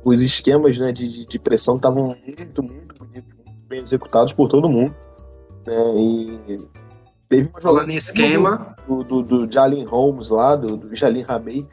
[0.04, 4.68] Os esquemas né, de, de- pressão estavam muito, muito bonitos, muito bem executados por todo
[4.68, 4.94] mundo.
[5.66, 5.94] Né?
[5.96, 6.58] E
[7.28, 11.24] teve uma jogada Falando em esquema, do, do, do Jalen Holmes lá, do, do Jalen
[11.24, 11.66] Rabei,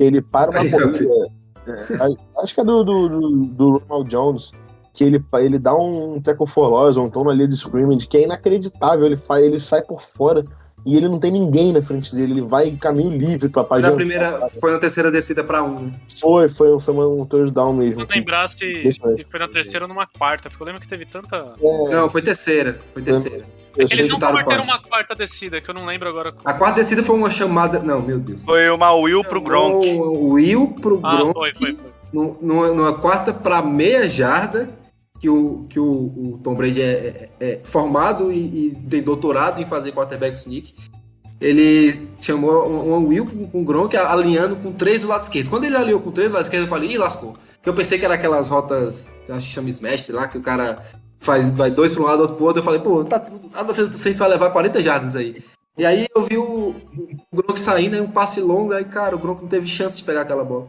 [0.00, 1.30] ele para uma corrida.
[1.68, 4.50] é, acho que é do, do, do, do Ronald Jones,
[4.94, 8.22] que ele, ele dá um tackle for loss, um tom ali de scrimmage, que é
[8.24, 9.04] inacreditável.
[9.06, 10.44] Ele, faz, ele sai por fora
[10.86, 13.68] e ele não tem ninguém na frente dele, ele vai em caminho livre pra foi
[13.68, 13.90] página.
[13.90, 15.86] na primeira, foi na terceira descida pra um.
[15.86, 15.92] né?
[16.18, 18.00] Foi, foi, foi um touchdown mesmo.
[18.00, 18.90] Não lembrar se
[19.30, 21.36] foi na terceira ou numa quarta, porque eu lembro que teve tanta.
[21.36, 22.78] É, Não, foi terceira.
[22.94, 23.44] Foi terceira.
[23.76, 26.34] Eles não chutaram converteram uma quarta descida, que eu não lembro agora.
[26.44, 27.78] A quarta descida foi uma chamada.
[27.78, 28.42] Não, meu Deus.
[28.44, 29.86] Foi uma Will pro Gronk.
[29.98, 31.38] O Will pro Ah, Gronk.
[31.38, 31.90] foi, foi, foi.
[32.12, 34.68] nu- Numa, numa quarta pra meia jarda,
[35.20, 39.60] que o, que o, o Tom Brady é, é- é formado e, e tem doutorado
[39.62, 40.74] em fazer quarterback sneak.
[41.40, 45.48] Ele chamou um, um Will com, com o Gronk alinhando com três do lado esquerdo.
[45.48, 47.32] Quando ele alinhou com três do lado esquerdo, eu falei, ih, lascou.
[47.56, 50.42] Porque eu pensei que era aquelas rotas, acho que chama Smash, sei lá, que o
[50.42, 50.82] cara
[51.20, 52.60] faz, vai dois pra um lado, outro pro outro.
[52.60, 55.42] Eu falei, pô, tá, a defesa do Saints vai levar 40 jardas aí.
[55.78, 56.74] E aí eu vi o,
[57.30, 60.02] o Gronk saindo, aí um passe longo, aí, cara, o Gronk não teve chance de
[60.02, 60.66] pegar aquela bola.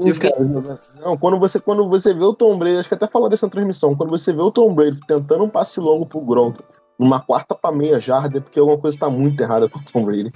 [0.00, 3.06] Sim, fiquei- cara, não, quando você, quando você vê o Tom Brady, acho que até
[3.08, 6.60] falou dessa transmissão, quando você vê o Tom Brady tentando um passe longo pro Gronk,
[6.98, 10.04] numa quarta pra meia jarda, é porque alguma coisa tá muito errada com o Tom
[10.04, 10.32] Brady.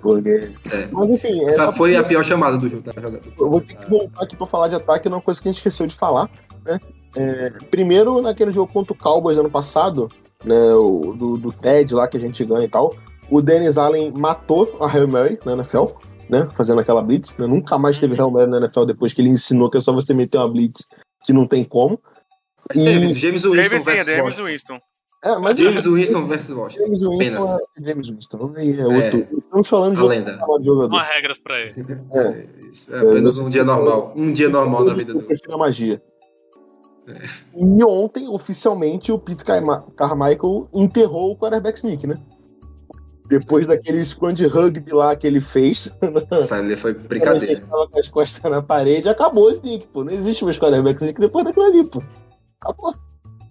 [0.00, 0.52] Porque...
[0.70, 0.88] É.
[0.92, 2.92] Mas enfim, é Essa só foi porque a pior chamada do jogo, tá?
[3.38, 5.58] eu vou ter que voltar aqui pra falar de ataque, numa coisa que a gente
[5.58, 6.30] esqueceu de falar,
[6.64, 6.78] né?
[7.16, 10.08] É, primeiro, naquele jogo contra o Cowboys ano passado,
[10.44, 12.94] né, o, do, do Ted lá que a gente ganha e tal,
[13.30, 15.86] o Dennis Allen matou a Hail Mary na NFL,
[16.28, 19.30] né, fazendo aquela blitz, né, nunca mais teve Hail Mary na NFL depois que ele
[19.30, 20.84] ensinou que é só você meter uma blitz
[21.24, 21.98] que não tem como.
[22.68, 24.44] Mas teve, E- James Winston James, sim, versus James Washington.
[24.44, 24.80] Winston.
[25.24, 26.84] É, mas James Winston versus Washington.
[26.84, 27.58] James Winston apenas.
[27.80, 29.26] é James Winston, é outro.
[29.38, 30.38] Estamos falando de lenda.
[30.62, 30.88] jogador.
[30.94, 31.74] Uma regra pra ele.
[32.14, 32.46] É.
[32.90, 34.12] É apenas um dia normal.
[34.14, 35.26] Um dia normal na vida Eu dele.
[35.26, 36.02] prefiro a magia.
[37.56, 42.16] E ontem, oficialmente, o Pete Carmichael enterrou o quarterback sneak, né?
[43.28, 45.96] Depois daquele scrum de rugby lá que ele fez,
[46.30, 47.46] Essa ali foi brincadeira.
[47.56, 50.04] gente tava com as costas na parede, acabou o sneak, pô.
[50.04, 52.02] Não existe mais quarterback sneak depois daquilo ali, pô.
[52.60, 52.94] Acabou.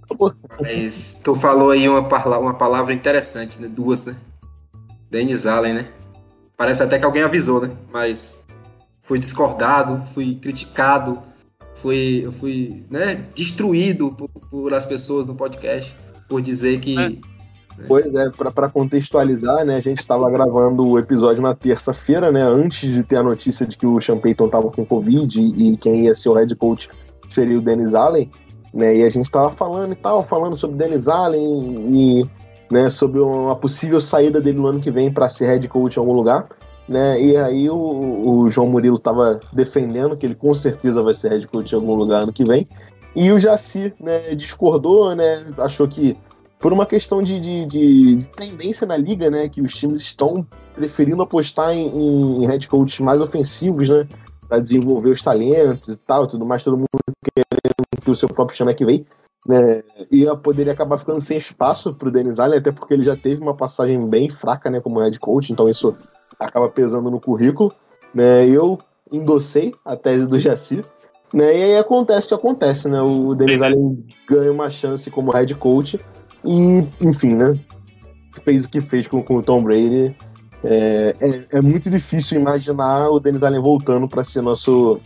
[0.04, 0.34] Acabou.
[0.62, 3.68] Mas tu falou aí uma, parla- uma palavra interessante, né?
[3.68, 4.16] Duas, né?
[5.10, 5.88] Dennis Allen, né?
[6.58, 7.70] parece até que alguém avisou, né?
[7.92, 8.42] Mas
[9.02, 11.22] fui discordado, fui criticado,
[11.86, 15.96] fui, eu fui né, destruído por, por as pessoas no podcast
[16.28, 16.98] por dizer que.
[16.98, 17.36] É.
[17.88, 22.90] Pois é, para contextualizar, né, a gente estava gravando o episódio na terça-feira, né, antes
[22.90, 26.16] de ter a notícia de que o Sean Payton estava com Covid e quem ia
[26.16, 26.90] ser o head coach
[27.28, 28.32] seria o Dennis Allen,
[28.74, 32.30] né, e a gente estava falando e tal, falando sobre o Dennis Allen e
[32.72, 36.00] né, sobre uma possível saída dele no ano que vem para ser head coach em
[36.00, 36.48] algum lugar,
[36.88, 41.30] né, e aí o, o João Murilo estava defendendo que ele com certeza vai ser
[41.32, 42.68] head coach em algum lugar ano que vem,
[43.16, 46.18] e o Jaci, né, discordou, né, achou que
[46.66, 49.48] por uma questão de, de, de, de tendência na liga, né?
[49.48, 54.08] Que os times estão preferindo apostar em, em head coaches mais ofensivos, né?
[54.48, 56.88] Para desenvolver os talentos e tal, tudo mais, todo mundo
[57.36, 59.06] querendo que o seu próprio chama que vem.
[59.48, 63.16] Né, ia poderia acabar ficando sem espaço para o Denis Allen, até porque ele já
[63.16, 65.96] teve uma passagem bem fraca né, como head coach, então isso
[66.40, 67.74] acaba pesando no currículo.
[68.14, 68.78] Né, eu
[69.12, 70.84] endossei a tese do Jaci,
[71.34, 73.02] né, e aí acontece o que acontece, né?
[73.02, 76.00] O Denis Allen ganha uma chance como head coach
[76.46, 77.60] e, enfim, né?
[78.44, 80.16] Fez o que fez com, com o Tom Brady.
[80.64, 85.00] É, é, é, muito difícil imaginar o Dennis Allen voltando para ser nosso,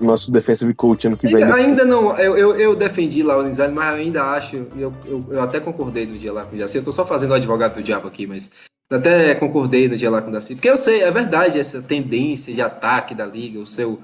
[0.00, 1.42] nosso defensive coach ano que vem.
[1.42, 4.92] Ainda, não, eu, eu, eu, defendi lá o Dennis Allen, mas eu ainda acho, eu,
[5.06, 6.78] eu, eu até concordei no dia lá com o Jaci.
[6.78, 8.50] Eu tô só fazendo o advogado do diabo aqui, mas
[8.90, 10.54] até concordei no dia lá com o Jaci.
[10.54, 14.00] Porque eu sei, é verdade, essa tendência de ataque da liga, o seu,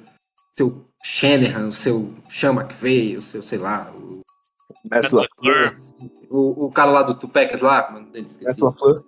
[0.52, 4.20] seu Shanahan, o seu Sean McVay, o seu, sei lá, o
[4.90, 5.12] Matt.
[6.30, 8.26] O, o cara lá do Tupac lá, como é o nome dele?
[8.26, 8.64] Matt Esqueci.
[8.64, 9.04] LaFleur.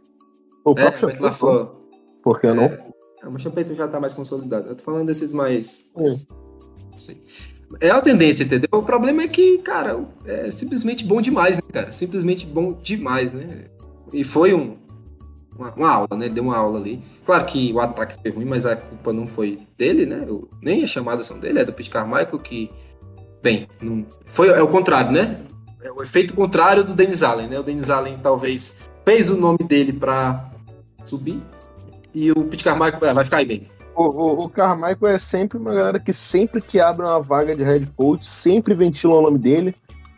[0.64, 1.70] O É, próprio Matt LaFleur.
[2.22, 2.64] Por que não?
[2.64, 2.86] É,
[3.22, 4.68] é, mas o Champeito já tá mais consolidado.
[4.68, 5.90] Eu tô falando desses mais.
[5.96, 6.08] Hum.
[6.90, 7.22] Não sei.
[7.80, 8.68] É a tendência, entendeu?
[8.72, 11.90] O problema é que, cara, é simplesmente bom demais, né, cara?
[11.90, 13.66] Simplesmente bom demais, né?
[14.12, 14.76] E foi um,
[15.56, 16.28] uma, uma aula, né?
[16.28, 17.02] Deu uma aula ali.
[17.24, 20.24] Claro que o ataque foi ruim, mas a culpa não foi dele, né?
[20.26, 22.70] Eu- nem as chamadas são dele, é do Pete Carmichael, que.
[23.42, 25.40] Bem, não, foi, é o contrário, né?
[25.82, 27.58] É o efeito contrário do Dennis Allen, né?
[27.58, 30.48] O Dennis Allen talvez fez o nome dele pra
[31.04, 31.42] subir.
[32.14, 33.66] E o Pete Carmichael vai, vai ficar aí bem.
[33.96, 37.64] O, o, o Carmichael é sempre uma galera que sempre que abre uma vaga de
[37.64, 39.74] head coach, sempre ventila o nome dele,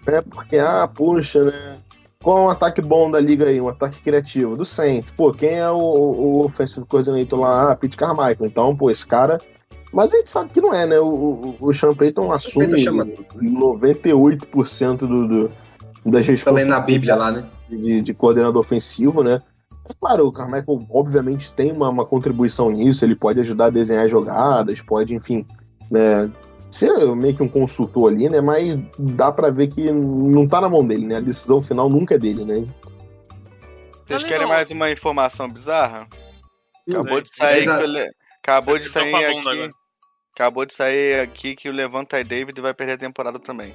[0.07, 0.21] né?
[0.23, 1.79] Porque, ah, puxa, né?
[2.25, 3.61] Qual é um ataque bom da liga aí?
[3.61, 4.57] Um ataque criativo?
[4.57, 5.11] Do Saints.
[5.11, 7.71] Pô, quem é o, o offensive coordinator lá?
[7.71, 8.47] Ah, Pete Carmichael.
[8.47, 9.39] Então, pô, esse cara...
[9.93, 10.99] Mas a gente sabe que não é, né?
[10.99, 13.07] O, o, o Sean Payton assume Payton chama-
[13.37, 15.51] 98% do, do,
[16.05, 17.45] das Também na Bíblia lá, né?
[17.69, 19.39] de, de coordenador ofensivo, né?
[20.01, 24.81] Claro, o Carmichael obviamente tem uma, uma contribuição nisso, ele pode ajudar a desenhar jogadas,
[24.81, 25.47] pode, enfim,
[25.91, 26.31] né,
[26.75, 28.41] ser meio que um consultor ali, né?
[28.41, 31.17] Mas dá pra ver que não tá na mão dele, né?
[31.17, 32.67] A decisão final nunca é dele, né?
[34.07, 36.07] Vocês Tá querem mais uma informação bizarra?
[36.89, 37.63] Acabou de É, sair.
[37.63, 37.79] exato.
[37.79, 38.11] que o Le-
[38.43, 39.39] Acabou de sair aqui.
[39.39, 39.71] agora.
[40.35, 43.73] Acabou de sair aqui que o Levanta David vai perder a temporada também.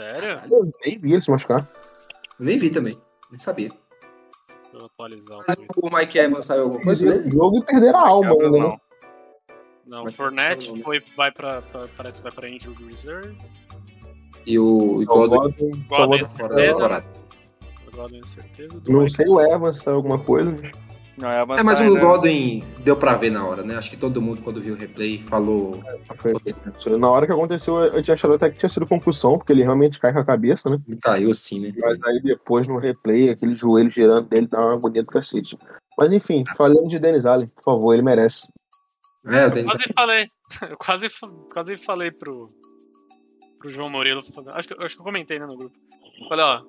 [0.00, 0.40] Sério?
[0.50, 1.68] Eu nem vi ele se machucar.
[2.38, 2.98] Eu nem vi também.
[3.30, 3.70] Nem sabia.
[4.72, 7.36] Eu atualizar o Mas o Mike Evans saiu alguma coisa Perderam o dele?
[7.36, 8.48] jogo e perderam a alma, né?
[8.58, 8.80] não.
[9.86, 13.36] Não, Mas Fournette não- foi, vai pra, pra- parece que vai pra Injury Reserve.
[14.46, 17.06] E o, e Godwin Godwin é fora da temporada.
[18.10, 18.80] Tenho certeza.
[18.80, 19.12] Do Não Mike.
[19.12, 20.50] sei o Evans, saiu alguma coisa.
[20.50, 20.70] mas-
[21.16, 22.00] Não, é É, mas o ainda.
[22.00, 23.76] Godwin deu pra ver na hora, né?
[23.76, 25.80] Acho que todo mundo, quando viu o replay, falou.
[26.16, 29.62] Foi- Na hora que aconteceu, eu tinha achado até que tinha sido concussão, porque ele
[29.62, 30.78] realmente cai com a cabeça, né?
[31.02, 31.72] Caiu assim, né?
[31.78, 35.56] Mas aí depois no replay, aquele joelho girando dele dá uma agonia do cacete.
[35.96, 38.48] Mas enfim, falando de Dennis Allen, por favor, ele merece.
[39.26, 40.26] É, o Dennis Quase falei.
[40.70, 41.06] Eu quase,
[41.52, 42.48] quase falei pro,
[43.58, 44.20] pro João Murilo.
[44.52, 45.76] Acho que, acho que eu comentei né, no grupo.
[46.28, 46.62] Falei, ó.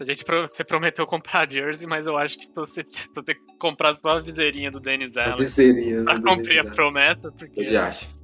[0.00, 2.84] A gente pro- você prometeu comprar a jersey, mas eu acho que você,
[3.14, 7.60] você comprar só a viseirinha do Dennis Allen Seria, pra cumprir a promessa, porque.
[7.60, 8.14] Obra de arte.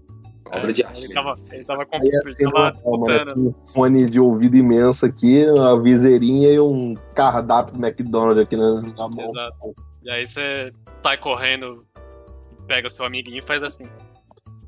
[0.47, 1.05] Obra de arte.
[1.05, 1.23] Ele mesmo.
[1.35, 6.51] tava, ele tava, com- é ele assim, um fone de ouvido imenso aqui, uma viseirinha
[6.51, 9.31] e um cardápio do McDonald's aqui na, na mão.
[9.31, 9.75] Exato.
[10.03, 11.85] E aí você sai correndo,
[12.69, 13.85] pega o seu amiguinho e faz assim.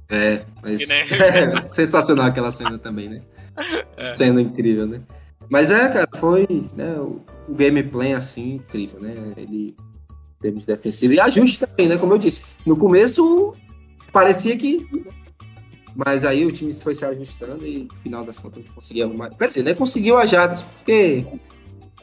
[0.09, 1.06] É, mas nem-
[1.56, 3.22] é sensacional aquela cena também, né?
[3.97, 4.14] É.
[4.14, 5.01] Cena incrível, né?
[5.48, 9.14] Mas é, cara, foi né, o, o gameplay assim, incrível, né?
[9.36, 9.77] Ele
[10.43, 11.98] de defensivo e ajuste também, né?
[11.98, 13.55] Como eu disse, no começo
[14.10, 14.89] parecia que.
[15.94, 19.31] Mas aí o time foi se ajustando e no final das contas conseguiu arrumar.
[19.31, 19.74] Quer dizer, né?
[19.74, 21.27] Conseguiu as jadas, porque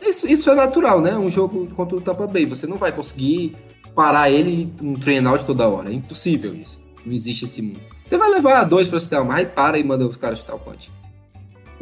[0.02, 1.18] isso, isso é natural, né?
[1.18, 2.45] Um jogo contra o Tampa Bay.
[2.45, 3.56] Você não vai conseguir
[3.98, 5.90] parar ele um train out toda hora.
[5.90, 6.80] É impossível isso.
[7.03, 7.80] Não existe esse mundo.
[8.06, 10.91] Você vai levar dois para se mais, para e manda os caras chutar o punch.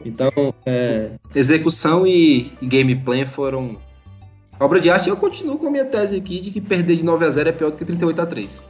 [0.06, 0.32] Então,
[0.66, 3.78] é, execução e, e gameplay foram
[4.58, 5.10] obra de arte.
[5.10, 7.52] Eu continuo com a minha tese aqui de que perder de 9 a 0 é
[7.52, 8.64] pior do que 38 a 3.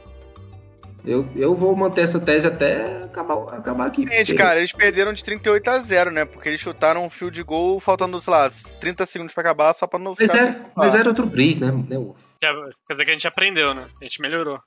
[1.04, 4.04] Eu, eu vou manter essa tese até acabar, acabar aqui.
[4.08, 6.24] Gente, porque- cara, eles perderam de 38 a 0, né?
[6.24, 8.50] Porque eles chutaram um fio de gol faltando, sei lá,
[8.80, 10.44] 30 segundos pra acabar, só pra não Mas, ficar.
[10.48, 12.25] é, mas era outro Breeze, né, né Wolf?
[12.40, 12.54] Quer
[12.94, 13.88] dizer que a gente aprendeu, né?
[14.00, 14.60] A gente melhorou.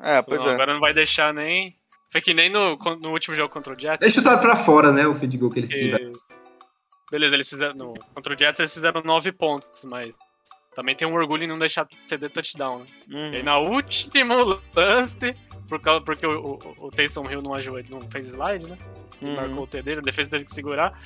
[0.00, 0.54] É, pois Não, é.
[0.54, 1.76] Agora não vai deixar nem.
[2.10, 4.02] Foi que nem no, no último jogo contra o Jets.
[4.02, 6.12] Eles chutaram pra fora, né, o feed goal que eles que- tiveram.
[7.10, 7.74] Beleza, eles fizeram.
[7.74, 10.16] No, contra o Jets eles fizeram 9 pontos, mas
[10.74, 12.86] também tem um orgulho em não deixar perder touchdown, né?
[13.10, 13.32] Uhum.
[13.32, 14.34] E aí na última
[14.74, 15.36] lance,
[15.68, 18.78] por causa, porque o, o, o Taysom Hill não ajoelhou, não fez slide, né?
[19.22, 19.34] Uhum.
[19.36, 21.00] Marcou o T dele, a defesa teve que segurar.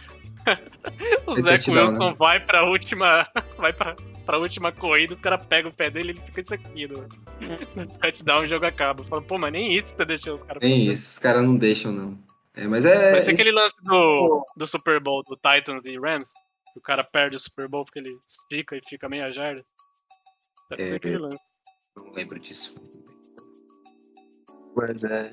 [1.26, 2.14] o Zach Wilson né?
[2.18, 3.28] vai pra última.
[3.58, 3.94] Vai pra,
[4.24, 7.00] pra última corrida, o cara pega o pé dele e ele fica isso aqui, no,
[7.76, 9.04] no touchdown e o jogo acaba.
[9.04, 11.92] Fala, pô, mas nem isso você deixou o cara Nem isso, os caras não deixam,
[11.92, 12.18] não.
[12.54, 13.14] É, mas é.
[13.14, 16.28] Ser isso- aquele lance do, do Super Bowl do Titans e Rams,
[16.72, 19.64] que o cara perde o Super Bowl porque ele estica e fica meia jarda.
[20.70, 21.42] Deve É, ser aquele lance.
[21.96, 22.74] Não lembro disso.
[24.78, 25.30] Mas é,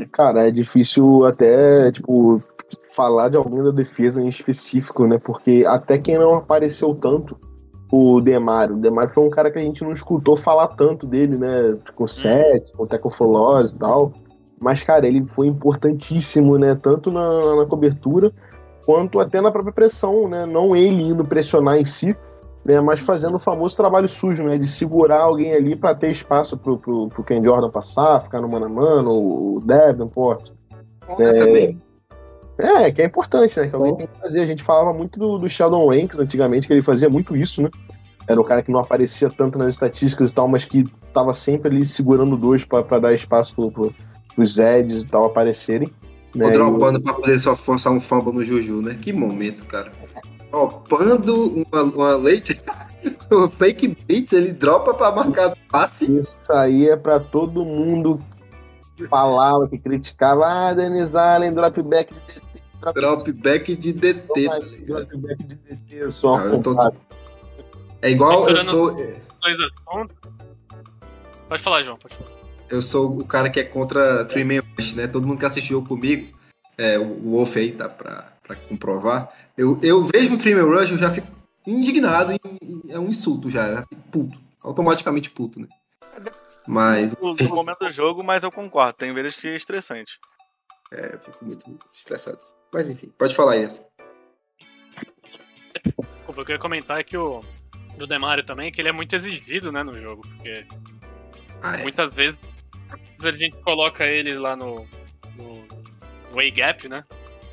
[0.00, 2.40] é- Cara, é difícil até, tipo,
[2.94, 5.18] falar de alguém da defesa em específico, né?
[5.18, 7.36] Porque até quem não apareceu tanto,
[7.92, 8.76] o Demário.
[8.76, 11.76] O Demário foi um cara que a gente não escutou falar tanto dele, né?
[11.94, 14.12] Com set, com Tecofolose e tal.
[14.60, 16.74] Mas, cara, ele foi importantíssimo, né?
[16.74, 18.32] Tanto na, na cobertura
[18.86, 20.46] quanto até na própria pressão, né?
[20.46, 22.16] Não ele indo pressionar em si,
[22.64, 22.80] né?
[22.80, 24.56] Mas fazendo o famoso trabalho sujo, né?
[24.56, 28.48] De segurar alguém ali para ter espaço pro, pro, pro Ken Jordan passar, ficar no
[28.48, 30.50] mano a mano, o Davenport.
[31.18, 31.82] É, também.
[32.58, 33.68] É, que é importante, né?
[33.68, 34.40] Que alguém tem que fazer.
[34.40, 37.68] A gente falava muito do, do Sheldon Ranks antigamente, que ele fazia muito isso, né?
[38.28, 41.70] Era o cara que não aparecia tanto nas estatísticas e tal, mas que tava sempre
[41.70, 43.94] ali segurando dois pra dar espaço pro, pro,
[44.34, 45.92] pros Eds e tal aparecerem.
[46.34, 46.46] Né?
[46.46, 48.96] Ou E dropando pra poder só forçar um fumble no Juju, né?
[49.00, 49.90] Que momento, cara.
[50.52, 52.60] Dropando uma, uma late.
[53.30, 56.18] o fake blitz, ele dropa pra marcar passe.
[56.18, 58.20] Isso aí é pra todo mundo
[58.94, 60.44] que falava, que criticava.
[60.46, 62.92] Ah, Denis Allen, dropback de DT.
[62.94, 64.58] Dropback de DT, tá?
[64.58, 66.76] Dropback de DT, eu sou eu tô-.
[68.02, 68.94] É igual eu sou.
[71.48, 72.30] Pode falar, João, pode falar.
[72.68, 75.06] Eu sou o cara que é contra Three Man Rush, né?
[75.06, 76.36] Todo mundo que assistiu comigo,
[76.76, 79.30] é, o o Wolf aí tá pra, pra comprovar.
[79.56, 81.28] Eu, eu vejo um Three Man Rush, eu já fico
[81.66, 82.38] indignado e,
[82.86, 83.68] e é um insulto já.
[83.68, 84.40] eu fico puto.
[84.62, 85.68] Automaticamente puto, né?
[86.66, 88.92] Mas, No, no momento do jogo, mas eu concordo.
[88.94, 90.18] Tem vezes que é estressante.
[90.92, 92.38] é, eu fico muito estressado.
[92.72, 93.84] Mas enfim, pode falar aí essa.
[96.28, 97.42] O que eu queria comentar é que o
[97.98, 100.64] do Demario também, que ele é muito exigido, né, no jogo, porque
[101.60, 101.82] Ah, é.
[101.82, 102.36] muitas vezes
[103.22, 104.86] a gente coloca ele lá no,
[105.36, 105.66] no
[106.32, 107.04] way gap, né,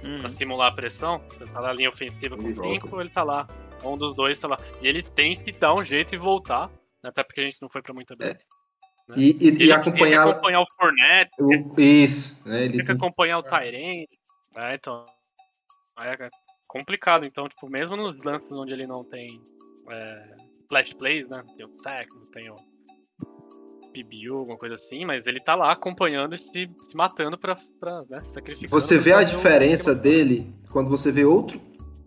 [0.02, 0.36] pra Uhum.
[0.38, 2.86] simular a pressão, você tá na linha ofensiva com Ele volta.
[2.86, 3.48] 5, ele tá lá,
[3.84, 6.68] um dos dois tá lá, e ele tem que dar um jeito e voltar,
[7.04, 8.32] né, até porque a gente não foi pra muita vez.
[8.34, 8.38] É.
[9.18, 10.28] E, e, e Ele tem que acompanhar.
[10.28, 12.66] acompanhar o Fournette, o- isso, né?
[12.66, 14.08] Ele tem que acompanhar o Tyrene.
[14.56, 15.06] É, então.
[16.00, 16.30] É
[16.68, 17.26] complicado.
[17.26, 19.42] Então, tipo, mesmo nos lances onde ele não tem
[19.90, 20.36] é,
[20.70, 21.44] flash plays, né?
[21.48, 22.56] Não tem o sack, não tem o
[24.04, 28.04] PBU, alguma coisa assim, mas ele tá lá acompanhando e se, se matando pra, pra
[28.10, 28.70] né, sacrificando.
[28.70, 31.60] Você vê a diferença dele quando você vê outro,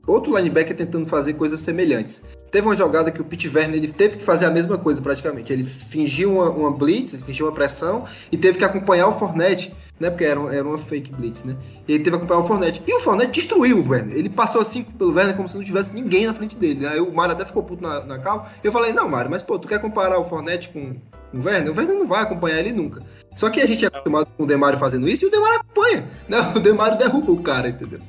[0.06, 2.22] outro linebacker tentando fazer coisas semelhantes.
[2.50, 5.52] Teve uma jogada que o Pete Werner ele teve que fazer a mesma coisa praticamente.
[5.52, 10.10] Ele fingiu uma, uma blitz, fingiu uma pressão e teve que acompanhar o Fornette, né?
[10.10, 11.56] Porque era, era uma fake blitz, né?
[11.88, 12.82] E ele teve que acompanhar o Fornette.
[12.86, 14.16] E o Fornette destruiu o Werner.
[14.16, 16.86] Ele passou assim pelo Werner como se não tivesse ninguém na frente dele.
[16.86, 18.46] Aí o Mário até ficou puto na, na calma.
[18.62, 20.94] E eu falei, não, Mário, mas pô, tu quer comparar o Fornette com,
[21.30, 21.72] com o Werner?
[21.72, 23.00] O Werner não vai acompanhar ele nunca.
[23.36, 26.04] Só que a gente é acostumado com o Demário fazendo isso e o Demário acompanha.
[26.28, 26.38] Né?
[26.54, 28.00] O Demário derruba o cara, entendeu?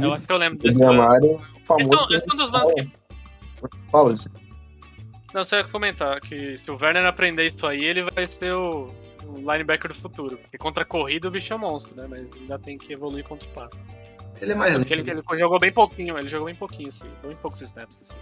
[0.00, 0.78] Eu acho que eu lembro O desse.
[0.78, 1.92] Demário é o Esse famoso.
[1.92, 4.28] é um- é um dos que Fala isso.
[5.32, 8.88] Não, você ia comentar que se o Werner aprender isso aí, ele vai ser o,
[9.26, 10.36] o linebacker do futuro.
[10.36, 12.06] Porque contra a corrida o bicho é um monstro, né?
[12.08, 13.80] Mas ainda tem que evoluir contra o passe.
[14.40, 15.24] Ele é mais Porque ele, lento.
[15.30, 18.16] ele jogou bem pouquinho, ele jogou bem pouquinho, assim, bem poucos snaps, assim.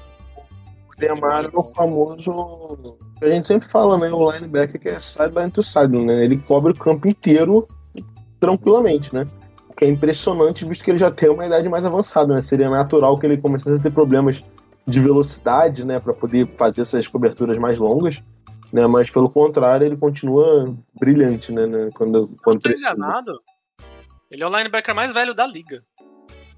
[1.01, 1.13] É
[1.55, 2.99] o famoso.
[3.19, 4.11] que A gente sempre fala, né?
[4.11, 6.25] O linebacker que é sideline to sideline, né?
[6.25, 7.69] Ele cobre o campo inteiro
[8.41, 9.25] tranquilamente, né?
[9.69, 12.41] O que é impressionante, visto que ele já tem uma idade mais avançada, né?
[12.41, 14.43] Seria natural que ele começasse a ter problemas
[14.89, 16.01] de velocidade, né?
[16.01, 18.21] Pra poder fazer essas coberturas mais longas,
[18.73, 18.87] né?
[18.87, 21.67] Mas pelo contrário, ele continua brilhante, né?
[21.67, 21.91] né?
[21.95, 22.95] Quando, Se eu quando não tô precisa.
[22.95, 23.41] enganado,
[24.31, 25.83] ele é o linebacker mais velho da liga.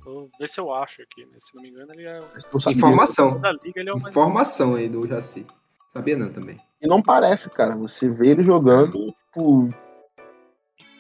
[0.05, 1.37] Vou ver se eu acho aqui, né?
[1.39, 2.21] Se não me engano, ele é.
[2.69, 3.39] Informação.
[3.41, 5.47] da liga, ele é Informação aí do Jaci.
[5.93, 6.57] Sabia não também.
[6.81, 7.77] E não parece, cara.
[7.77, 9.69] Você vê ele jogando, tipo,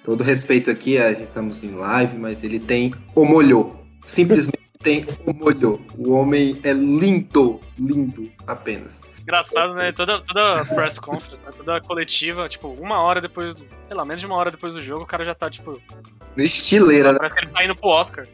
[0.03, 3.85] Todo respeito aqui, a gente estamos em live, mas ele tem o molhou.
[4.07, 5.79] Simplesmente tem o molhou.
[5.99, 9.01] O homem é lindo, lindo apenas.
[9.31, 9.93] Engraçado, né?
[9.93, 11.53] Toda, toda press conference, né?
[11.57, 14.83] toda coletiva, tipo, uma hora depois, do, sei lá, menos de uma hora depois do
[14.85, 15.81] jogo, o cara já tá, tipo,
[16.37, 17.19] Estileira, né?
[17.19, 18.27] parece que ele tá indo pro Oscar.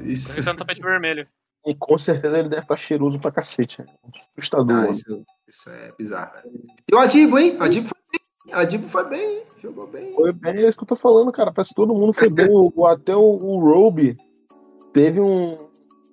[0.00, 0.36] Isso.
[0.38, 1.26] Ele tá no tapete vermelho.
[1.66, 3.80] E com certeza ele deve estar cheiroso pra cacete.
[3.82, 3.86] né?
[4.36, 4.76] Assustador.
[4.76, 4.90] Ah, mano.
[4.90, 6.32] isso, isso é bizarro.
[6.90, 7.56] E o Adibo, hein?
[7.58, 8.54] O Adibo foi bem.
[8.54, 9.42] O Adibo foi bem, hein?
[9.60, 10.14] Jogou bem.
[10.14, 11.52] Foi bem, é isso que eu tô falando, cara.
[11.52, 12.46] Parece que todo mundo foi bem.
[12.48, 14.16] O, o- até o, o Roby
[14.92, 15.67] teve um,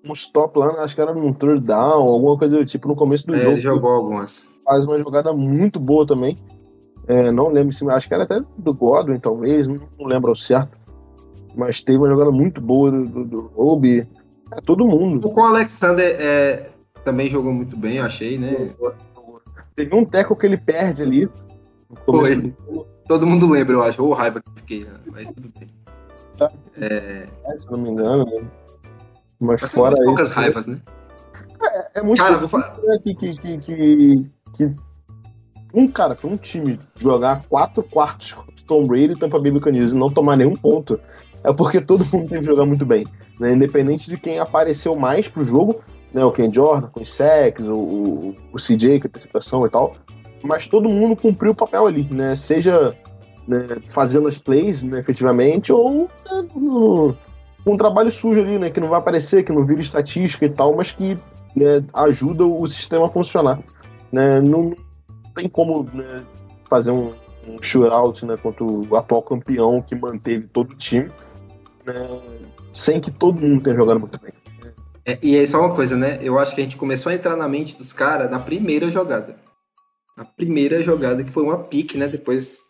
[0.07, 3.25] um stop lá, acho que era num third down, alguma coisa do tipo, no começo
[3.25, 3.51] do É, jogo.
[3.51, 4.43] ele jogou algumas.
[4.63, 6.37] Faz uma jogada muito boa também.
[7.07, 7.87] É, não lembro se.
[7.89, 10.77] Acho que era até do Godwin, talvez, não, não lembro ao certo.
[11.55, 14.07] Mas teve uma jogada muito boa do, do, do Roby.
[14.51, 15.27] É, todo mundo.
[15.27, 16.69] O com o Alexander é,
[17.03, 18.69] também jogou muito bem, eu achei, né?
[19.75, 21.29] Teve um teco que ele perde ali.
[22.05, 22.53] Foi.
[23.07, 24.03] Todo mundo lembra, eu acho.
[24.03, 24.93] Ou raiva que fiquei, né?
[25.11, 25.67] mas tudo bem.
[26.77, 27.27] né,
[27.57, 28.25] se não me engano.
[28.25, 28.41] né?
[29.45, 30.35] Mas Mas fora foram poucas isso.
[30.35, 30.79] raivas, né?
[31.95, 34.75] É muito Cara, difícil, né, que, que, que, que, que
[35.73, 39.93] um cara, pra um time jogar quatro quartos contra Tom Brady e Tampa Bay Buccaneers
[39.93, 40.99] e não tomar nenhum ponto,
[41.43, 43.05] é porque todo mundo teve que jogar muito bem.
[43.39, 43.53] Né?
[43.53, 45.81] Independente de quem apareceu mais pro jogo,
[46.13, 46.23] né?
[46.23, 49.95] o Ken Jordan com os sacks, o, o, o CJ com a interceptação e tal,
[50.43, 52.35] mas todo mundo cumpriu o papel ali, né?
[52.35, 52.95] Seja
[53.47, 53.59] né,
[53.89, 57.15] fazendo as plays né, efetivamente ou né, no-
[57.65, 58.69] um trabalho sujo ali, né?
[58.69, 61.17] Que não vai aparecer, que não vira estatística e tal, mas que
[61.55, 63.59] né, ajuda o sistema a funcionar.
[64.11, 64.39] Né?
[64.39, 64.75] Não
[65.33, 66.23] tem como né,
[66.69, 67.11] fazer um,
[67.47, 71.09] um shootout né, contra o atual campeão que manteve todo o time,
[71.85, 72.21] né,
[72.71, 74.31] sem que todo mundo tenha jogado muito bem.
[75.05, 76.17] É, e é só uma coisa, né?
[76.19, 79.35] Eu acho que a gente começou a entrar na mente dos caras na primeira jogada.
[80.17, 82.07] Na primeira jogada, que foi uma pique, né?
[82.07, 82.61] Depois,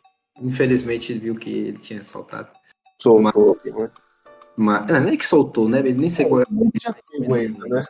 [0.41, 2.49] infelizmente, viu que ele tinha saltado.
[2.97, 3.89] Sou, Mas- sou- né?
[4.57, 5.79] Mas, ah, nem que soltou, né?
[5.79, 6.43] Ele nem chegou.
[6.49, 7.83] Não tinha pego ainda, né?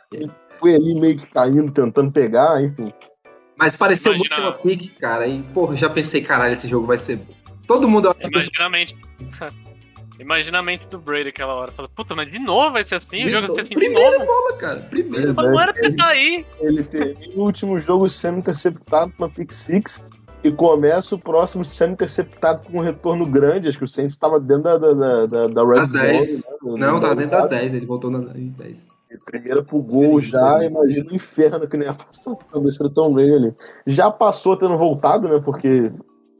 [0.58, 2.92] Foi ali meio que caindo, tentando pegar, enfim.
[3.58, 5.26] Mas pareceu Imagina- muito ser uma pique, cara.
[5.26, 7.34] E, porra, já pensei, caralho, esse jogo vai ser bom.
[7.66, 8.14] Todo mundo.
[8.20, 8.96] Imagina a mente.
[10.18, 11.72] Imagina a mente do Brady aquela hora.
[11.72, 13.20] Fala, puta, mas de novo vai ser assim?
[13.20, 13.54] De o jogo vai novo.
[13.54, 14.26] ser assim de Primeira novo?
[14.26, 14.80] bola, cara.
[14.80, 15.50] Primeira Mas é.
[15.52, 16.46] não era pra estar aí.
[16.60, 20.02] Ele termina o último jogo sendo interceptado com uma pick six
[20.46, 23.68] e começa o próximo sendo interceptado com um retorno grande.
[23.68, 26.02] Acho que o Saints estava dentro da, da, da, da, red Das zone.
[26.06, 26.36] 10.
[26.36, 26.42] né?
[26.62, 27.74] Não, do- tava dentro das 10.
[27.74, 28.86] Ele voltou nas 10.
[29.24, 33.12] Primeira pro gol já, imagina o inferno que nem ia passar na cabeça do Tom
[33.12, 33.54] Brady ali.
[33.86, 35.40] Já passou tendo voltado, né?
[35.42, 35.90] Porque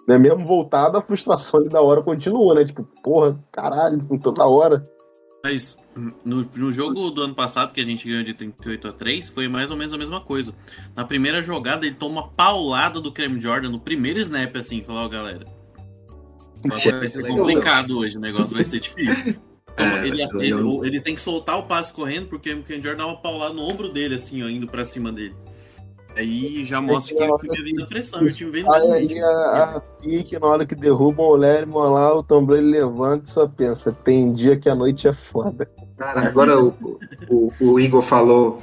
[0.06, 2.64] né, mesmo voltado, a frustração ali da hora continua, né?
[2.64, 4.84] Tipo, porra, caralho, toda hora.
[5.46, 5.78] Mas
[6.24, 9.46] no, no jogo do ano passado, que a gente ganhou de 38 a 3, foi
[9.46, 10.52] mais ou menos a mesma coisa.
[10.94, 15.04] Na primeira jogada, ele toma uma paulada do Cam Jordan no primeiro snap, assim, falou,
[15.04, 15.46] ó, galera.
[16.64, 19.36] Negócio vai ser complicado hoje, o negócio vai ser difícil.
[19.76, 20.84] Toma, É, ele, vai ser ele- legal.
[20.84, 23.62] ele tem que soltar o passe correndo, porque o Cam Jordan dá uma paulada no
[23.62, 25.36] ombro dele, assim, ó, indo pra cima dele.
[26.16, 29.24] Aí já mostra que ele tinha vindo a pressão, o time vem no Aí ritmo.
[29.24, 33.32] a, a pique, na hora que derrubam o Lerman lá, o Tom Brady levanta e
[33.32, 35.68] só pensa, tem dia que a noite é foda.
[35.98, 36.74] Cara, agora o,
[37.28, 38.62] o, o Igor falou.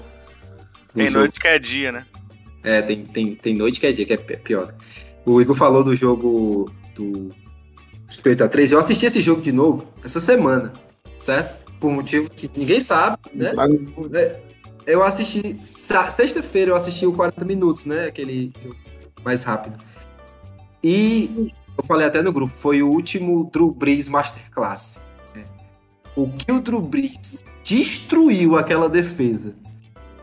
[0.96, 2.06] Tem jogo- noite que é dia, né?
[2.64, 4.74] É, tem, tem, tem noite que é dia, que é pi- pior.
[5.26, 7.32] O Igor falou do jogo do
[8.26, 10.74] 8 a 3 Eu assisti esse jogo de novo essa semana,
[11.20, 11.62] certo?
[11.80, 13.52] Por motivo que ninguém sabe, né?
[14.14, 14.40] É,
[14.86, 15.60] Eu assisti.
[15.64, 18.06] Sexta-feira eu assisti o 40 minutos, né?
[18.06, 18.54] Aquele
[19.24, 19.78] mais rápido.
[20.84, 25.02] E eu falei até no grupo, foi o último Drew Brees Masterclass.
[25.34, 25.44] né?
[26.16, 29.56] O que o Drew Brees destruiu aquela defesa,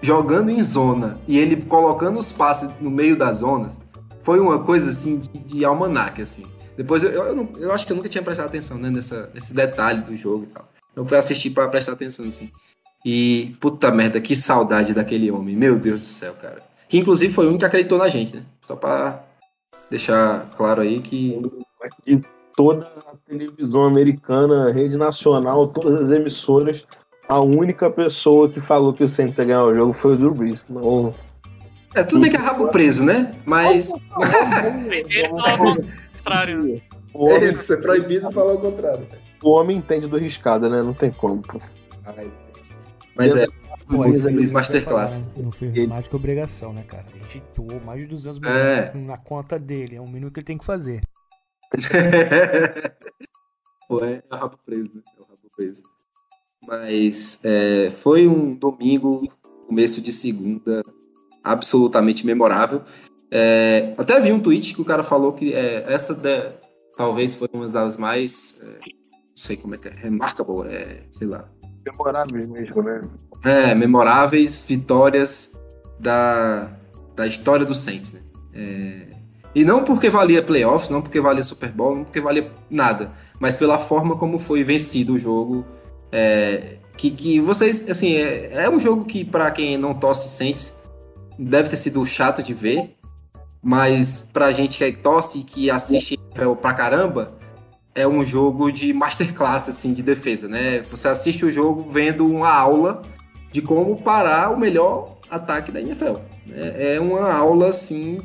[0.02, 3.80] jogando em zona e ele colocando os passes no meio das zonas,
[4.22, 6.44] foi uma coisa assim de, de almanac, assim.
[6.76, 10.02] Depois eu, eu, eu acho que eu nunca tinha prestado atenção né, nessa, nesse detalhe
[10.02, 10.68] do jogo e tal.
[10.94, 12.50] Eu fui assistir pra prestar atenção, assim.
[13.04, 15.56] E, puta merda, que saudade daquele homem.
[15.56, 16.58] Meu Deus do céu, cara.
[16.88, 18.42] Que inclusive foi único que acreditou na gente, né?
[18.62, 19.22] Só pra
[19.90, 21.40] deixar claro aí que.
[22.06, 22.20] E
[22.54, 26.84] toda a televisão americana, rede nacional, todas as emissoras,
[27.28, 30.34] a única pessoa que falou que o Saints ia ganhar o jogo foi o Drew
[30.34, 30.66] Brees.
[30.68, 31.14] Não,
[31.94, 33.34] É, tudo bem que é rabo preso, né?
[33.46, 33.92] Mas.
[36.18, 36.82] Contrário.
[37.14, 39.06] homem, Isso, é proibido falar o contrário.
[39.42, 40.82] o homem entende do riscada, né?
[40.82, 41.40] Não tem como.
[41.40, 41.60] pô.
[43.20, 43.46] Mas é,
[43.88, 45.24] foi Vai masterclass.
[45.36, 47.04] Não fez mais que obrigação, né, cara?
[47.14, 48.90] A gente doou mais de 200 É.
[48.94, 49.96] milhões na conta dele.
[49.96, 51.00] É um minuto que ele tem que fazer.
[53.88, 55.02] Pô, é o rabo preso, né?
[55.16, 55.82] É o rabo preso.
[56.66, 59.26] Mas é, foi um domingo,
[59.66, 60.82] começo de segunda,
[61.42, 62.82] absolutamente memorável.
[63.30, 66.52] É, até vi um tweet que o cara falou que é, essa da-
[66.96, 68.60] talvez foi uma das mais.
[68.62, 69.90] é, não sei como é que é.
[69.92, 71.48] Remarkable, é, sei lá.
[71.92, 73.00] Memorável mesmo, né?
[73.44, 75.52] É, memoráveis vitórias
[75.98, 76.70] da,
[77.16, 78.20] da história do Saints, né?
[78.54, 79.06] É,
[79.54, 83.56] E não porque valia playoffs, não porque valia Super Bowl, não porque valia nada, mas
[83.56, 85.64] pela forma como foi vencido o jogo.
[86.12, 90.78] é, que, que vocês, assim, é, é um jogo que para quem não torce Saints
[91.38, 92.94] deve ter sido chato de ver,
[93.62, 97.34] mas pra gente que torce e que assiste pra caramba,
[97.94, 100.82] é um jogo de masterclass, assim, de defesa, né?
[100.90, 103.02] Você assiste o jogo vendo uma aula
[103.50, 106.16] de como parar o melhor ataque da NFL.
[106.52, 108.20] É, é uma aula, assim,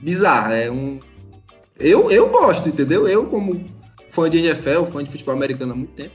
[0.00, 0.54] bizarra.
[0.54, 0.98] É um...
[1.78, 3.08] eu, eu gosto, entendeu?
[3.08, 3.64] Eu, como
[4.10, 6.14] fã de NFL, fã de futebol americano há muito tempo,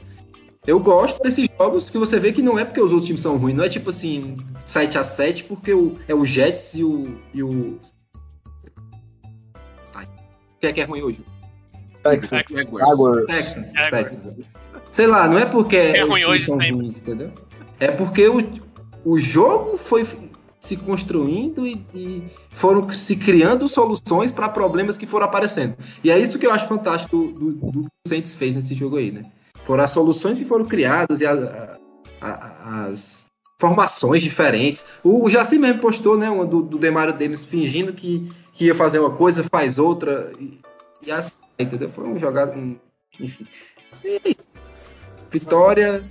[0.65, 3.35] eu gosto desses jogos que você vê que não é porque os outros times são
[3.35, 7.17] ruins, não é tipo assim, 7 a 7 porque o, é o Jets e o.
[7.33, 7.79] E o...
[9.95, 11.25] Ai, o que é que é ruim hoje?
[12.03, 13.25] Texans, Jaguars.
[13.27, 13.71] Texans.
[13.89, 14.35] Texans.
[14.91, 16.75] Sei lá, não é porque É os ruim times hoje são sempre.
[16.75, 17.31] ruins, entendeu?
[17.79, 18.43] É porque o,
[19.05, 20.05] o jogo foi
[20.59, 25.75] se construindo e, e foram se criando soluções para problemas que foram aparecendo.
[26.03, 28.75] E é isso que eu acho fantástico do, do, do que o Saints fez nesse
[28.75, 29.23] jogo aí, né?
[29.63, 31.77] Foram as soluções que foram criadas e a-
[32.21, 33.25] a- a- as
[33.59, 34.85] formações diferentes.
[35.03, 38.75] O, o Jaci mesmo postou, né, uma do, do Demario Davis fingindo que, que ia
[38.75, 40.31] fazer uma coisa, faz outra.
[40.39, 40.59] E,
[41.05, 41.31] e assim,
[41.61, 41.89] entendeu?
[41.89, 42.57] Foi um jogado.
[42.57, 42.77] Um,
[43.19, 43.47] enfim.
[45.29, 46.03] Vitória.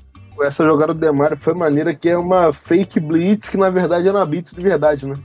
[0.42, 4.10] Essa jogada do Demário foi maneira que é uma fake blitz que na verdade é
[4.10, 5.16] uma blitz de verdade, né?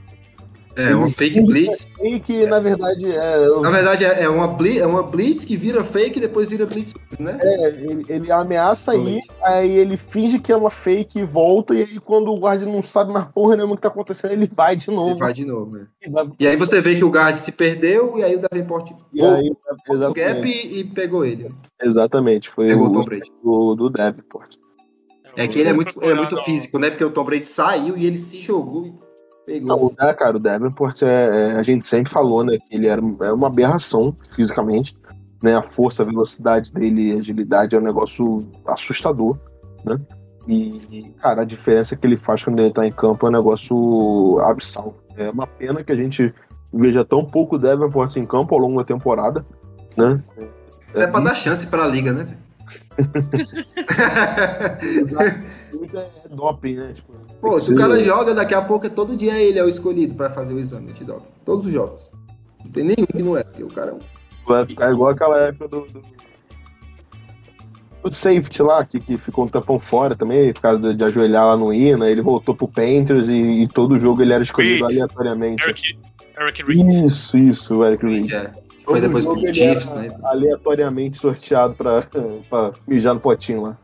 [0.76, 1.86] É, uma Ele fake blitz.
[1.98, 5.56] é Fake, na verdade, é, Na verdade, é é uma, blitz, é uma blitz que
[5.56, 7.38] vira fake e depois vira blitz, né?
[7.40, 11.78] é, ele, ele ameaça ir, aí ele finge que é uma fake e volta, e
[11.78, 14.76] aí quando o guarda não sabe mais porra nenhuma o que tá acontecendo, ele vai
[14.76, 15.16] de novo.
[15.16, 15.86] vai de novo, né?
[16.38, 19.50] E aí você vê que o guard se perdeu e aí o Davenport E aí,
[19.50, 21.48] o gap e, e pegou ele.
[21.82, 23.02] exatamente, foi Pegou o
[23.42, 24.56] do, do Davenport.
[25.36, 26.90] É que ele é muito, ele é muito físico, né?
[26.90, 29.05] Porque o Tom Brady saiu e ele se jogou.
[29.62, 29.86] Não, assim.
[29.86, 33.00] o, né, cara, o Davenport, é, é, a gente sempre falou, né, que ele era
[33.22, 34.96] é uma aberração fisicamente,
[35.42, 39.38] né, a força, a velocidade dele, a agilidade é um negócio assustador,
[39.84, 40.00] né,
[40.48, 44.38] e, cara, a diferença que ele faz quando ele tá em campo é um negócio
[44.40, 44.94] abissal.
[45.16, 46.32] É uma pena que a gente
[46.72, 49.44] veja tão pouco Davenport em campo ao longo da temporada,
[49.96, 50.22] né.
[50.94, 52.24] Isso é pra dar chance pra liga, né?
[52.24, 52.45] velho?
[55.72, 59.16] Muito é doping, né, tipo, Pô, se o cara joga, daqui a pouco é todo
[59.16, 61.26] dia ele é o escolhido pra fazer o exame antidoping.
[61.44, 62.10] Todos os jogos.
[62.64, 63.98] Não tem nenhum que não é, porque o cara é um.
[64.46, 65.86] Vai ficar igual aquela época do.
[65.86, 66.02] do...
[68.02, 71.46] do safety lá, que, que ficou um tampão fora também, por causa de, de ajoelhar
[71.46, 74.96] lá no Ina, ele voltou pro Panthers e, e todo jogo ele era escolhido Reed.
[74.96, 75.64] aleatoriamente.
[75.64, 75.98] Eric,
[76.40, 77.06] Eric Reed.
[77.06, 78.32] Isso, isso, o Eric Reed.
[78.32, 80.08] É, que foi depois pro ele Chiefs, né?
[80.22, 82.02] Aleatoriamente sorteado pra,
[82.48, 83.78] pra mijar no potinho lá.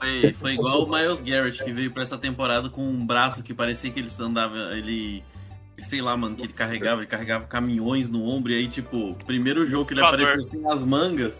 [0.00, 3.54] Foi, foi igual o Miles Garrett, que veio pra essa temporada com um braço que
[3.54, 4.56] parecia que ele andava.
[4.76, 5.22] Ele.
[5.78, 9.64] Sei lá, mano, que ele carregava, ele carregava caminhões no ombro, e aí, tipo, primeiro
[9.64, 11.38] jogo que ele apareceu sem as mangas,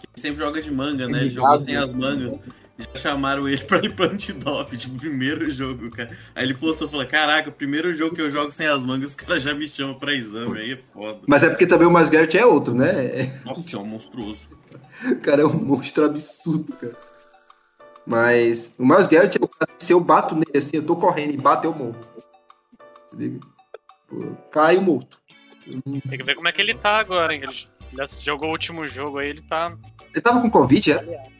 [0.00, 1.20] que ele sempre joga de manga, né?
[1.20, 2.40] Ele jogou sem as mangas.
[2.78, 6.16] Já chamaram ele pra ir pro antidop, tipo, primeiro jogo, cara.
[6.34, 9.10] Aí ele postou e falou: Caraca, o primeiro jogo que eu jogo sem as mangas,
[9.10, 11.20] os caras já me chamam pra exame, aí é foda.
[11.26, 13.40] Mas é porque também o Miles Garrett é outro, né?
[13.44, 14.48] Nossa, é um monstruoso.
[15.10, 16.96] O cara é um monstro absurdo, cara.
[18.06, 20.96] Mas o Miles Garrett é o cara que se eu bato nele assim, eu tô
[20.96, 21.96] correndo e bato, eu morro.
[23.14, 23.40] Liga?
[24.06, 25.18] Pô, Caio morto.
[26.08, 27.40] Tem que ver como é que ele tá agora, hein?
[27.42, 29.76] Ele ele jogou o último jogo aí, ele tá.
[30.12, 31.35] Ele tava com Covid, é?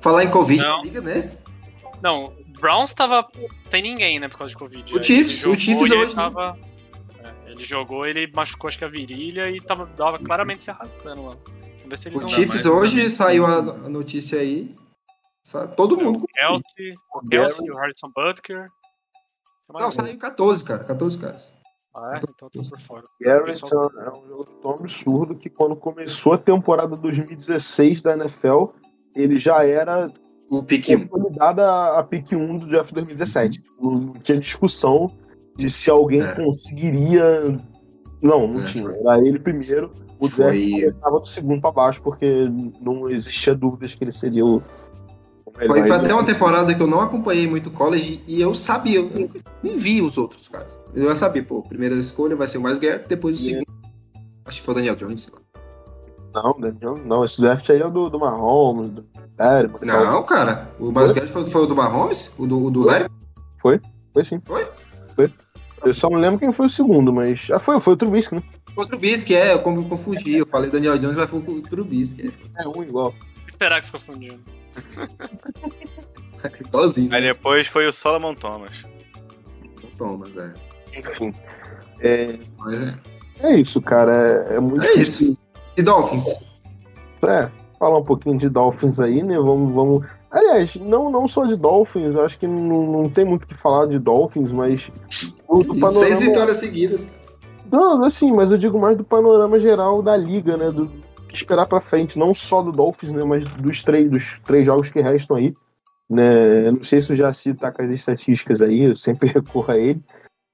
[0.00, 0.82] Falar em Covid, Não.
[0.82, 1.36] liga, né?
[2.02, 3.28] Não, o Browns tava.
[3.70, 4.96] Tem ninguém, né, por causa de Covid.
[4.98, 6.22] O Chiefs, ele o Chiefs ele hoje, né?
[6.22, 6.58] Tava...
[7.22, 11.26] É, ele jogou, ele machucou acho que a virilha e tava, tava claramente se arrastando
[11.26, 11.36] lá.
[11.44, 12.28] Vamos ver se ele O não.
[12.28, 14.74] Chiefs hoje saiu a, notícia aí.
[15.76, 18.66] Todo mundo O Kelsey, o Kelsey, o Harrison Butker.
[19.68, 19.92] Não, um.
[19.92, 20.84] saiu 14, cara.
[20.84, 21.52] 14 caras.
[21.94, 22.18] Ah, é?
[22.18, 23.04] Então eu tô por fora.
[23.20, 28.66] Garrett Pessoal- é um jogo tão absurdo que quando começou a temporada 2016 da NFL,
[29.14, 30.10] ele já era
[30.50, 33.62] O pique consolidada a pick 1 do draft 2017.
[33.80, 35.10] Não, não tinha discussão
[35.56, 36.34] de se alguém É.
[36.34, 37.56] conseguiria.
[38.22, 38.84] Não, não É, tinha.
[38.84, 38.98] foi.
[38.98, 39.90] Era ele primeiro.
[40.18, 42.48] O Foi- draft começava do segundo pra baixo, porque
[42.80, 44.56] não existia dúvidas que ele seria o.
[45.46, 45.76] o melhor.
[45.76, 49.30] Foi, foi até uma temporada que eu não acompanhei muito college e eu sabia, eu
[49.62, 50.66] nem vi os outros, cara.
[50.94, 53.44] Eu já sabia, pô, primeira escolha vai ser o mais Garrett, depois o É.
[53.44, 53.66] segundo.
[54.44, 55.39] Acho que foi o Daniel Jones, sei lá.
[56.32, 59.02] Não, Daniel, não, esse draft aí é o do, do Mahomes, do
[59.36, 60.70] Terry, Não, cara.
[60.78, 62.32] O mais Garrett foi, foi o do Mahomes?
[62.38, 63.08] O do, o do Larry?
[64.12, 64.40] Foi sim.
[64.44, 64.68] Foi?
[65.14, 65.32] Foi.
[65.84, 67.48] Eu só não lembro quem foi o segundo, mas.
[67.52, 68.42] Ah, foi, foi o Trubisky, né?
[68.74, 70.36] Foi o Trubisky, é, eu confundi.
[70.36, 72.32] Eu falei Daniel Jones, mas foi o Trubisky.
[72.58, 73.08] É um igual.
[73.08, 74.38] O que será que se confundiu?
[76.42, 76.50] É.
[76.66, 77.14] Igualzinho.
[77.14, 77.32] Aí né?
[77.32, 78.84] depois foi o Solomon Thomas.
[79.98, 80.52] Thomas, é.
[80.98, 81.34] Enfim.
[82.00, 82.94] É, é.
[83.42, 84.46] É isso, cara.
[84.48, 85.30] É, é muito É isso.
[85.76, 86.26] E Dolphins?
[87.22, 87.48] É,
[87.78, 89.36] falar um pouquinho de Dolphins aí, né?
[89.36, 90.06] Vamos, vamos.
[90.30, 93.54] Aliás, não, não só de Dolphins, eu acho que não, não tem muito o que
[93.54, 94.90] falar de Dolphins, mas.
[95.48, 97.08] do- do panorama- seis vitórias seguidas.
[97.70, 100.70] Não, assim, mas eu digo mais do panorama geral da liga, né?
[100.70, 100.86] Do
[101.28, 103.22] que esperar pra frente, não só do Dolphins, né?
[103.24, 105.54] Mas dos três, dos três jogos que restam aí.
[106.08, 106.66] Né?
[106.66, 109.78] Eu não sei se o Jaci tá com as estatísticas aí, eu sempre recorro a
[109.78, 110.02] ele.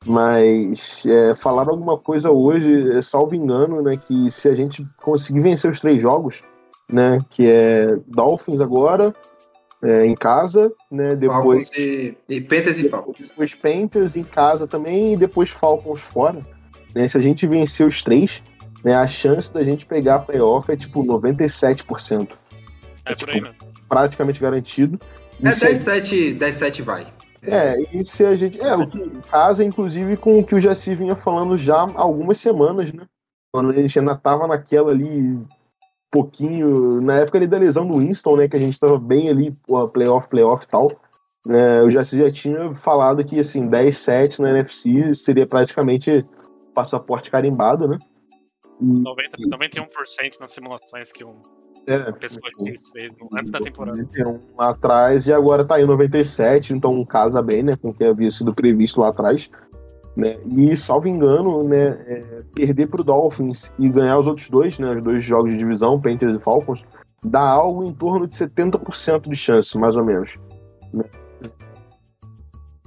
[0.07, 3.97] Mas é, falaram alguma coisa hoje, é, salvo engano, né?
[3.97, 6.43] Que se a gente conseguir vencer os três jogos,
[6.91, 7.19] né?
[7.29, 9.13] Que é Dolphins agora,
[9.83, 11.17] é, em casa, né?
[11.17, 13.19] Depois Falcons e, e Panthers e Falcons.
[13.19, 16.41] depois Panthers em casa também e depois Falcons fora.
[16.95, 17.09] Né?
[17.09, 18.43] Se a gente vencer os três,
[18.85, 22.29] né, a chance da gente pegar a playoff é tipo 97%.
[23.05, 23.55] É por aí, mano.
[23.89, 24.99] Praticamente garantido.
[25.41, 27.07] E É se a 10-7 10-7 vai.
[27.47, 28.61] É, e se a gente.
[28.61, 32.39] É, o que casa, inclusive, com o que o Jaci vinha falando já há algumas
[32.39, 33.05] semanas, né?
[33.53, 35.43] Quando a gente ainda tava naquela ali,
[36.11, 37.01] pouquinho.
[37.01, 38.49] Na época ali da lesão do Winston, né?
[38.49, 40.91] Que a gente tava bem ali, pô, playoff, playoff e tal.
[41.47, 46.27] Né, o Jaci já tinha falado que, assim, 10-7 na NFC seria praticamente
[46.75, 47.99] passaporte carimbado, né?
[48.81, 51.41] 90, 91% nas simulações que um
[51.87, 53.97] É, pessoa X fez antes da temporada.
[53.97, 58.05] 91 lá atrás e agora tá em 97, então casa bem, né, com o que
[58.05, 59.49] havia sido previsto lá atrás.
[60.17, 60.37] Né?
[60.47, 65.03] E, salvo engano, né, é, perder pro Dolphins e ganhar os outros dois, né, os
[65.03, 66.83] dois jogos de divisão, Panthers e Falcons,
[67.25, 70.37] dá algo em torno de 70% de chance, mais ou menos.
[70.93, 71.05] Né?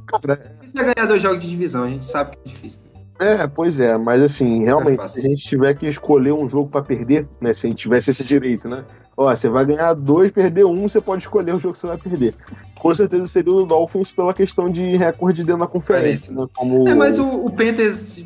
[0.07, 2.88] Cara, Precisa ganhar dois jogos de divisão, a gente sabe que é difícil.
[3.19, 6.69] É, pois é, mas assim, realmente, É se a gente tiver que escolher um jogo
[6.69, 7.51] pra perder, né?
[7.51, 8.85] Se a gente tivesse esse direito, né?
[9.17, 11.97] Ó, você vai ganhar dois, perder um, você pode escolher o jogo que você vai
[11.97, 12.33] perder.
[12.79, 16.47] Com certeza seria o Dolphins pela questão de recorde dentro da conferência, né?
[16.55, 16.87] Como...
[16.87, 18.23] É, mas o, o Panthers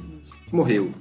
[0.51, 0.91] morreu.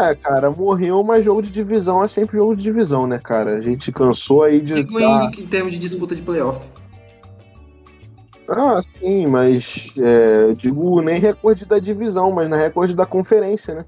[0.00, 3.58] É, cara, morreu, mas jogo de divisão é sempre jogo de divisão, né, cara?
[3.58, 4.74] A gente cansou aí de.
[4.74, 6.66] Digo em, em termos de disputa de playoff.
[8.48, 13.74] Ah, sim, mas é, eu digo nem recorde da divisão, mas na recorde da conferência,
[13.74, 13.84] né?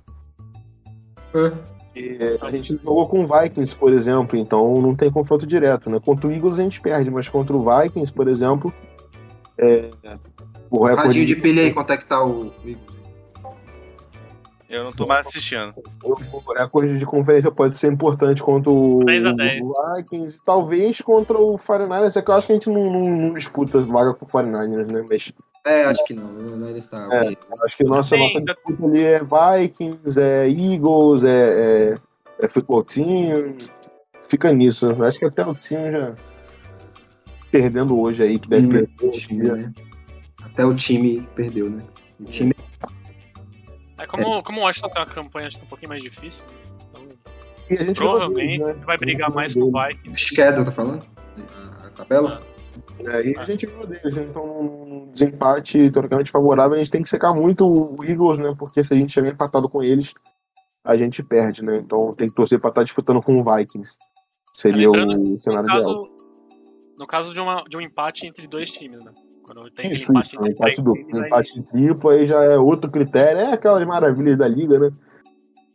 [1.96, 5.98] E a gente jogou com o Vikings, por exemplo, então não tem confronto direto, né?
[5.98, 8.72] Contra o Eagles a gente perde, mas contra o Vikings, por exemplo,
[9.58, 9.90] é,
[10.70, 12.52] o recorde Radinho de pilha aí, quanto é que tá o.
[14.70, 15.74] Eu não tô mais assistindo.
[16.04, 19.62] o recorde de conferência pode ser importante contra o, 10 a 10.
[19.62, 22.84] o Vikings e talvez contra o 49ers, é que eu acho que a gente não,
[22.84, 25.04] não- não disputa vaga com o 49ers, né?
[25.10, 25.32] Mas
[25.66, 26.24] É, acho que não.
[26.32, 27.08] Não está.
[27.12, 27.22] É.
[27.22, 27.36] ok.
[27.64, 31.98] acho que a nossa, Sim, nossa disputa ali é Vikings, é Eagles, é, é,
[32.40, 33.56] é futebol team,
[34.28, 34.86] fica nisso.
[34.86, 36.14] Eu acho que até o time já
[37.50, 39.72] perdendo hoje aí, que deve Hum, perder hoje né?
[40.44, 41.82] Até o time perdeu, né?
[42.20, 42.69] O time É
[44.06, 46.44] como, como o Washington tem uma campanha acho que um pouquinho mais difícil.
[46.90, 47.02] Então,
[47.70, 48.84] E a gente provavelmente deles, né?
[48.84, 49.72] vai brigar A mais com o.
[49.72, 50.24] Vikings.
[50.24, 51.04] schedule, tá falando?
[51.82, 52.40] A, a tabela?
[53.00, 54.26] É, e a gente ganhou deles, né?
[54.28, 58.54] então num desempate teoricamente favorável, a gente tem que secar muito o Eagles, né?
[58.58, 60.14] Porque se a gente chegar empatado com eles,
[60.84, 61.78] a gente perde, né?
[61.78, 63.96] Então tem que torcer pra estar disputando com o Vikings.
[64.52, 65.80] Seria Lembrando, o No cenário ideal.
[65.80, 66.10] caso,
[66.98, 69.12] no caso de, uma, de um empate entre dois times, né?
[69.52, 71.02] Quando tem Isso, empate isso, empate duplo.
[71.02, 73.40] times, aí- empate triplo aí já é outro critério.
[73.40, 74.92] É aquelas maravilhas da liga, né?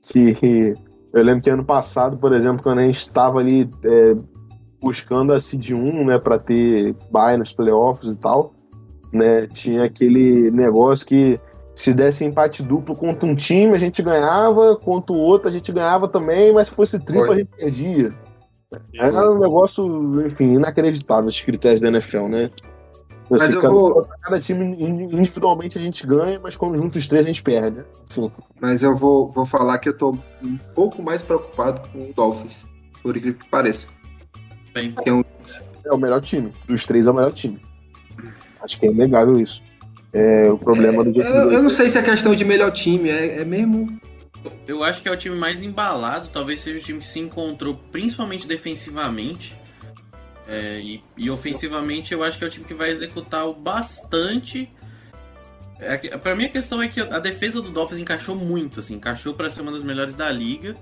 [0.09, 0.73] Que
[1.11, 4.15] eu lembro que ano passado, por exemplo, quando a gente estava ali é,
[4.81, 8.53] buscando a Seed 1, né, pra ter bye nos playoffs e tal,
[9.11, 11.37] né, tinha aquele negócio que
[11.73, 15.71] se desse empate duplo contra um time, a gente ganhava, contra o outro a gente
[15.73, 17.35] ganhava também, mas se fosse triplo Foi.
[17.35, 18.13] a gente perdia.
[18.93, 22.49] Era um negócio, enfim, inacreditável esses critérios da NFL, né?
[23.29, 27.25] Mas eu vou- cada time in- individualmente a gente ganha, mas quando juntos os três
[27.25, 27.77] a gente perde.
[27.77, 27.83] né?
[28.09, 28.31] Enfim,
[28.61, 30.11] Mas eu vou, vou falar que eu tô
[30.43, 32.65] um pouco mais preocupado com o Dolphins,
[33.01, 33.87] por incrível que pareça.
[34.73, 35.23] Bem, é um-
[35.85, 36.51] é o melhor time.
[36.67, 37.59] Dos três é o melhor time.
[38.61, 39.61] Acho que é inegável isso.
[40.13, 43.41] É, o problema do eu, eu não sei se é questão de melhor time, é,
[43.41, 43.87] é mesmo.
[44.67, 47.75] eu acho que é o time mais embalado, talvez seja o time que se encontrou
[47.91, 49.57] principalmente defensivamente.
[50.47, 54.71] É, e, e ofensivamente eu acho que é o time que vai executar o bastante.
[55.79, 59.33] É, pra mim a questão é que a defesa do Dolphins encaixou muito, assim, encaixou
[59.33, 60.75] para ser uma das melhores da liga.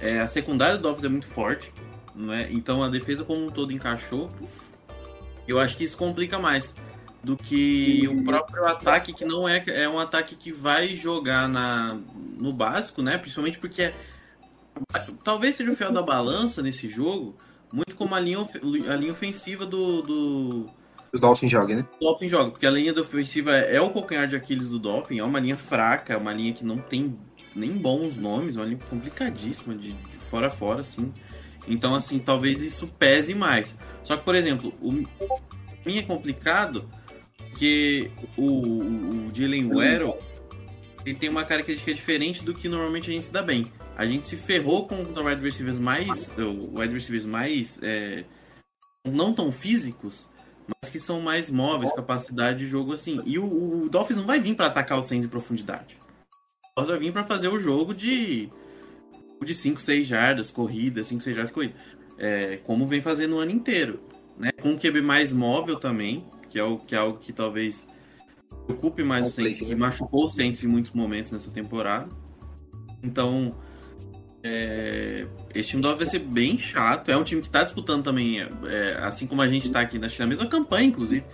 [0.00, 1.72] É, a secundária do Dolphins é muito forte,
[2.14, 2.48] não é?
[2.50, 4.30] então a defesa como um todo encaixou.
[5.46, 6.74] Eu acho que isso complica mais
[7.22, 11.98] do que o próprio ataque, que não é, é um ataque que vai jogar na,
[12.38, 13.16] no básico, né?
[13.16, 13.92] Principalmente porque
[15.22, 17.36] talvez seja o fiel da balança nesse jogo,
[17.72, 18.38] muito como a linha,
[18.88, 20.66] a linha ofensiva do, do,
[21.12, 21.86] O Dolphins joga, né?
[22.00, 25.24] Dolphin joga, porque a linha ofensiva é, é o calcanhar de Aquiles do Dolphin, é
[25.24, 27.16] uma linha fraca, é uma linha que não tem
[27.54, 31.12] nem bons nomes, uma linha complicadíssima, de, de fora a fora, assim.
[31.68, 33.76] Então, assim, talvez isso pese mais.
[34.02, 36.88] Só que, por exemplo, o mim é complicado
[37.58, 40.18] que o, o, o Waddle
[41.04, 43.70] ele tem uma característica diferente do que normalmente a gente se dá bem.
[43.96, 48.24] A gente se ferrou com o wide receivers mais, o wide receivers mais é,
[49.04, 50.28] não tão físicos,
[50.66, 53.20] mas que são mais móveis, capacidade de jogo assim.
[53.24, 55.98] E o, o Dolphins não vai vir para atacar o Saints em profundidade.
[56.72, 58.50] O Dolphins vai vir para fazer o jogo de
[59.44, 61.74] de 5, 6 jardas, corrida, 5, 6 jardas, corrida.
[62.18, 64.00] É, como vem fazendo o ano inteiro.
[64.38, 64.52] Né?
[64.52, 67.86] Com um QB mais móvel também, que é, o, que é algo que talvez
[68.66, 72.08] preocupe mais o Saints, que machucou o Saints em muitos momentos nessa temporada.
[73.02, 73.54] Então,
[74.44, 77.10] é, esse time do Dolphins vai ser bem chato.
[77.10, 80.08] É um time que está disputando também, é, assim como a gente está aqui na
[80.08, 81.24] China, a mesma campanha, inclusive.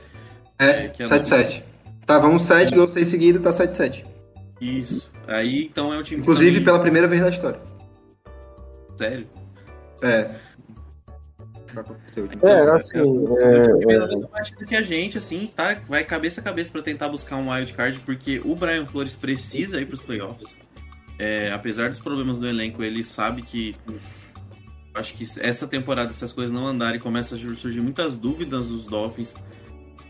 [0.59, 1.63] É, 7-7.
[2.07, 4.05] Tava um 7, ganhou 6 seguidos, tá 7-7.
[4.61, 5.11] Isso.
[5.27, 6.65] Aí, então, é um time Inclusive, também...
[6.65, 7.61] pela primeira vez na história.
[8.97, 9.27] Sério?
[10.03, 10.31] É.
[12.43, 12.99] É, assim.
[12.99, 14.67] É, é...
[14.67, 18.01] que a gente, assim, tá, vai cabeça a cabeça para tentar buscar um wild card,
[18.01, 20.49] porque o Brian Flores precisa ir para os playoffs.
[21.19, 23.75] É, apesar dos problemas do elenco, ele sabe que.
[24.95, 28.85] Acho que essa temporada, se as coisas não andarem, começa a surgir muitas dúvidas dos
[28.87, 29.35] Dolphins.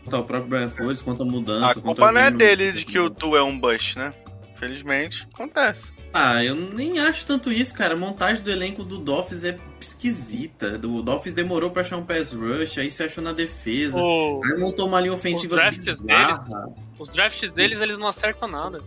[0.03, 1.71] Quanto ao próprio Brian Flores, quanto à mudança.
[1.71, 4.13] A culpa não é dele de que o Tu é um bust, né?
[4.55, 5.93] Felizmente, acontece.
[6.13, 7.93] Ah, eu nem acho tanto isso, cara.
[7.93, 10.79] A montagem do elenco do Dolphins é esquisita.
[10.85, 13.97] O Dolphins demorou pra achar um pass rush, aí se achou na defesa.
[14.01, 16.69] O- Aí montou uma linha ofensiva Os drafts bizarra.
[16.97, 18.79] Os drafts deles, eles não acertam nada.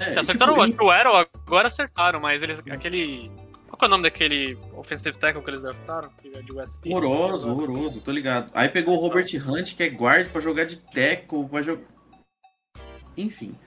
[0.00, 3.30] É, acertaram tipo, o Arrow, agora acertaram, mas eles, aquele...
[3.68, 6.08] Qual que é o nome daquele offensive tackle que eles draftaram?
[6.20, 6.94] Que é de West Philly?
[6.94, 8.50] Horroroso, horroroso, tô ligado.
[8.54, 11.82] Aí pegou o Robert Hunt, que é guard, pra jogar de tackle, pra jogar...
[13.16, 13.58] Enfim.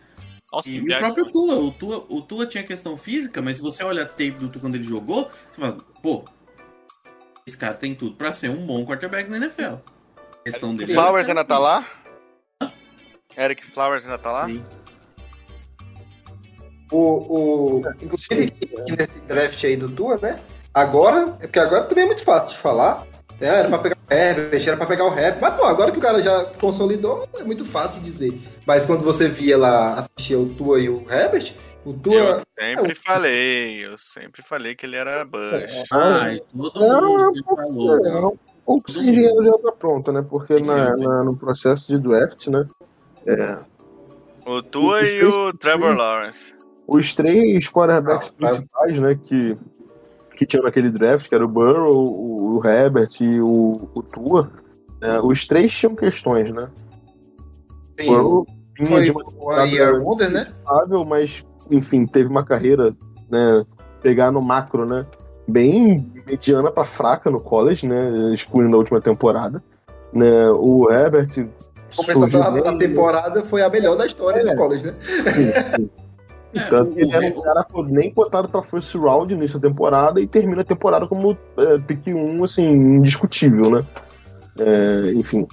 [0.52, 3.84] Austin E o próprio Tua, o Tua, o Tua tinha questão física, mas se você
[3.84, 6.26] olha a tape do Tua quando ele jogou, você fala, pô,
[7.46, 9.76] esse cara tem tudo pra ser um bom quarterback na NFL.
[9.76, 10.94] A questão dele.
[10.94, 11.86] Flowers ainda tá lá?
[13.38, 14.46] Eric Flowers ainda tá lá?
[14.46, 14.66] Sim.
[16.92, 18.54] O, o, inclusive,
[18.98, 20.40] nesse draft aí do Tua, né?
[20.74, 23.06] Agora, é porque agora também é muito fácil de falar.
[23.40, 23.48] né?
[23.60, 25.40] Era pra pegar o Herbert, era pra pegar o Rap.
[25.42, 28.40] Mas, pô, agora que o cara já consolidou, é muito fácil de dizer.
[28.66, 31.54] Mas quando você via lá, assistia o Tua e o Herbert,
[31.86, 32.16] o Tua.
[32.16, 35.84] Eu sempre falei, eu sempre falei que ele era Bush.
[35.92, 38.06] Ai, todo Não, mundo sempre falou.
[38.06, 40.26] é um pouco sem engenheiro já tá pronta, né?
[40.28, 42.66] Porque na, na- no processo de draft, né?
[43.26, 43.58] é,
[44.46, 46.56] O Tua e o Trevor Lawrence.
[46.90, 49.16] Os três quarterbacks principais, né?
[49.22, 49.58] Que,
[50.36, 54.52] que tinham naquele draft, que era o Burrow, o, o Herbert e o, o Tua,
[55.02, 56.70] né, os três tinham questões, né?
[58.00, 58.46] Sim, Burrow
[58.78, 59.24] vinha foi de uma
[60.00, 60.46] Wonder, né?
[61.06, 62.96] mas, enfim, teve uma carreira,
[63.30, 63.66] né,
[64.02, 65.06] pegar no macro, né,
[65.48, 69.62] bem mediana pra fraca no college, né, excluindo a última temporada,
[70.14, 71.50] né, o Herbert
[71.96, 74.52] Começou surgiu a, a temporada foi a melhor da história É.
[74.52, 74.96] do college, né?
[75.02, 75.90] sim, sim.
[76.54, 80.26] É, Tanto que ele era um cara nem cotado pra first round nessa temporada e
[80.26, 83.86] termina a temporada como é, pick 1, assim, indiscutível, né?
[84.58, 85.48] É, enfim.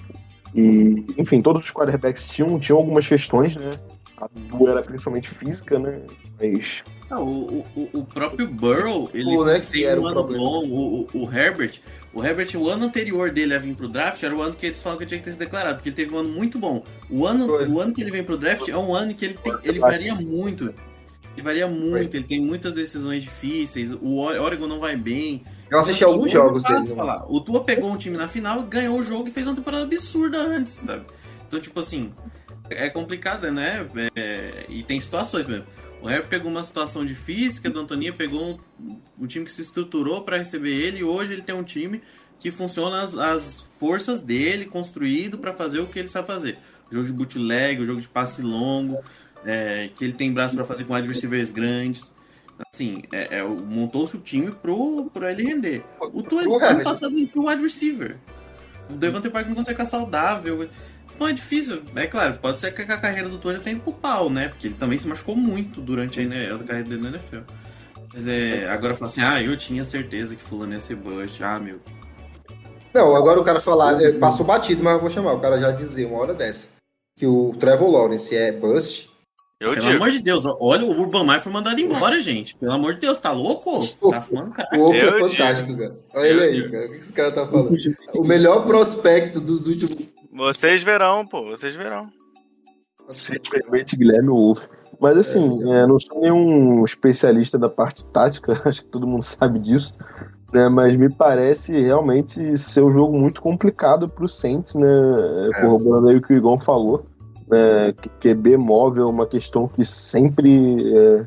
[0.55, 3.77] E, enfim, todos os quarterbacks tinham, tinham algumas questões, né?
[4.19, 6.01] A do era principalmente física, né?
[6.41, 10.43] Mas Ah, o, o, o próprio Burrow, ele Tipo, né, tem era um ano problema.
[10.43, 10.65] bom.
[10.67, 11.79] O, o, o Herbert,
[12.11, 14.81] o Herbert, o ano anterior dele a vir pro draft era o ano que eles
[14.81, 16.83] falam que tinha que ter se declarado, porque ele teve um ano muito bom.
[17.11, 17.67] O ano, Foi.
[17.67, 20.15] o ano que ele vem pro draft é um ano que ele, tem, ele varia
[20.15, 20.73] muito.
[21.37, 23.91] Ele varia muito, ele tem muitas decisões difíceis.
[24.01, 25.43] O Ore- Oregon não vai bem.
[25.69, 26.89] Eu assisti Então, alguns jogos é fácil dele.
[26.89, 26.95] né?
[26.95, 27.25] falar.
[27.31, 30.39] O Tua pegou um time na final, ganhou o jogo e fez uma temporada absurda
[30.39, 31.05] antes, sabe?
[31.47, 32.11] Então, tipo assim,
[32.71, 33.85] é complicado, né?
[34.15, 35.65] É, e tem situações mesmo.
[36.01, 39.51] O Herbert pegou uma situação difícil, que a do Antonia pegou um, um time que
[39.51, 42.01] se estruturou para receber ele, e hoje ele tem um time
[42.39, 46.57] que funciona as, as forças dele, construído para fazer o que ele sabe fazer.
[46.91, 49.03] O jogo de bootleg, o jogo de passe longo,
[49.47, 52.11] é, que ele tem braço para fazer com wide receivers grandes.
[52.73, 55.83] Assim, é, é, montou-se o time pro, pro ele render.
[56.01, 58.17] O Tua Pro ano passado entrou wide receiver.
[58.89, 60.67] O Devante Park não consegue ficar saudável.
[61.19, 61.81] Não é difícil.
[61.95, 64.49] É claro, pode ser que a carreira do Tua já tenha ido pro pau, né?
[64.49, 67.39] Porque ele também se machucou muito durante a, a carreira dele na NFL.
[68.13, 71.41] Mas é, agora falar assim, ah, eu tinha certeza que fulano ia ser Bush.
[71.41, 71.79] Ah, meu.
[72.93, 75.33] Não, agora o cara falar, é, passou batido, mas eu vou chamar.
[75.33, 76.69] O cara já dizer uma hora dessa.
[77.15, 79.09] Que o Trevor Lawrence é bust.
[79.59, 79.95] Eu Pelo digo.
[79.95, 82.55] amor de Deus, olha, o Urban Meyer foi mandado embora, gente.
[82.57, 83.79] Pelo amor de Deus, tá louco?
[84.11, 84.69] Tá fumando, cara.
[84.77, 85.99] O Wolf é fantástico, cara.
[86.13, 86.71] Olha ele Eu aí, digo.
[86.71, 86.85] cara.
[86.85, 87.75] O que esse cara tá falando?
[88.15, 89.97] O melhor prospecto dos últimos.
[90.31, 92.07] Vocês verão, pô, vocês verão.
[93.09, 94.59] simplesmente Guilherme Wolf.
[94.99, 99.57] Mas assim, é, não sou nenhum especialista da parte tática, acho que todo mundo sabe
[99.59, 99.93] disso,
[100.53, 100.69] né?
[100.69, 104.87] Mas me parece realmente ser um jogo muito complicado pro Saints, né?
[105.53, 105.61] É.
[105.61, 107.07] Corroborando aí o que o Igor falou.
[107.49, 107.93] Né?
[108.19, 111.25] QB móvel é uma questão que sempre é,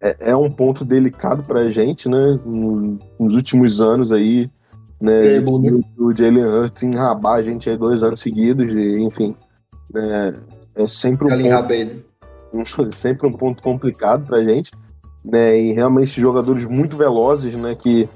[0.00, 2.38] é, é um ponto delicado pra gente, né?
[2.44, 4.50] No- Nos últimos anos aí,
[5.00, 5.36] né?
[5.36, 5.80] É né?
[5.96, 8.66] O Jalen Hurts enrabar a gente aí dois anos seguidos,
[9.00, 9.36] enfim.
[9.92, 10.34] Né?
[10.74, 11.42] É sempre um ponto
[11.84, 11.96] né?
[12.90, 14.72] sempre um ponto complicado pra gente,
[15.24, 15.58] né?
[15.58, 17.74] E realmente jogadores muito velozes, né?
[17.74, 18.08] Que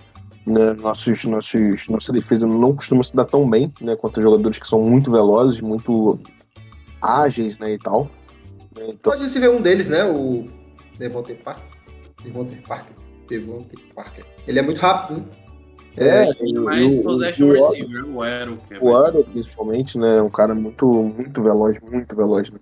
[0.47, 3.97] né, nossos, nossos, nossa defesa não costuma se dar tão bem, né?
[3.97, 6.18] Quanto jogadores que são muito velozes, muito
[7.07, 7.73] ágeis, né?
[7.73, 8.05] E tal.
[8.77, 10.05] né, Então, Pode se ver um deles, né?
[10.05, 10.47] O
[10.99, 11.65] Devontae Parker.
[12.23, 12.93] Devontae Parker.
[13.28, 14.24] Devontae Parker.
[14.47, 15.27] Ele é muito rápido, né?
[15.97, 18.59] é, E e o- mais o- possession o- receiver, o Aero.
[18.70, 20.19] é o Aro, principalmente, né?
[20.19, 22.59] É um cara muito, muito veloz, muito veloz, né?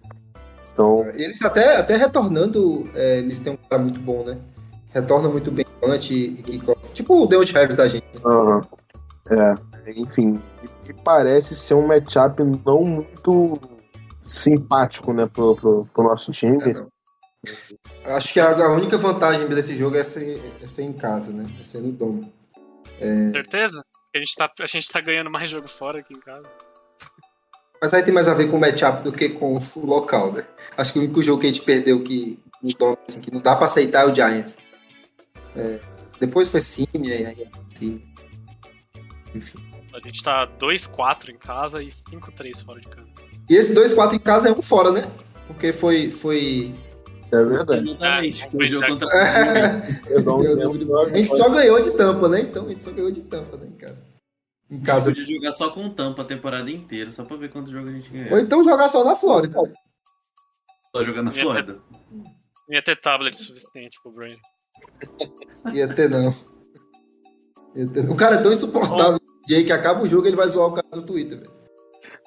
[0.72, 4.36] Então, E Eles até, até retornando, é, eles têm um cara muito bom, né?
[4.90, 6.62] Retorna muito bem antes e.
[6.92, 8.04] Tipo o Deontay Harris da gente.
[8.24, 8.60] aham.
[9.30, 9.54] é,
[9.96, 13.58] enfim, e, e parece ser um matchup não muito
[14.24, 16.58] simpático, né, pro, pro, pro nosso time.
[18.06, 18.14] É.
[18.16, 21.44] Acho que a, a única vantagem desse jogo é ser, é ser em casa, né?
[21.60, 22.32] É ser no domo.
[23.32, 23.84] Certeza?
[24.14, 26.48] A gente, tá, a gente tá ganhando mais jogo fora aqui em casa.
[27.82, 30.46] Mas aí tem mais a ver com o matchup do que com o local, né?
[30.76, 33.40] Acho que o único jogo que a gente perdeu que, no domo, assim, que não
[33.40, 34.56] dá pra aceitar é o Giants.
[35.56, 35.80] É,
[36.18, 38.02] depois foi sim, e aí, aí sim.
[39.34, 39.58] Enfim.
[39.92, 43.13] A gente tá 2-4 em casa e 5-3 fora de casa.
[43.48, 45.02] E esse 2-4 em casa é um fora, né?
[45.46, 46.10] Porque foi.
[46.10, 46.74] foi...
[47.32, 47.88] É verdade.
[47.88, 48.50] Exatamente.
[48.50, 48.66] Foi
[50.08, 50.84] Eu não lembro.
[50.86, 52.40] não- A gente só ganhou de tampa, né?
[52.40, 53.66] Então a gente só ganhou de tampa, né?
[53.66, 54.08] Em casa.
[54.70, 55.10] Em casa.
[55.10, 58.08] Podia jogar só com tampa a temporada inteira, só pra ver quantos jogos a gente
[58.08, 58.38] Ou ganhou.
[58.38, 59.58] então jogar só na Flórida.
[60.94, 61.76] Só jogando na Flórida.
[62.12, 64.36] Não ia ter tablet suficiente pro Brain.
[65.72, 66.34] Ia ter, não.
[67.74, 69.18] Ia ter- O cara é tão insuportável,
[69.48, 71.52] Jay, que acaba o jogo ele vai zoar o cara no Twitter, velho.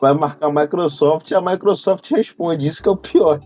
[0.01, 2.67] Vai marcar a Microsoft e a Microsoft responde.
[2.67, 3.39] Isso que é o pior.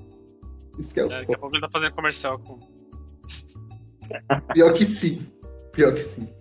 [0.80, 2.60] Isso que é o É, daqui a pouco ele tá fazendo comercial com.
[4.54, 5.32] pior que sim.
[5.72, 6.34] Pior que sim.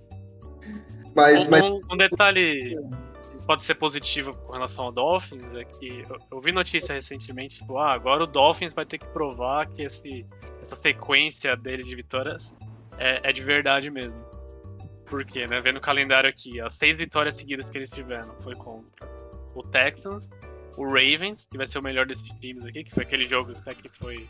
[1.15, 2.77] Mas, Um, mas um- um detalhe
[3.31, 7.57] que pode ser positivo com relação ao Dolphins é que eu, eu vi notícia recentemente,
[7.59, 10.25] tipo, ah, agora o Dolphins vai ter que provar que esse,
[10.63, 12.53] essa sequência dele de vitórias
[12.99, 14.19] é, é de verdade mesmo.
[15.07, 15.61] Por quê, né?
[15.61, 19.09] Vendo o calendário aqui, as seis vitórias seguidas que eles tiveram foi contra
[19.55, 20.25] o Texans,
[20.77, 23.75] o Ravens, que vai ser o melhor desses times aqui, que foi aquele jogo até
[23.75, 24.29] que foi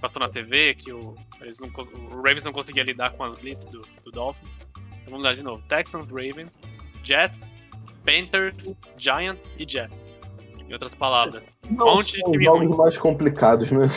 [0.00, 3.64] passou na TV, que o, eles não, o Ravens não conseguia lidar com as blitz
[3.70, 4.50] do, do Dolphins.
[4.74, 5.62] Então vamos lá de novo.
[5.68, 6.50] Texans, Ravens,
[7.04, 7.38] Jets,
[8.04, 8.56] Panthers,
[8.98, 9.96] Giants e Jets.
[10.68, 12.78] Em outras palavras, Não Monte de são os time jogos ruim.
[12.78, 13.88] mais complicados, né?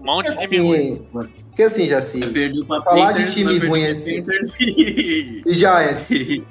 [0.00, 1.06] um monte de time ruim.
[1.18, 2.20] assim, porque assim, assim,
[2.66, 4.22] pra Falar de Panthers, time mas perdeu ruim pra assim.
[4.24, 5.42] Panthers e...
[5.46, 6.44] e Giants, e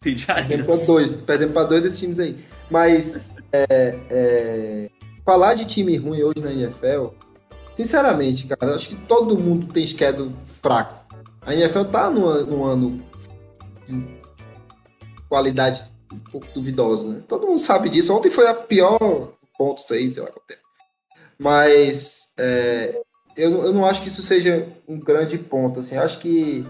[0.00, 0.86] perdendo pra Giants.
[0.86, 2.36] dois, perdendo pra dois desses times aí.
[2.70, 4.90] Mas é, é,
[5.24, 7.08] falar de time ruim hoje na NFL,
[7.74, 11.00] sinceramente, cara, acho que todo mundo tem schedule fraco.
[11.42, 13.02] A NFL tá num, num ano
[13.88, 14.20] de
[15.28, 17.22] qualidade um pouco duvidosa, né?
[17.26, 18.14] Todo mundo sabe disso.
[18.14, 18.98] Ontem foi a pior
[19.56, 20.60] ponto isso aí, sei lá quanto tempo.
[21.38, 23.00] Mas é,
[23.36, 25.80] eu, eu não acho que isso seja um grande ponto.
[25.80, 26.66] Assim, acho que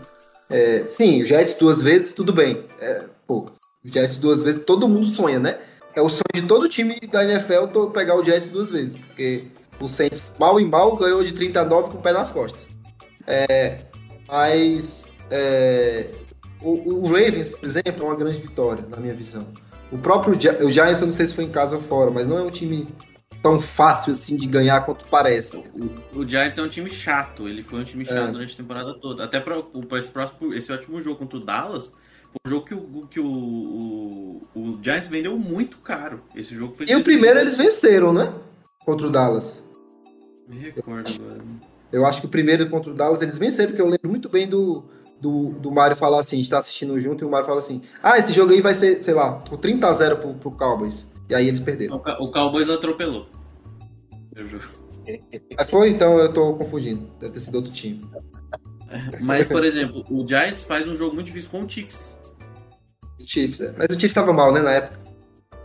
[0.48, 2.64] é, sim, o Jets duas vezes, tudo bem.
[2.81, 3.47] É, pô,
[3.85, 5.59] o Jets duas vezes, todo mundo sonha, né?
[5.95, 9.45] É o sonho de todo time da NFL pegar o Jets duas vezes, porque
[9.81, 12.67] o Saints, mal em mal, ganhou de 39 com o pé nas costas.
[13.27, 13.81] É,
[14.29, 16.11] mas é,
[16.61, 19.47] o, o Ravens, por exemplo, é uma grande vitória, na minha visão.
[19.91, 22.39] O próprio o Giants, eu não sei se foi em casa ou fora, mas não
[22.39, 22.87] é um time
[23.43, 25.57] tão fácil assim de ganhar quanto parece.
[26.15, 28.33] O Giants é um time chato, ele foi um time chato É.
[28.33, 29.25] durante a temporada toda.
[29.25, 29.57] Até para
[29.99, 31.93] esse próximo, esse último jogo contra o Dallas,
[32.44, 36.23] um jogo que o, que o, o, o Giants vendeu muito caro.
[36.35, 38.32] Esse jogo foi E o primeiro eles venceram, né?
[38.85, 39.62] Contra o Dallas.
[40.48, 41.40] Me recordo agora.
[41.93, 44.48] Eu acho que o primeiro contra o Dallas eles venceram, porque eu lembro muito bem
[44.48, 44.85] do,
[45.20, 47.82] do, do Mário falar assim, a gente tá assistindo junto e o Mário fala assim:
[48.02, 51.07] Ah, esse jogo aí vai ser, sei lá, 30 a 0 pro, pro Cowboys.
[51.28, 51.97] E aí eles perderam.
[51.97, 53.27] O, o Cowboys atropelou.
[54.36, 54.65] O jogo.
[55.59, 57.11] Aí foi, então eu tô confundindo.
[57.19, 58.09] Deve ter sido outro time.
[59.20, 62.19] Mas, por exemplo, o Giants faz um jogo muito difícil com o Chiefs.
[63.27, 63.75] Chiefs, é.
[63.77, 65.01] Mas o Chiefs tava mal, né, na época.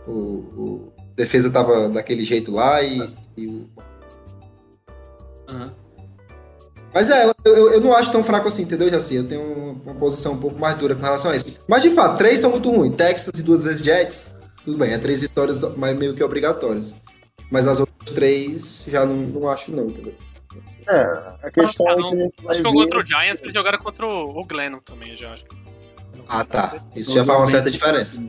[0.06, 3.68] O, o defesa tava daquele jeito lá e, e o
[5.48, 5.72] Aham.
[6.92, 9.16] Mas é, eu, eu, eu não acho tão fraco assim, entendeu, Jaci?
[9.16, 9.42] Eu tenho
[9.84, 11.58] uma, posição um pouco mais dura com relação a isso.
[11.68, 12.96] Mas de fato, três são muito ruins.
[12.96, 14.34] Texas e duas vezes Jets,
[14.64, 16.94] tudo bem, é três vitórias mas meio que obrigatórias.
[17.50, 20.14] Mas as outras três já não, não acho não, entendeu?
[20.88, 21.00] É,
[21.42, 22.74] a questão é que a gente vai Acho que ver...
[22.74, 25.44] contra o Giants eles jogaram contra o o Glennon também, eu já acho.
[26.28, 26.76] Ah, tá.
[26.94, 28.22] Isso já faz uma certa diferença.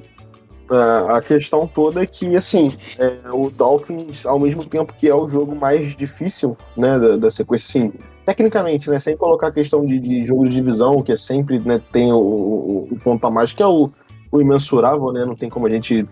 [0.70, 5.16] É, a questão toda é que, assim, é, o Dolphins, ao mesmo tempo que é
[5.16, 7.94] o jogo mais difícil, né, da, da sequência, assim,
[8.26, 11.82] tecnicamente, né, sem colocar a questão de, de jogo de divisão, que é sempre, né,
[11.92, 13.90] tem o, o, o ponto a mais, que é o,
[14.30, 16.06] o imensurável, né, não tem como a gente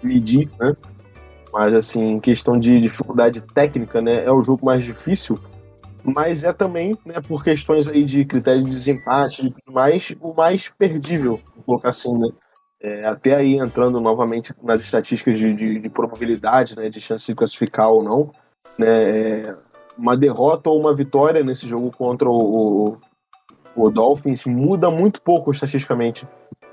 [0.00, 0.76] medir, né,
[1.52, 5.36] mas, assim, questão de dificuldade técnica, né, é o jogo mais difícil,
[6.04, 10.32] mas é também, né, por questões aí de critério de desempate e tudo mais, o
[10.34, 12.28] mais perdível, vou colocar assim, né,
[12.82, 17.34] é, até aí entrando novamente nas estatísticas de, de, de probabilidade, né, de chance de
[17.34, 18.30] classificar ou não,
[18.78, 18.86] né,
[19.46, 19.56] é,
[19.96, 22.98] uma derrota ou uma vitória nesse jogo contra o, o,
[23.76, 26.26] o Dolphins muda muito pouco estatisticamente.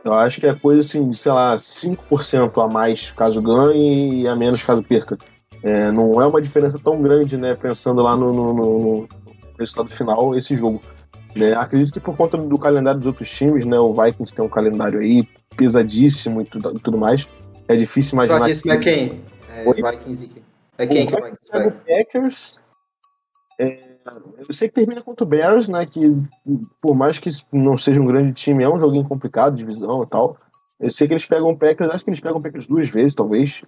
[0.04, 4.36] Eu acho que é coisa assim, sei lá, 5% a mais caso ganhe e a
[4.36, 5.18] menos caso perca.
[5.62, 9.08] É, não é uma diferença tão grande, né, pensando lá no, no- no
[9.60, 10.82] resultado final, esse jogo.
[11.36, 11.54] né.
[11.54, 15.00] acredito que por conta do calendário dos outros times, né, o Vikings tem um calendário
[15.00, 17.28] aí pesadíssimo e tudo, tudo mais.
[17.68, 19.22] É difícil Só imaginar que esse é quem?
[19.54, 19.76] É Oi?
[19.76, 20.44] Vikings e quem?
[20.78, 21.72] É quem que o o Vikings pega o?
[21.72, 22.56] Packers.
[23.60, 23.90] é,
[24.38, 25.86] eu sei que termina contra o Bears, né?
[25.86, 26.16] Que
[26.82, 30.38] por mais que não seja um grande time, é um joguinho complicado, divisão e tal.
[30.80, 33.14] Eu sei que eles pegam o Packers, acho que eles pegam o Packers duas vezes,
[33.14, 33.62] talvez.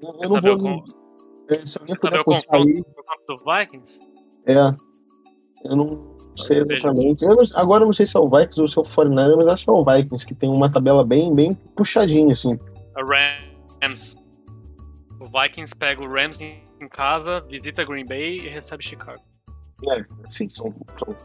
[0.00, 1.03] Eu, eu não vou.
[1.48, 2.82] É, se alguém puder puxar aí,
[3.28, 4.00] do Vikings?
[4.46, 4.74] é.
[5.64, 7.24] Eu não sei exatamente.
[7.24, 9.36] Eu não- agora eu não sei se é o Vikings ou se é o 49
[9.36, 12.58] mas acho que é o Vikings, que tem uma tabela bem, bem puxadinha, assim.
[12.96, 13.02] A
[13.82, 14.16] Rams.
[15.18, 19.22] O Vikings pega o Rams em casa, visita Green Bay e recebe Chicago.
[19.90, 21.16] É, assim, são, são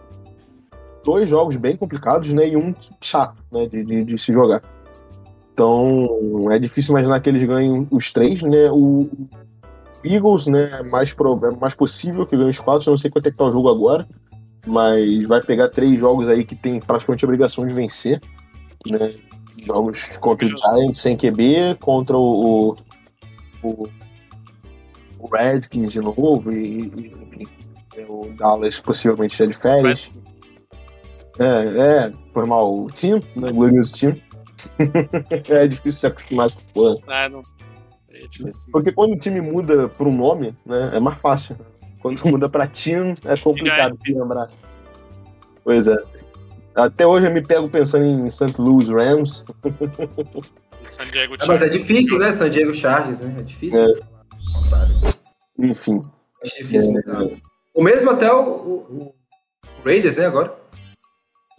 [1.04, 2.48] dois jogos bem complicados, né?
[2.48, 3.68] E um chato, né?
[3.68, 4.62] De, de, de se jogar.
[5.54, 8.72] Então, é difícil imaginar que eles ganhem os três, né?
[8.72, 9.10] O
[10.04, 10.82] Eagles, né?
[10.84, 12.90] Mais, pro, é mais possível que ganhe os quatro.
[12.90, 14.08] Não sei quanto é que tá o jogo agora.
[14.66, 18.22] Mas vai pegar três jogos aí que tem praticamente obrigação de vencer.
[18.90, 19.14] Né?
[19.66, 22.76] Jogos contra o Giants sem QB, contra o,
[23.64, 23.88] o,
[25.20, 27.48] o Redskins de novo, e, e, enfim,
[27.98, 30.10] é, o Dallas possivelmente já de férias.
[31.38, 33.52] É, é, foi mal o time, né?
[33.52, 34.24] Glorioso time.
[35.50, 36.98] é difícil se acostumar com porra.
[37.08, 37.42] É, não.
[38.22, 38.66] É difícil.
[38.72, 41.56] Porque quando o time muda para um nome, né, é mais fácil.
[42.02, 44.50] Quando muda para time, é complicado de lembrar.
[45.64, 45.98] Pois é.
[46.76, 48.54] Até hoje eu me pego pensando em St.
[48.58, 49.44] Louis Rams.
[50.86, 52.32] San Diego Ah, mas é difícil, né?
[52.32, 53.36] San Diego Chargers, né?
[53.40, 53.86] É difícil.
[55.58, 56.02] Enfim.
[56.42, 57.38] Acho difícil É.
[57.74, 59.16] O mesmo até o, o- o
[59.86, 60.26] Raiders, né?
[60.26, 60.56] Agora.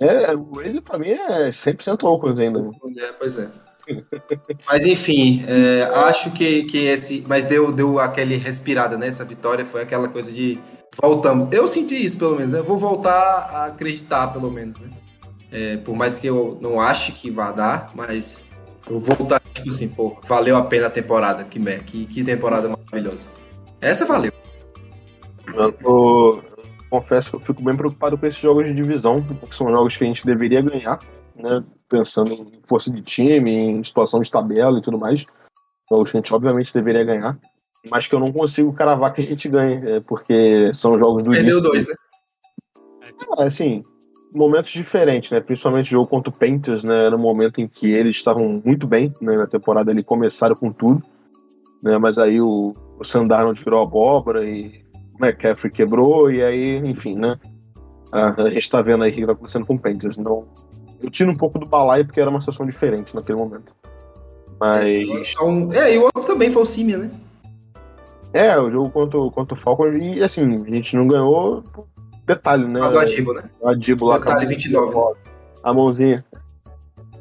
[0.01, 2.71] É, o Raiders pra mim é 100% louco ainda.
[2.99, 3.49] É, pois é.
[4.67, 7.25] Mas enfim, é, acho que, que esse.
[7.29, 9.09] Mas deu, deu aquele respirada, né?
[9.09, 10.59] Essa vitória foi aquela coisa de.
[11.01, 11.49] Voltamos.
[11.53, 12.53] Eu senti isso, pelo menos.
[12.53, 12.59] né?
[12.59, 14.89] Eu vou voltar a acreditar, pelo menos, né?
[15.53, 18.45] É, por mais que eu não ache que vá dar, mas
[18.89, 21.45] eu vou voltar, tipo assim, pô, valeu a pena a temporada.
[21.45, 23.29] Que, que, que temporada maravilhosa.
[23.81, 24.33] Essa valeu.
[25.55, 26.43] Eu tô-
[26.89, 30.03] confesso que eu fico bem preocupado com esses jogos de divisão, porque são jogos que
[30.05, 30.99] a gente deveria ganhar,
[31.43, 31.65] né?
[31.89, 35.25] Pensando em força de time, em situação de tabela e tudo mais.
[35.91, 37.39] Jogos que a gente obviamente deveria ganhar.
[37.91, 41.31] Mas que eu não consigo cravar que a gente ganhe, é, porque são jogos do
[41.31, 41.63] Perdeu início.
[41.63, 41.95] dois, né?
[43.39, 43.83] É, assim,
[44.33, 45.41] momentos diferentes, né?
[45.41, 47.07] Principalmente o jogo contra o Panthers, né?
[47.07, 49.37] Era um momento em que eles estavam muito bem, né?
[49.37, 51.03] Na temporada ali começaram com tudo,
[51.83, 51.97] né?
[51.99, 54.85] Mas aí o, o Sandarnold virou abóbora e
[55.19, 57.39] o McCaffrey quebrou e aí, enfim, né?
[58.13, 60.19] A, a gente tá vendo aí o que tá acontecendo com o Panthers.
[60.19, 60.47] Então,
[61.03, 63.73] eu tiro um pouco do balaio porque era uma situação diferente naquele momento.
[64.59, 64.87] Mas,
[65.33, 67.11] Então, é, e o outro também foi o Simia, né?
[68.33, 71.65] é, o jogo contra, o- contra o Falcon e, assim, a gente não ganhou
[72.27, 72.79] detalhe, né?
[72.83, 73.43] Ah, do Ativo, né?
[73.61, 75.19] O Adibo lá Detalhe acabou- 29.
[75.65, 76.25] A mãozinha.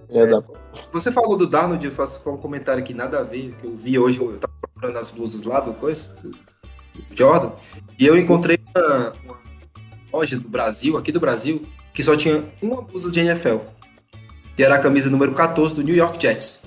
[0.10, 0.44] É, da...
[0.92, 3.98] Você falou do Darnold, eu faço um comentário aqui, nada a ver, que eu vi
[3.98, 7.52] hoje, eu tava procurando as blusas lá do coisa, do do Jordan,
[7.98, 9.38] e eu encontrei uma, uma
[10.12, 11.62] loja do Brasil, aqui do Brasil,
[12.00, 13.58] que só tinha uma blusa de NFL,
[14.56, 16.64] que era a camisa número 14 do New York Jets.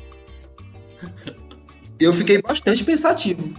[1.99, 3.51] Eu fiquei bastante pensativo.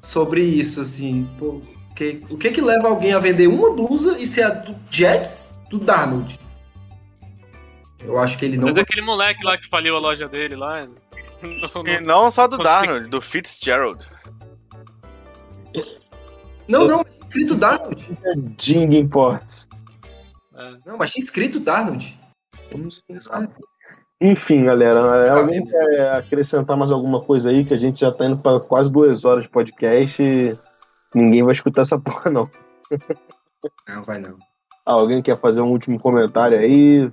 [0.00, 1.60] Sobre isso, assim, pô,
[1.94, 5.54] que, o que que leva alguém a vender uma blusa e ser a do Jets
[5.68, 6.40] do Darnold?
[8.02, 10.56] Eu acho que ele não Mas é aquele moleque lá que faliu a loja dele
[10.56, 10.80] lá.
[11.42, 14.17] Não, E não, não só do Darnold, do Fitzgerald.
[16.68, 18.18] Não, não, mas tinha escrito Darnold.
[18.58, 19.68] Ding Imports.
[20.54, 20.76] é.
[20.86, 22.18] Não, mas tinha escrito Darnold.
[22.70, 23.48] Vamos pensar.
[24.20, 27.64] Enfim, galera, alguém quer acrescentar mais alguma coisa aí?
[27.64, 30.58] Que a gente já tá indo pra quase duas horas de podcast e
[31.14, 32.50] ninguém vai escutar essa porra, não.
[33.88, 34.36] Não, vai não.
[34.84, 37.10] Ah, alguém quer fazer um último comentário aí?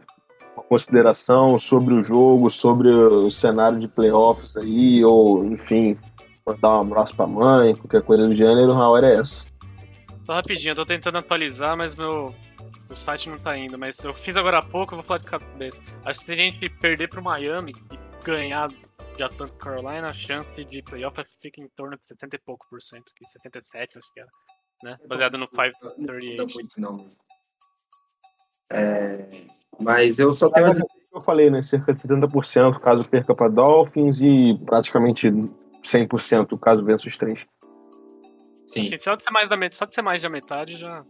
[0.56, 5.98] Uma consideração sobre o jogo, sobre o cenário de playoffs aí, ou enfim,
[6.46, 9.48] mandar um abraço pra mãe, qualquer coisa do gênero, a hora é essa.
[10.26, 12.34] Só rapidinho, eu tô tentando atualizar, mas meu.
[12.88, 15.26] O site não tá indo, mas eu fiz agora há pouco, eu vou falar de
[15.26, 15.82] cabeça.
[16.06, 18.70] Acho que se a gente perder pro Miami e ganhar
[19.18, 22.80] de Atlanta Carolina, a chance de playoff fica em torno de 70 e pouco por
[22.82, 24.30] cento, que 77 acho que era.
[24.84, 24.98] Né?
[25.08, 26.54] Baseado no Não muda 538.
[26.54, 27.10] muito, não.
[28.72, 29.46] É,
[29.80, 30.68] mas eu só tenho.
[30.68, 30.80] Mas,
[31.14, 31.64] eu falei, né?
[31.64, 35.32] Cerca de 70% caso perca pra Dolphins e praticamente
[35.86, 37.46] 100% caso vença os três.
[38.68, 41.04] Sim, Assim, só de ser mais da metade, só de ser mais da metade já.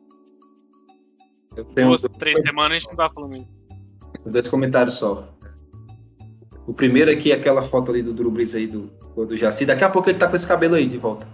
[1.56, 3.47] eu tenho Duas, três semanas a gente não tá falando isso.
[4.26, 5.26] dois comentários só.
[6.68, 8.88] O primeiro aqui é aquela foto ali do Drew Brees aí do,
[9.26, 9.65] do Jaci.
[9.65, 11.27] Daqui a pouco ele tá com esse cabelo aí de volta.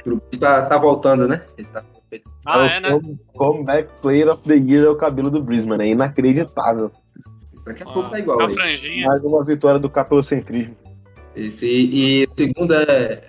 [0.00, 1.44] O Drew Brees tá, tá voltando, né?
[1.58, 1.82] Ele tá
[2.46, 2.94] Ah, é, né?
[2.94, 6.90] o comeback player of the year é o cabelo do Brisbane, é inacreditável.
[7.64, 8.48] Daqui a Ah, pouco tá igual tá.
[8.48, 10.76] Mais uma vitória do capelocentrismo.
[11.34, 13.22] Esse, e o segundo é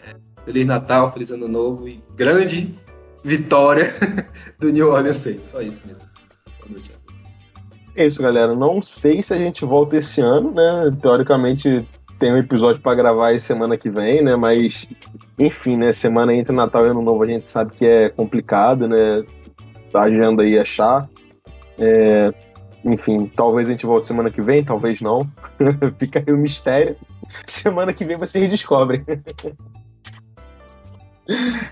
[0.45, 2.75] Feliz Natal, Feliz Ano Novo e grande
[3.23, 3.87] vitória
[4.59, 5.47] do New Orleans Saints.
[5.47, 6.01] Só isso mesmo.
[6.03, 7.01] A.
[7.95, 8.55] É isso, galera.
[8.55, 10.95] Não sei se a gente volta esse ano, né?
[11.01, 11.85] Teoricamente
[12.17, 14.35] tem um episódio pra gravar semana que vem, né?
[14.35, 14.87] Mas,
[15.37, 15.91] enfim, né?
[15.91, 19.23] Semana entre Natal e Ano Novo a gente sabe que é complicado, né?
[19.93, 21.07] A agenda aí é chá.
[21.77, 22.33] É,
[22.85, 25.27] Enfim, talvez a gente volte semana que vem, talvez não.
[25.99, 26.95] Fica aí o mistério.
[27.47, 29.05] Semana que vem vocês descobrem.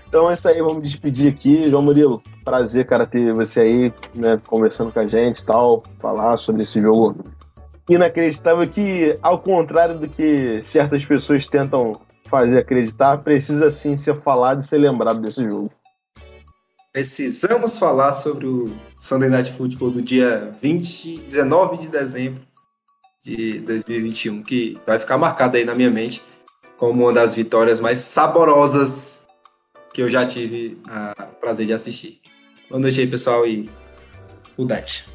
[0.08, 1.70] Então é isso aí, vamos despedir aqui.
[1.70, 6.38] João Murilo, prazer, cara, ter você aí, né, conversando com a gente e tal, falar
[6.38, 7.22] sobre esse jogo
[7.88, 14.60] inacreditável que, ao contrário do que certas pessoas tentam fazer acreditar, precisa sim ser falado
[14.60, 15.70] e ser lembrado desse jogo.
[16.92, 22.42] Precisamos falar sobre o Sunday Night Football do dia 20, 19 de dezembro
[23.22, 26.22] de 2021, que vai ficar marcado aí na minha mente
[26.76, 29.26] como uma das vitórias mais saborosas
[29.92, 32.20] que eu já tive a- o prazer de assistir.
[32.68, 33.68] Boa noite aí, pessoal, e
[34.56, 35.06] Udete.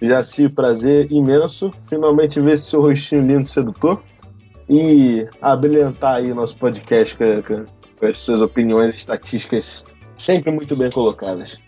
[0.00, 1.70] Jaci, prazer imenso.
[1.88, 4.02] Finalmente ver esse seu rostinho lindo e sedutor.
[4.68, 7.64] E abrilhantar aí nosso podcast com, com-
[7.98, 9.82] com as suas opiniões e estatísticas
[10.16, 11.58] sempre muito bem colocadas.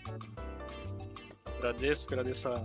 [1.57, 2.61] Agradeço, agradeço a-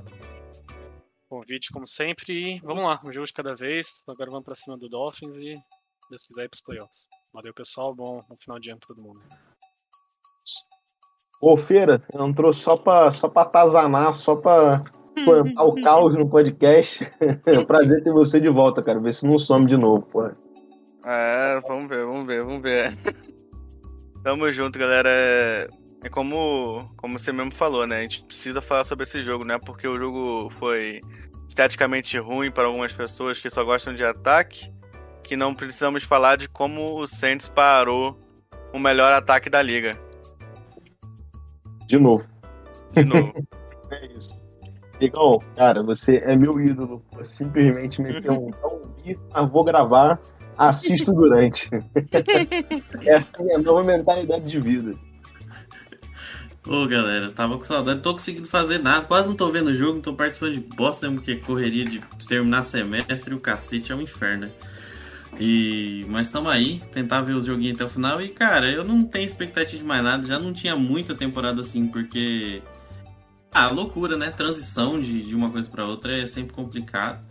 [1.29, 2.57] convite, como sempre.
[2.57, 3.93] E vamos lá, um jogo de cada vez.
[4.07, 5.55] Agora vamos pra cima do Dolphins e
[6.11, 7.07] Deus quiser ir pros playoffs.
[7.33, 7.95] Valeu, pessoal.
[7.95, 9.21] Bom, bom final de ano pra todo mundo.
[11.41, 14.85] Ô, Feira, entrou só pra, só pra atazanar, só pra
[15.25, 17.05] plantar o caos no podcast.
[17.67, 19.01] prazer ter você de volta, cara.
[19.01, 20.37] Vê se não some de novo, porra.
[21.05, 22.91] É, vamos ver, vamos ver, vamos ver.
[24.25, 25.69] Tamo junto, galera.
[26.03, 27.99] É- como, como você mesmo falou, né?
[27.99, 29.59] A gente precisa falar sobre esse jogo, né?
[29.59, 31.01] Porque o jogo foi
[31.49, 34.73] esteticamente ruim para algumas pessoas que só gostam de ataque,
[35.23, 38.19] que não precisamos falar de como o Saints parou
[38.73, 39.99] o melhor ataque da liga.
[41.87, 42.25] De novo.
[42.93, 43.33] De novo.
[43.89, 44.37] É isso.
[44.99, 47.01] Digão, cara, você é meu ídolo.
[47.23, 50.21] Simplesmente meteu um não vi, mas vou gravar,
[50.59, 51.71] assisto durante.
[53.07, 54.93] é a minha nova mentalidade de vida.
[56.67, 59.75] Ô, galera, tava com saudade, não tô conseguindo fazer nada, quase não tô vendo o
[59.75, 63.95] jogo, não tô participando de bosta mesmo, porque correria de terminar semestre o cacete é
[63.95, 64.51] um inferno.
[65.39, 66.05] E...
[66.09, 68.21] Mas tamo aí, tentar ver os joguinhos até o final.
[68.21, 71.87] E, cara, eu não tenho expectativa de mais nada, já não tinha muita temporada assim,
[71.87, 72.63] porque.
[73.53, 74.31] Ah, loucura, né?
[74.31, 77.25] Transição de, de uma coisa pra outra é sempre complicado.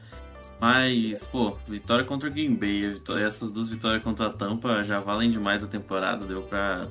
[0.61, 4.99] Mas, pô, vitória contra o Green Bay, vitória- essas duas vitórias contra a Tampa já
[4.99, 6.87] valem demais a temporada, deu pra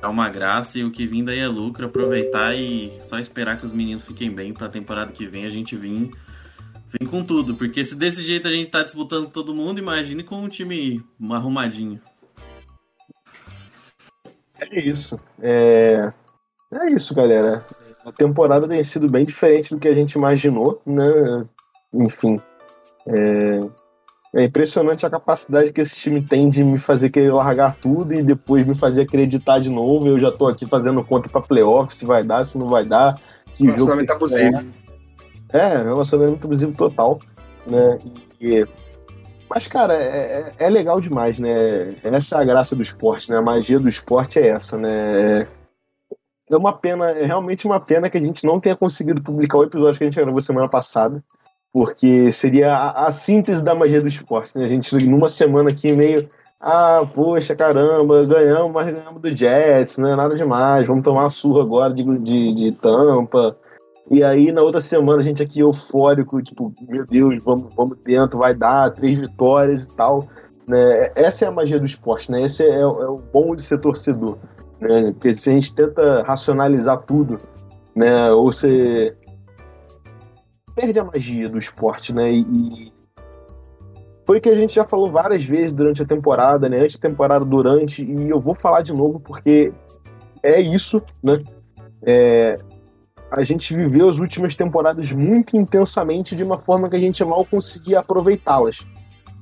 [0.00, 3.66] dar uma graça e o que vim daí é lucro, aproveitar e só esperar que
[3.66, 6.10] os meninos fiquem bem pra temporada que vem a gente vir,
[6.88, 10.36] vir com tudo, porque se desse jeito a gente tá disputando todo mundo, imagine com
[10.36, 12.00] um time arrumadinho.
[14.60, 15.18] É isso.
[15.40, 16.12] É...
[16.72, 17.64] é isso, galera.
[18.04, 21.46] A temporada tem sido bem diferente do que a gente imaginou, né?
[21.92, 22.38] Enfim.
[23.06, 23.60] É...
[24.34, 28.22] é impressionante a capacidade que esse time tem de me fazer querer largar tudo e
[28.22, 30.06] depois me fazer acreditar de novo.
[30.06, 33.14] Eu já tô aqui fazendo conta pra playoff, se vai dar, se não vai dar.
[33.54, 34.72] Que jogo Relacionamento que abusivo.
[35.52, 37.18] é, relacionamento abusivo total,
[37.66, 37.98] né?
[38.40, 38.66] E-
[39.52, 41.92] Mas, cara, é, é- é legal demais, né?
[42.04, 43.36] Essa é a graça do esporte, né?
[43.36, 45.48] A magia do esporte é essa, né?
[46.48, 49.64] É uma pena, é realmente uma pena que a gente não tenha conseguido publicar o
[49.64, 51.20] episódio que a gente gravou semana passada.
[51.72, 54.64] Porque seria a, a síntese da magia do esporte, né?
[54.64, 56.28] A gente, numa semana aqui, meio.
[56.60, 61.30] Ah, poxa, caramba, ganhamos, mas ganhamos do Jets, não é nada demais, vamos tomar uma
[61.30, 63.56] surra agora de, de, de tampa.
[64.10, 68.40] E aí, na outra semana, a gente aqui eufórico, tipo, meu Deus, vamos, vamos dentro,
[68.40, 70.26] vai dar três vitórias e tal.
[70.66, 71.08] Né?
[71.16, 72.42] Essa é a magia do esporte, né?
[72.42, 74.36] Esse é, é o bom de ser torcedor.
[74.80, 75.12] Né?
[75.12, 77.38] Porque se a gente tenta racionalizar tudo,
[77.94, 78.30] né?
[78.32, 79.14] Ou você
[80.80, 82.32] perde a magia do esporte, né?
[82.32, 82.92] E
[84.26, 86.80] foi o que a gente já falou várias vezes durante a temporada, né?
[86.80, 89.72] Antes da temporada, durante, e eu vou falar de novo porque
[90.42, 91.38] é isso, né?
[92.02, 92.54] É,
[93.30, 97.44] a gente viveu as últimas temporadas muito intensamente de uma forma que a gente mal
[97.44, 98.84] conseguia aproveitá-las,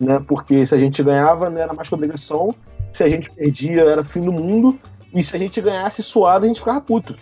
[0.01, 0.19] né?
[0.27, 2.49] Porque se a gente ganhava, não era mais que obrigação,
[2.93, 4.77] se a gente perdia, era fim do mundo,
[5.15, 7.15] e se a gente ganhasse suado, a gente ficava puto.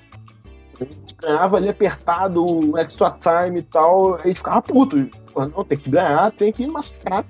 [1.20, 5.09] Ganhava ali apertado, extra time e tal, a gente ficava puto.
[5.36, 7.24] Não, tem que ganhar, tem que massacrar.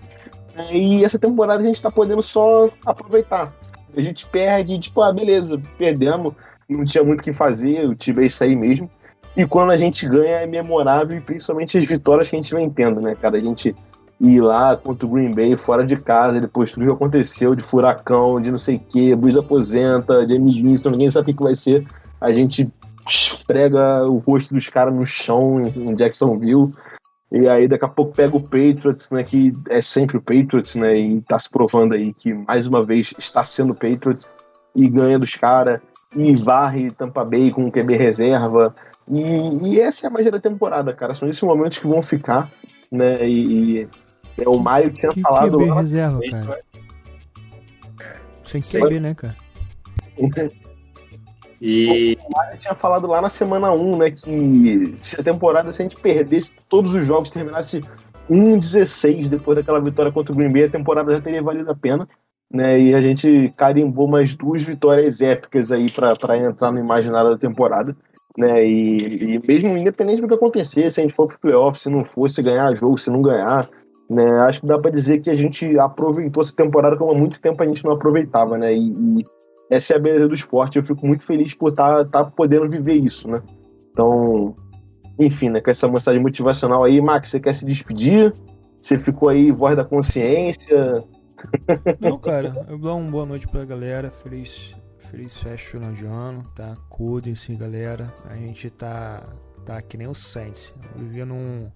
[0.72, 3.52] E essa temporada a gente tá podendo só aproveitar.
[3.96, 6.34] A gente perde, tipo, ah, beleza, perdemos,
[6.68, 8.90] não tinha muito o que fazer, o time é isso aí mesmo.
[9.36, 12.70] E quando a gente ganha é memorável, e principalmente as vitórias que a gente vem
[12.70, 13.36] tendo, né, cara?
[13.36, 13.74] A gente
[14.18, 18.40] ir lá contra o Green Bay fora de casa, depois tudo que aconteceu de furacão,
[18.40, 21.86] de não sei o que, Bruce aposenta, James Winston, ninguém sabe o que vai ser.
[22.18, 22.66] A gente
[23.46, 26.72] prega o rosto dos caras no chão em Jacksonville.
[27.30, 30.96] E aí daqui a pouco pega o Patriots, né, que é sempre o Patriots, né,
[30.96, 34.30] e tá se provando aí que mais uma vez está sendo o Patriots
[34.74, 35.80] e ganha dos caras
[36.14, 38.74] e varre Tampa Bay com o QB reserva.
[39.08, 39.22] E,
[39.70, 41.14] e, essa é a magia da temporada, cara.
[41.14, 42.50] São esses momentos que vão ficar,
[42.90, 43.88] né, e, e
[44.38, 45.80] é, o Maio tinha que falado QB lá.
[45.80, 46.60] reserva, cara.
[48.44, 49.36] Sem QB, né, cara?
[51.60, 55.84] E Maio tinha falado lá na semana 1, né, que se a temporada, se a
[55.84, 57.82] gente perdesse todos os jogos, terminasse
[58.30, 62.08] 1-16 depois daquela vitória contra o Green Bay, a temporada já teria valido a pena.
[62.52, 67.38] Né, e a gente carimbou mais duas vitórias épicas aí para entrar no imaginário da
[67.38, 67.96] temporada.
[68.38, 71.88] Né, e, e mesmo independente do que acontecer, se a gente for pro playoff, se
[71.88, 73.68] não for, se ganhar jogo, se não ganhar,
[74.10, 77.40] né, acho que dá para dizer que a gente aproveitou essa temporada como há muito
[77.40, 79.24] tempo a gente não aproveitava, né, e, e
[79.70, 80.78] essa é a beleza do esporte.
[80.78, 83.42] Eu fico muito feliz por estar tá, tá podendo viver isso, né?
[83.90, 84.54] Então,
[85.18, 88.32] enfim, né, com essa mensagem motivacional aí, Max, você quer se despedir?
[88.80, 91.02] Você ficou aí, voz da consciência?
[92.00, 94.10] Não, cara, eu dou uma boa noite pra galera.
[94.10, 96.74] Feliz, feliz festa final de ano, tá?
[96.88, 98.12] Cuidem-se, galera.
[98.28, 99.24] A gente tá,
[99.64, 101.70] tá que nem o Saints, vivendo um,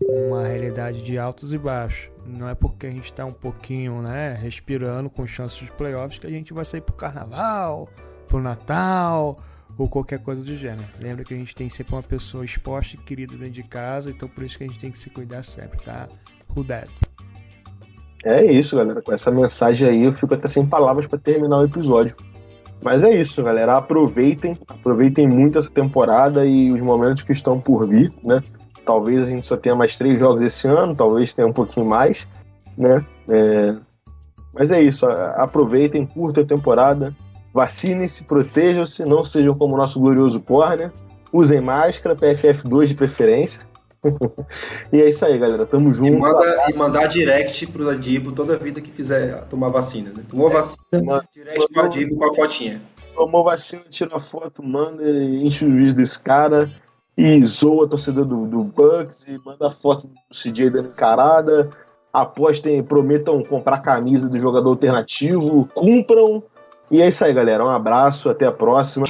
[0.00, 2.10] uma realidade de altos e baixos.
[2.26, 6.26] Não é porque a gente tá um pouquinho, né, respirando com chances de playoffs que
[6.26, 7.88] a gente vai sair pro carnaval,
[8.26, 9.38] pro Natal
[9.76, 10.88] ou qualquer coisa do gênero.
[11.00, 14.28] Lembra que a gente tem sempre uma pessoa exposta e querida dentro de casa, então
[14.28, 16.08] por isso que a gente tem que se cuidar sempre, tá?
[16.66, 16.90] That?
[18.24, 19.00] É isso, galera.
[19.00, 22.16] Com essa mensagem aí, eu fico até sem palavras para terminar o episódio.
[22.82, 23.76] Mas é isso, galera.
[23.76, 28.42] Aproveitem, aproveitem muito essa temporada e os momentos que estão por vir, né?
[28.88, 32.26] Talvez a gente só tenha mais três jogos esse ano, talvez tenha um pouquinho mais,
[32.74, 33.04] né?
[33.28, 33.74] É...
[34.54, 35.04] Mas é isso.
[35.04, 37.14] Aproveitem, curtam a temporada,
[37.52, 40.90] vacinem-se, protejam-se, não sejam como o nosso glorioso corner,
[41.30, 43.62] usem máscara, PFF2 de preferência.
[44.90, 45.66] e é isso aí, galera.
[45.66, 46.14] Tamo junto.
[46.14, 50.08] E, manda, e mandar direct pro Adibo toda vida que fizer tomar vacina.
[50.16, 50.24] Né?
[50.26, 52.80] Tomou vacina, manda- direct pro Adibo com a fotinha.
[53.14, 56.70] Tomou vacina, tira a foto, manda, enche o juiz desse cara
[57.18, 61.68] e zoa a torcida do, do Bucks e manda foto do CJ dando encarada.
[62.12, 66.40] Apostem, prometam comprar camisa do jogador alternativo, cumpram.
[66.88, 67.64] E é isso aí, galera.
[67.64, 69.04] Um abraço, até a próxima.